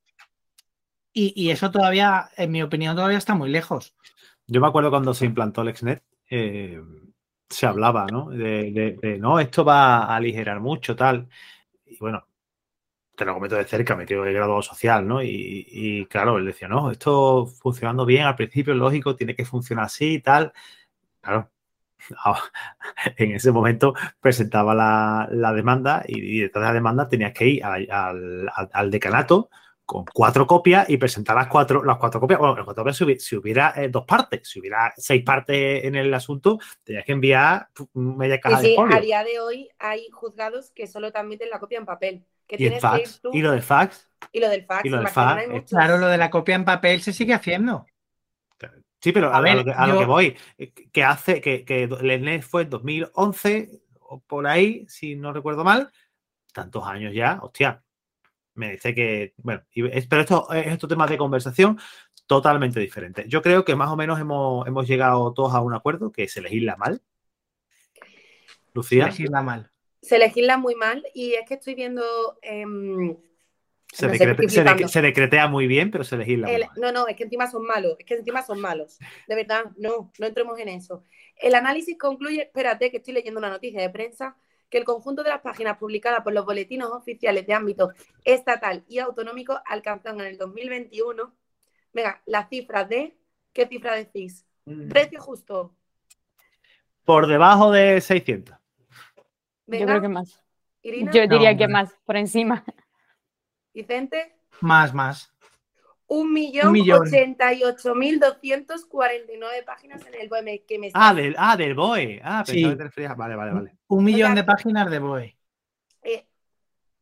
Y, 1.14 1.48
eso 1.48 1.70
todavía, 1.70 2.28
en 2.36 2.50
mi 2.50 2.62
opinión, 2.62 2.94
todavía 2.94 3.16
está 3.16 3.34
muy 3.34 3.48
lejos. 3.48 3.94
Yo 4.48 4.60
me 4.60 4.66
acuerdo 4.66 4.90
cuando 4.90 5.14
se 5.14 5.24
implantó 5.24 5.62
el 5.62 5.74
XNET, 5.74 6.02
eh, 6.28 6.82
se 7.48 7.64
hablaba, 7.64 8.04
¿no? 8.12 8.28
De, 8.28 9.16
no, 9.18 9.40
esto 9.40 9.64
va 9.64 10.00
a 10.00 10.16
aligerar 10.16 10.60
mucho, 10.60 10.94
tal. 10.94 11.26
Y 11.86 11.96
bueno, 11.96 12.25
te 13.16 13.24
lo 13.24 13.34
comento 13.34 13.56
de 13.56 13.64
cerca, 13.64 13.96
me 13.96 14.06
quedo 14.06 14.24
el 14.26 14.34
grado 14.34 14.60
social, 14.62 15.08
¿no? 15.08 15.22
Y, 15.22 16.06
claro, 16.10 16.38
él 16.38 16.44
decía, 16.44 16.68
no, 16.68 16.90
esto 16.90 17.46
funcionando 17.46 18.04
bien 18.04 18.24
al 18.24 18.36
principio, 18.36 18.74
lógico, 18.74 19.16
tiene 19.16 19.34
que 19.34 19.44
funcionar 19.46 19.86
así 19.86 20.14
y 20.14 20.20
tal. 20.20 20.52
Claro, 21.20 21.50
en 23.16 23.32
ese 23.32 23.50
momento 23.50 23.94
presentaba 24.20 24.74
la, 24.74 25.52
demanda 25.54 26.04
y, 26.06 26.40
detrás 26.40 26.62
de 26.62 26.68
la 26.68 26.74
demanda 26.74 27.08
tenías 27.08 27.32
que 27.32 27.46
ir 27.48 27.64
al 27.64 28.90
decanato 28.90 29.48
con 29.86 30.04
cuatro 30.12 30.46
copias 30.46 30.90
y 30.90 30.98
presentar 30.98 31.36
las 31.36 31.46
cuatro, 31.46 31.82
las 31.84 31.96
cuatro 31.96 32.20
copias. 32.20 32.38
Bueno, 32.38 32.56
las 32.56 32.64
cuatro 32.64 32.82
copias 32.84 32.96
si 33.22 33.36
hubiera, 33.36 33.72
eh, 33.76 33.88
dos 33.88 34.04
partes, 34.04 34.46
si 34.46 34.60
hubiera 34.60 34.92
seis 34.96 35.22
partes 35.22 35.84
en 35.84 35.94
el 35.94 36.12
asunto, 36.12 36.58
tenías 36.82 37.04
que 37.04 37.12
enviar 37.12 37.68
media 37.94 38.40
caja 38.40 38.60
de 38.60 38.74
folio. 38.74 38.96
A 38.96 39.00
día 39.00 39.24
de 39.24 39.40
hoy 39.40 39.70
hay 39.78 40.10
juzgados 40.10 40.72
que 40.72 40.86
solo 40.88 41.12
te 41.12 41.18
admiten 41.18 41.48
la 41.48 41.60
copia 41.60 41.78
en 41.78 41.86
papel. 41.86 42.26
¿Y, 42.48 42.66
el 42.66 42.80
fax? 42.80 43.20
¿Y 43.32 43.42
lo 43.42 43.50
del 43.50 43.62
fax? 43.62 44.08
Y 44.32 44.40
lo 44.40 44.48
del 44.48 44.64
fax. 44.64 44.84
¿Y 44.84 44.88
lo 44.88 44.98
del 44.98 45.08
fax? 45.08 45.68
Claro, 45.68 45.98
lo 45.98 46.06
de 46.08 46.18
la 46.18 46.30
copia 46.30 46.54
en 46.54 46.64
papel 46.64 47.02
se 47.02 47.12
sigue 47.12 47.34
haciendo. 47.34 47.86
Sí, 49.00 49.12
pero 49.12 49.32
a, 49.32 49.40
ver, 49.40 49.72
a, 49.76 49.86
lo, 49.86 49.98
que, 49.98 50.04
voy, 50.04 50.36
que 50.90 51.04
hace 51.04 51.40
que, 51.40 51.64
que 51.64 51.84
el 51.84 52.42
fue 52.42 52.62
en 52.62 52.70
2011 52.70 53.80
o 54.00 54.20
por 54.20 54.46
ahí, 54.46 54.86
si 54.88 55.16
no 55.16 55.32
recuerdo 55.32 55.64
mal, 55.64 55.92
tantos 56.52 56.84
años 56.86 57.12
ya, 57.14 57.38
hostia, 57.42 57.82
me 58.54 58.72
dice 58.72 58.94
que, 58.94 59.34
bueno, 59.36 59.62
pero 60.08 60.22
esto 60.22 60.52
es 60.52 60.74
otro 60.74 60.88
tema 60.88 61.06
de 61.06 61.18
conversación 61.18 61.78
totalmente 62.26 62.80
diferente. 62.80 63.26
Yo 63.28 63.42
creo 63.42 63.64
que 63.64 63.76
más 63.76 63.90
o 63.90 63.96
menos 63.96 64.18
hemos, 64.18 64.66
hemos 64.66 64.88
llegado 64.88 65.32
todos 65.34 65.54
a 65.54 65.60
un 65.60 65.74
acuerdo 65.74 66.10
que 66.10 66.28
se 66.28 66.40
legisla 66.40 66.76
mal. 66.76 67.02
Lucía. 68.72 69.04
Se 69.04 69.10
legisla 69.10 69.42
mal. 69.42 69.70
Se 70.02 70.18
legisla 70.18 70.56
muy 70.56 70.74
mal 70.74 71.06
y 71.14 71.34
es 71.34 71.46
que 71.46 71.54
estoy 71.54 71.74
viendo... 71.74 72.04
Em, 72.42 73.16
se, 73.92 74.08
decretea 74.08 75.48
muy 75.48 75.66
bien, 75.66 75.90
pero 75.90 76.04
se 76.04 76.16
legisla 76.16 76.48
mal. 76.48 76.68
No, 76.76 76.92
no, 76.92 77.08
es 77.08 77.16
que 77.16 77.24
encima 77.24 77.50
son 77.50 77.64
malos, 77.64 77.96
es 77.98 78.04
que 78.04 78.14
encima 78.14 78.42
son 78.42 78.60
malos. 78.60 78.98
De 79.26 79.34
verdad, 79.34 79.64
no, 79.76 80.12
no 80.18 80.26
entremos 80.26 80.58
en 80.58 80.68
eso. 80.68 81.02
El 81.36 81.54
análisis 81.54 81.96
concluye, 81.98 82.42
espérate, 82.42 82.90
que 82.90 82.98
estoy 82.98 83.14
leyendo 83.14 83.38
una 83.38 83.48
noticia 83.48 83.80
de 83.80 83.90
prensa 83.90 84.36
que 84.68 84.78
el 84.78 84.84
conjunto 84.84 85.22
de 85.22 85.30
las 85.30 85.40
páginas 85.40 85.78
publicadas 85.78 86.22
por 86.22 86.32
los 86.32 86.44
boletinos 86.44 86.90
oficiales 86.90 87.46
de 87.46 87.54
ámbito 87.54 87.92
estatal 88.24 88.84
y 88.88 88.98
autonómico 88.98 89.60
alcanzan 89.64 90.20
en 90.20 90.26
el 90.26 90.38
2021, 90.38 91.34
venga, 91.92 92.22
la 92.26 92.48
cifra 92.48 92.84
de, 92.84 93.16
¿qué 93.52 93.66
cifra 93.66 93.94
decís? 93.94 94.44
Mm. 94.64 94.88
Precio 94.88 95.20
justo. 95.20 95.74
Por 97.04 97.28
debajo 97.28 97.70
de 97.70 98.00
600. 98.00 98.56
Yo 99.66 99.86
creo 99.86 100.00
que 100.00 100.08
más. 100.08 100.42
Yo 100.82 101.26
diría 101.26 101.56
que 101.56 101.68
más, 101.68 101.94
por 102.04 102.16
encima. 102.16 102.64
Vicente. 103.74 104.34
Más, 104.60 104.94
más. 104.94 105.32
Un 106.08 106.32
millón 106.32 106.74
ochenta 106.92 107.52
y 107.52 107.64
ocho 107.64 107.94
mil 107.96 108.20
doscientos 108.20 108.86
cuarenta 108.86 109.32
y 109.32 109.38
nueve 109.38 109.64
páginas 109.64 110.06
en 110.06 110.14
el 110.14 110.28
BOE. 110.28 110.64
Que 110.66 110.78
me 110.78 110.90
ah, 110.94 111.12
del, 111.12 111.34
ah, 111.36 111.56
del 111.56 111.74
BOE. 111.74 112.20
Ah, 112.22 112.44
sí. 112.46 112.62
que 112.62 112.76
te 112.76 112.84
referías. 112.84 113.16
Vale, 113.16 113.34
vale, 113.34 113.52
vale. 113.52 113.76
Un 113.88 114.04
millón 114.04 114.36
de 114.36 114.44
páginas 114.44 114.88
de 114.88 115.00
BOE. 115.00 115.36
Eh, 116.02 116.24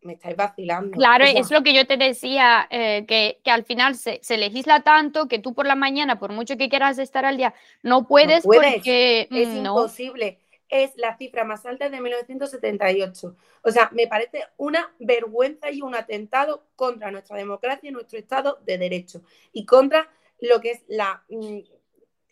me 0.00 0.14
estáis 0.14 0.36
vacilando. 0.36 0.96
Claro, 0.96 1.24
es 1.24 1.50
lo 1.50 1.62
que 1.62 1.74
yo 1.74 1.86
te 1.86 1.98
decía, 1.98 2.66
eh, 2.70 3.04
que, 3.06 3.40
que, 3.44 3.50
al 3.50 3.64
final 3.64 3.94
se, 3.94 4.20
se, 4.22 4.38
legisla 4.38 4.80
tanto 4.80 5.28
que 5.28 5.38
tú 5.38 5.52
por 5.52 5.66
la 5.66 5.74
mañana, 5.74 6.18
por 6.18 6.32
mucho 6.32 6.56
que 6.56 6.70
quieras 6.70 6.98
estar 6.98 7.26
al 7.26 7.36
día, 7.36 7.52
no 7.82 8.06
puedes, 8.06 8.44
porque 8.44 9.28
es 9.30 9.48
mm, 9.48 9.56
imposible 9.56 10.38
es 10.68 10.92
la 10.96 11.16
cifra 11.16 11.44
más 11.44 11.64
alta 11.66 11.88
de 11.88 12.00
1978. 12.00 13.36
O 13.62 13.70
sea, 13.70 13.90
me 13.92 14.06
parece 14.06 14.44
una 14.56 14.92
vergüenza 14.98 15.70
y 15.70 15.82
un 15.82 15.94
atentado 15.94 16.66
contra 16.76 17.10
nuestra 17.10 17.36
democracia 17.36 17.88
y 17.88 17.92
nuestro 17.92 18.18
Estado 18.18 18.60
de 18.64 18.78
Derecho 18.78 19.22
y 19.52 19.64
contra 19.66 20.10
lo 20.40 20.60
que 20.60 20.72
es 20.72 20.84
la 20.88 21.22
mm, 21.28 21.58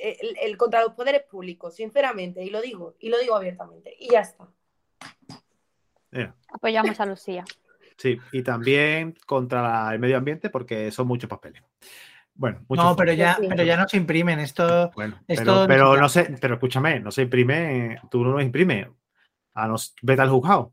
el, 0.02 0.56
contra 0.56 0.82
los 0.82 0.94
poderes 0.94 1.22
públicos, 1.22 1.76
sinceramente, 1.76 2.42
y 2.42 2.50
lo 2.50 2.60
digo, 2.60 2.96
y 2.98 3.08
lo 3.08 3.18
digo 3.18 3.36
abiertamente, 3.36 3.94
y 3.98 4.10
ya 4.10 4.20
está. 4.20 4.48
Apoyamos 6.48 6.98
a 7.00 7.06
Lucía. 7.06 7.44
Sí, 7.96 8.18
y 8.32 8.42
también 8.42 9.16
contra 9.26 9.92
el 9.92 9.98
medio 10.00 10.16
ambiente 10.16 10.50
porque 10.50 10.90
son 10.90 11.06
muchos 11.06 11.30
papeles. 11.30 11.62
Bueno, 12.34 12.64
no, 12.68 12.96
pero 12.96 13.12
ya, 13.12 13.38
pero 13.48 13.62
ya 13.62 13.76
no 13.76 13.88
se 13.88 13.96
imprimen. 13.96 14.40
Esto, 14.40 14.90
esto 15.28 15.64
pero, 15.68 15.96
no 15.96 16.08
sé, 16.08 16.36
pero 16.40 16.54
escúchame, 16.54 16.98
no 17.00 17.10
se 17.10 17.22
imprime, 17.22 18.00
tú 18.10 18.24
no 18.24 18.32
lo 18.32 18.40
imprimes. 18.40 18.88
A 19.54 19.68
los 19.68 19.94
vete 20.02 20.22
al 20.22 20.30
juzgado. 20.30 20.72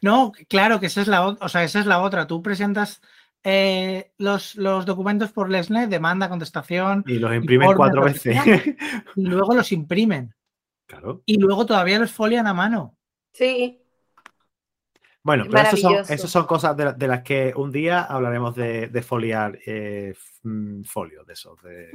No, 0.00 0.32
claro 0.48 0.78
que 0.78 0.86
esa 0.86 1.00
es 1.00 1.08
la 1.08 1.26
otra, 1.26 1.46
o 1.46 1.48
sea, 1.48 1.64
esa 1.64 1.80
es 1.80 1.86
la 1.86 2.00
otra. 2.00 2.26
Tú 2.26 2.42
presentas 2.42 3.00
eh, 3.42 4.12
los, 4.18 4.54
los, 4.56 4.86
documentos 4.86 5.32
por 5.32 5.50
Lesnet, 5.50 5.88
demanda, 5.88 6.28
contestación. 6.28 7.04
Y 7.06 7.18
los 7.18 7.34
imprimen 7.34 7.74
cuatro 7.74 8.04
veces. 8.04 8.36
Y 9.16 9.22
luego 9.22 9.54
los 9.54 9.72
imprimen. 9.72 10.34
Claro. 10.90 11.22
Y 11.24 11.38
luego 11.38 11.66
todavía 11.66 12.00
los 12.00 12.10
folian 12.10 12.48
a 12.48 12.52
mano. 12.52 12.98
Sí. 13.32 13.79
Bueno, 15.22 15.44
pero 15.50 15.68
eso 15.68 15.76
son, 15.76 16.28
son, 16.28 16.46
cosas 16.46 16.76
de, 16.76 17.06
las 17.06 17.22
que 17.22 17.52
un 17.54 17.70
día 17.70 18.02
hablaremos 18.02 18.54
de, 18.54 19.04
foliar 19.06 19.58
eh, 19.66 20.14
mm, 20.42 20.82
folio, 20.84 21.24
de 21.24 21.32
esos. 21.34 21.60
De, 21.62 21.90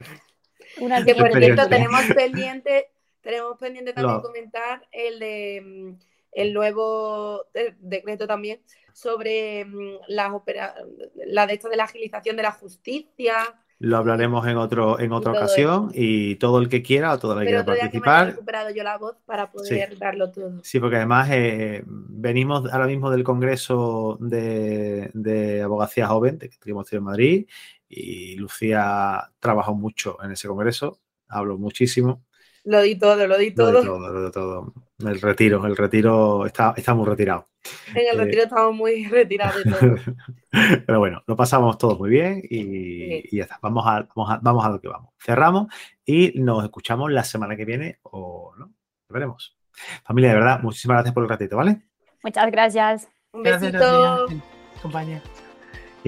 que 1.06 1.14
por 1.14 1.32
cierto 1.32 1.68
tenemos 1.68 2.04
pendiente, 2.14 2.90
tenemos 3.22 3.56
pendiente 3.58 3.92
también 3.94 4.20
comentar 4.20 4.86
el 4.92 5.18
de 5.18 5.62
mm, 5.64 5.98
el 6.32 6.52
nuevo 6.52 7.46
decreto 7.78 8.26
también 8.26 8.60
sobre 8.92 9.64
mm, 9.64 10.00
las 10.08 10.30
la 11.26 11.46
de 11.46 11.54
esto 11.54 11.68
de 11.68 11.76
la 11.76 11.84
agilización 11.84 12.36
de 12.36 12.42
la 12.42 12.52
justicia 12.52 13.36
lo 13.80 13.96
hablaremos 13.96 14.46
en 14.46 14.56
otro 14.56 14.98
en 14.98 15.12
otra 15.12 15.32
ocasión 15.32 15.90
y 15.94 16.34
todo 16.36 16.58
el 16.58 16.68
que 16.68 16.82
quiera 16.82 17.12
o 17.12 17.18
toda 17.18 17.36
la 17.36 17.42
que 17.42 17.46
quiera 17.48 17.64
participar. 17.64 18.24
Que 18.24 18.30
he 18.30 18.32
recuperado 18.32 18.70
yo 18.70 18.82
la 18.82 18.98
voz 18.98 19.16
para 19.24 19.50
poder 19.50 19.96
darlo 19.98 20.30
todo. 20.32 20.60
Sí, 20.64 20.80
porque 20.80 20.96
además 20.96 21.28
eh, 21.30 21.84
venimos 21.86 22.72
ahora 22.72 22.86
mismo 22.86 23.10
del 23.10 23.22
Congreso 23.22 24.18
de, 24.20 25.62
Abogacía 25.64 26.08
Joven 26.08 26.38
que 26.38 26.50
tuvimos 26.60 26.92
en 26.92 27.04
Madrid 27.04 27.46
y 27.88 28.36
Lucía 28.36 29.30
trabajó 29.38 29.74
mucho 29.74 30.18
en 30.22 30.32
ese 30.32 30.48
congreso, 30.48 31.00
habló 31.28 31.56
muchísimo 31.56 32.24
Lo 32.68 32.82
di 32.82 32.98
todo, 32.98 33.26
lo 33.26 33.38
di 33.38 33.52
todo. 33.52 33.72
Lo 33.72 33.80
di 33.80 33.86
todo, 33.86 34.12
lo 34.12 34.24
di 34.26 34.30
todo. 34.30 34.74
El 34.98 35.20
retiro, 35.22 35.64
el 35.64 35.74
retiro 35.74 36.44
está, 36.44 36.74
está 36.76 36.92
muy 36.92 37.06
retirado. 37.06 37.48
En 37.94 38.08
el 38.12 38.20
eh, 38.20 38.24
retiro 38.24 38.42
estamos 38.42 38.74
muy 38.74 39.06
retirados 39.10 39.64
de 39.64 39.70
todo. 39.70 39.96
Pero 40.86 40.98
bueno, 40.98 41.22
lo 41.26 41.34
pasamos 41.34 41.78
todos 41.78 41.98
muy 41.98 42.10
bien 42.10 42.42
y, 42.44 43.34
ya 43.34 43.44
está. 43.44 43.58
Vamos 43.62 43.86
a, 43.86 44.06
vamos, 44.14 44.32
a, 44.32 44.38
vamos 44.42 44.66
a 44.66 44.68
lo 44.68 44.80
que 44.82 44.88
vamos. 44.88 45.14
Cerramos 45.18 45.72
y 46.04 46.38
nos 46.38 46.62
escuchamos 46.62 47.10
la 47.10 47.24
semana 47.24 47.56
que 47.56 47.64
viene 47.64 48.00
o 48.02 48.52
no. 48.58 48.66
Lo 48.66 49.14
veremos. 49.14 49.56
Familia, 50.04 50.30
de 50.30 50.36
verdad, 50.36 50.60
muchísimas 50.62 50.96
gracias 50.96 51.14
por 51.14 51.22
el 51.22 51.30
ratito, 51.30 51.56
¿vale? 51.56 51.80
Muchas 52.22 52.50
gracias. 52.50 53.08
Un 53.32 53.44
besito. 53.44 54.26
compañía. 54.82 55.22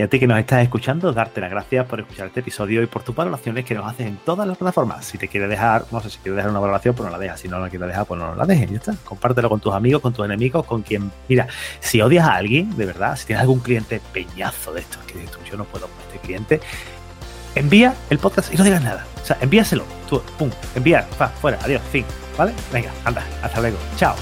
Y 0.01 0.03
a 0.03 0.09
ti 0.09 0.19
que 0.19 0.27
nos 0.27 0.39
estás 0.39 0.63
escuchando, 0.63 1.13
darte 1.13 1.43
las 1.43 1.51
gracias 1.51 1.85
por 1.85 2.01
escuchar 2.01 2.29
este 2.29 2.41
episodio 2.41 2.83
y 2.83 2.87
por 2.87 3.03
tus 3.03 3.15
valoraciones 3.15 3.67
que 3.67 3.75
nos 3.75 3.85
haces 3.85 4.07
en 4.07 4.17
todas 4.17 4.49
las 4.49 4.57
plataformas. 4.57 5.05
Si 5.05 5.19
te 5.19 5.29
quieres 5.29 5.51
dejar, 5.51 5.85
no 5.93 6.01
sé, 6.01 6.09
si 6.09 6.17
quieres 6.21 6.37
dejar 6.37 6.51
una 6.51 6.59
valoración, 6.59 6.95
pues 6.95 7.05
no 7.05 7.13
la 7.13 7.19
dejas. 7.19 7.39
Si 7.39 7.49
no 7.49 7.59
la 7.59 7.69
quieres 7.69 7.87
dejar, 7.87 8.07
pues 8.07 8.19
no 8.19 8.35
la 8.35 8.47
dejes. 8.47 8.71
Ya 8.71 8.79
está. 8.79 8.95
Compártelo 9.05 9.51
con 9.51 9.61
tus 9.61 9.75
amigos, 9.75 10.01
con 10.01 10.15
tus 10.15 10.25
enemigos, 10.25 10.65
con 10.65 10.81
quien. 10.81 11.13
Mira, 11.29 11.49
si 11.81 12.01
odias 12.01 12.27
a 12.27 12.37
alguien, 12.37 12.75
de 12.79 12.87
verdad, 12.87 13.15
si 13.15 13.27
tienes 13.27 13.43
algún 13.43 13.61
cliente 13.61 14.01
peñazo 14.11 14.73
de 14.73 14.81
estos 14.81 15.05
que 15.05 15.19
dices 15.19 15.33
tú, 15.33 15.39
yo 15.45 15.59
no 15.59 15.65
puedo 15.65 15.87
con 15.87 16.01
este 16.07 16.19
cliente, 16.21 16.63
envía 17.55 17.93
el 18.09 18.17
podcast 18.17 18.55
y 18.55 18.57
no 18.57 18.65
digas 18.65 18.83
nada. 18.83 19.05
O 19.23 19.27
sea, 19.27 19.37
envíaselo. 19.43 19.85
Tú, 20.09 20.23
pum, 20.39 20.49
enviar, 20.77 21.07
fuera, 21.43 21.59
adiós, 21.61 21.83
fin. 21.93 22.07
¿Vale? 22.39 22.55
Venga, 22.73 22.91
anda, 23.05 23.23
hasta 23.43 23.61
luego. 23.61 23.77
Chao. 23.99 24.17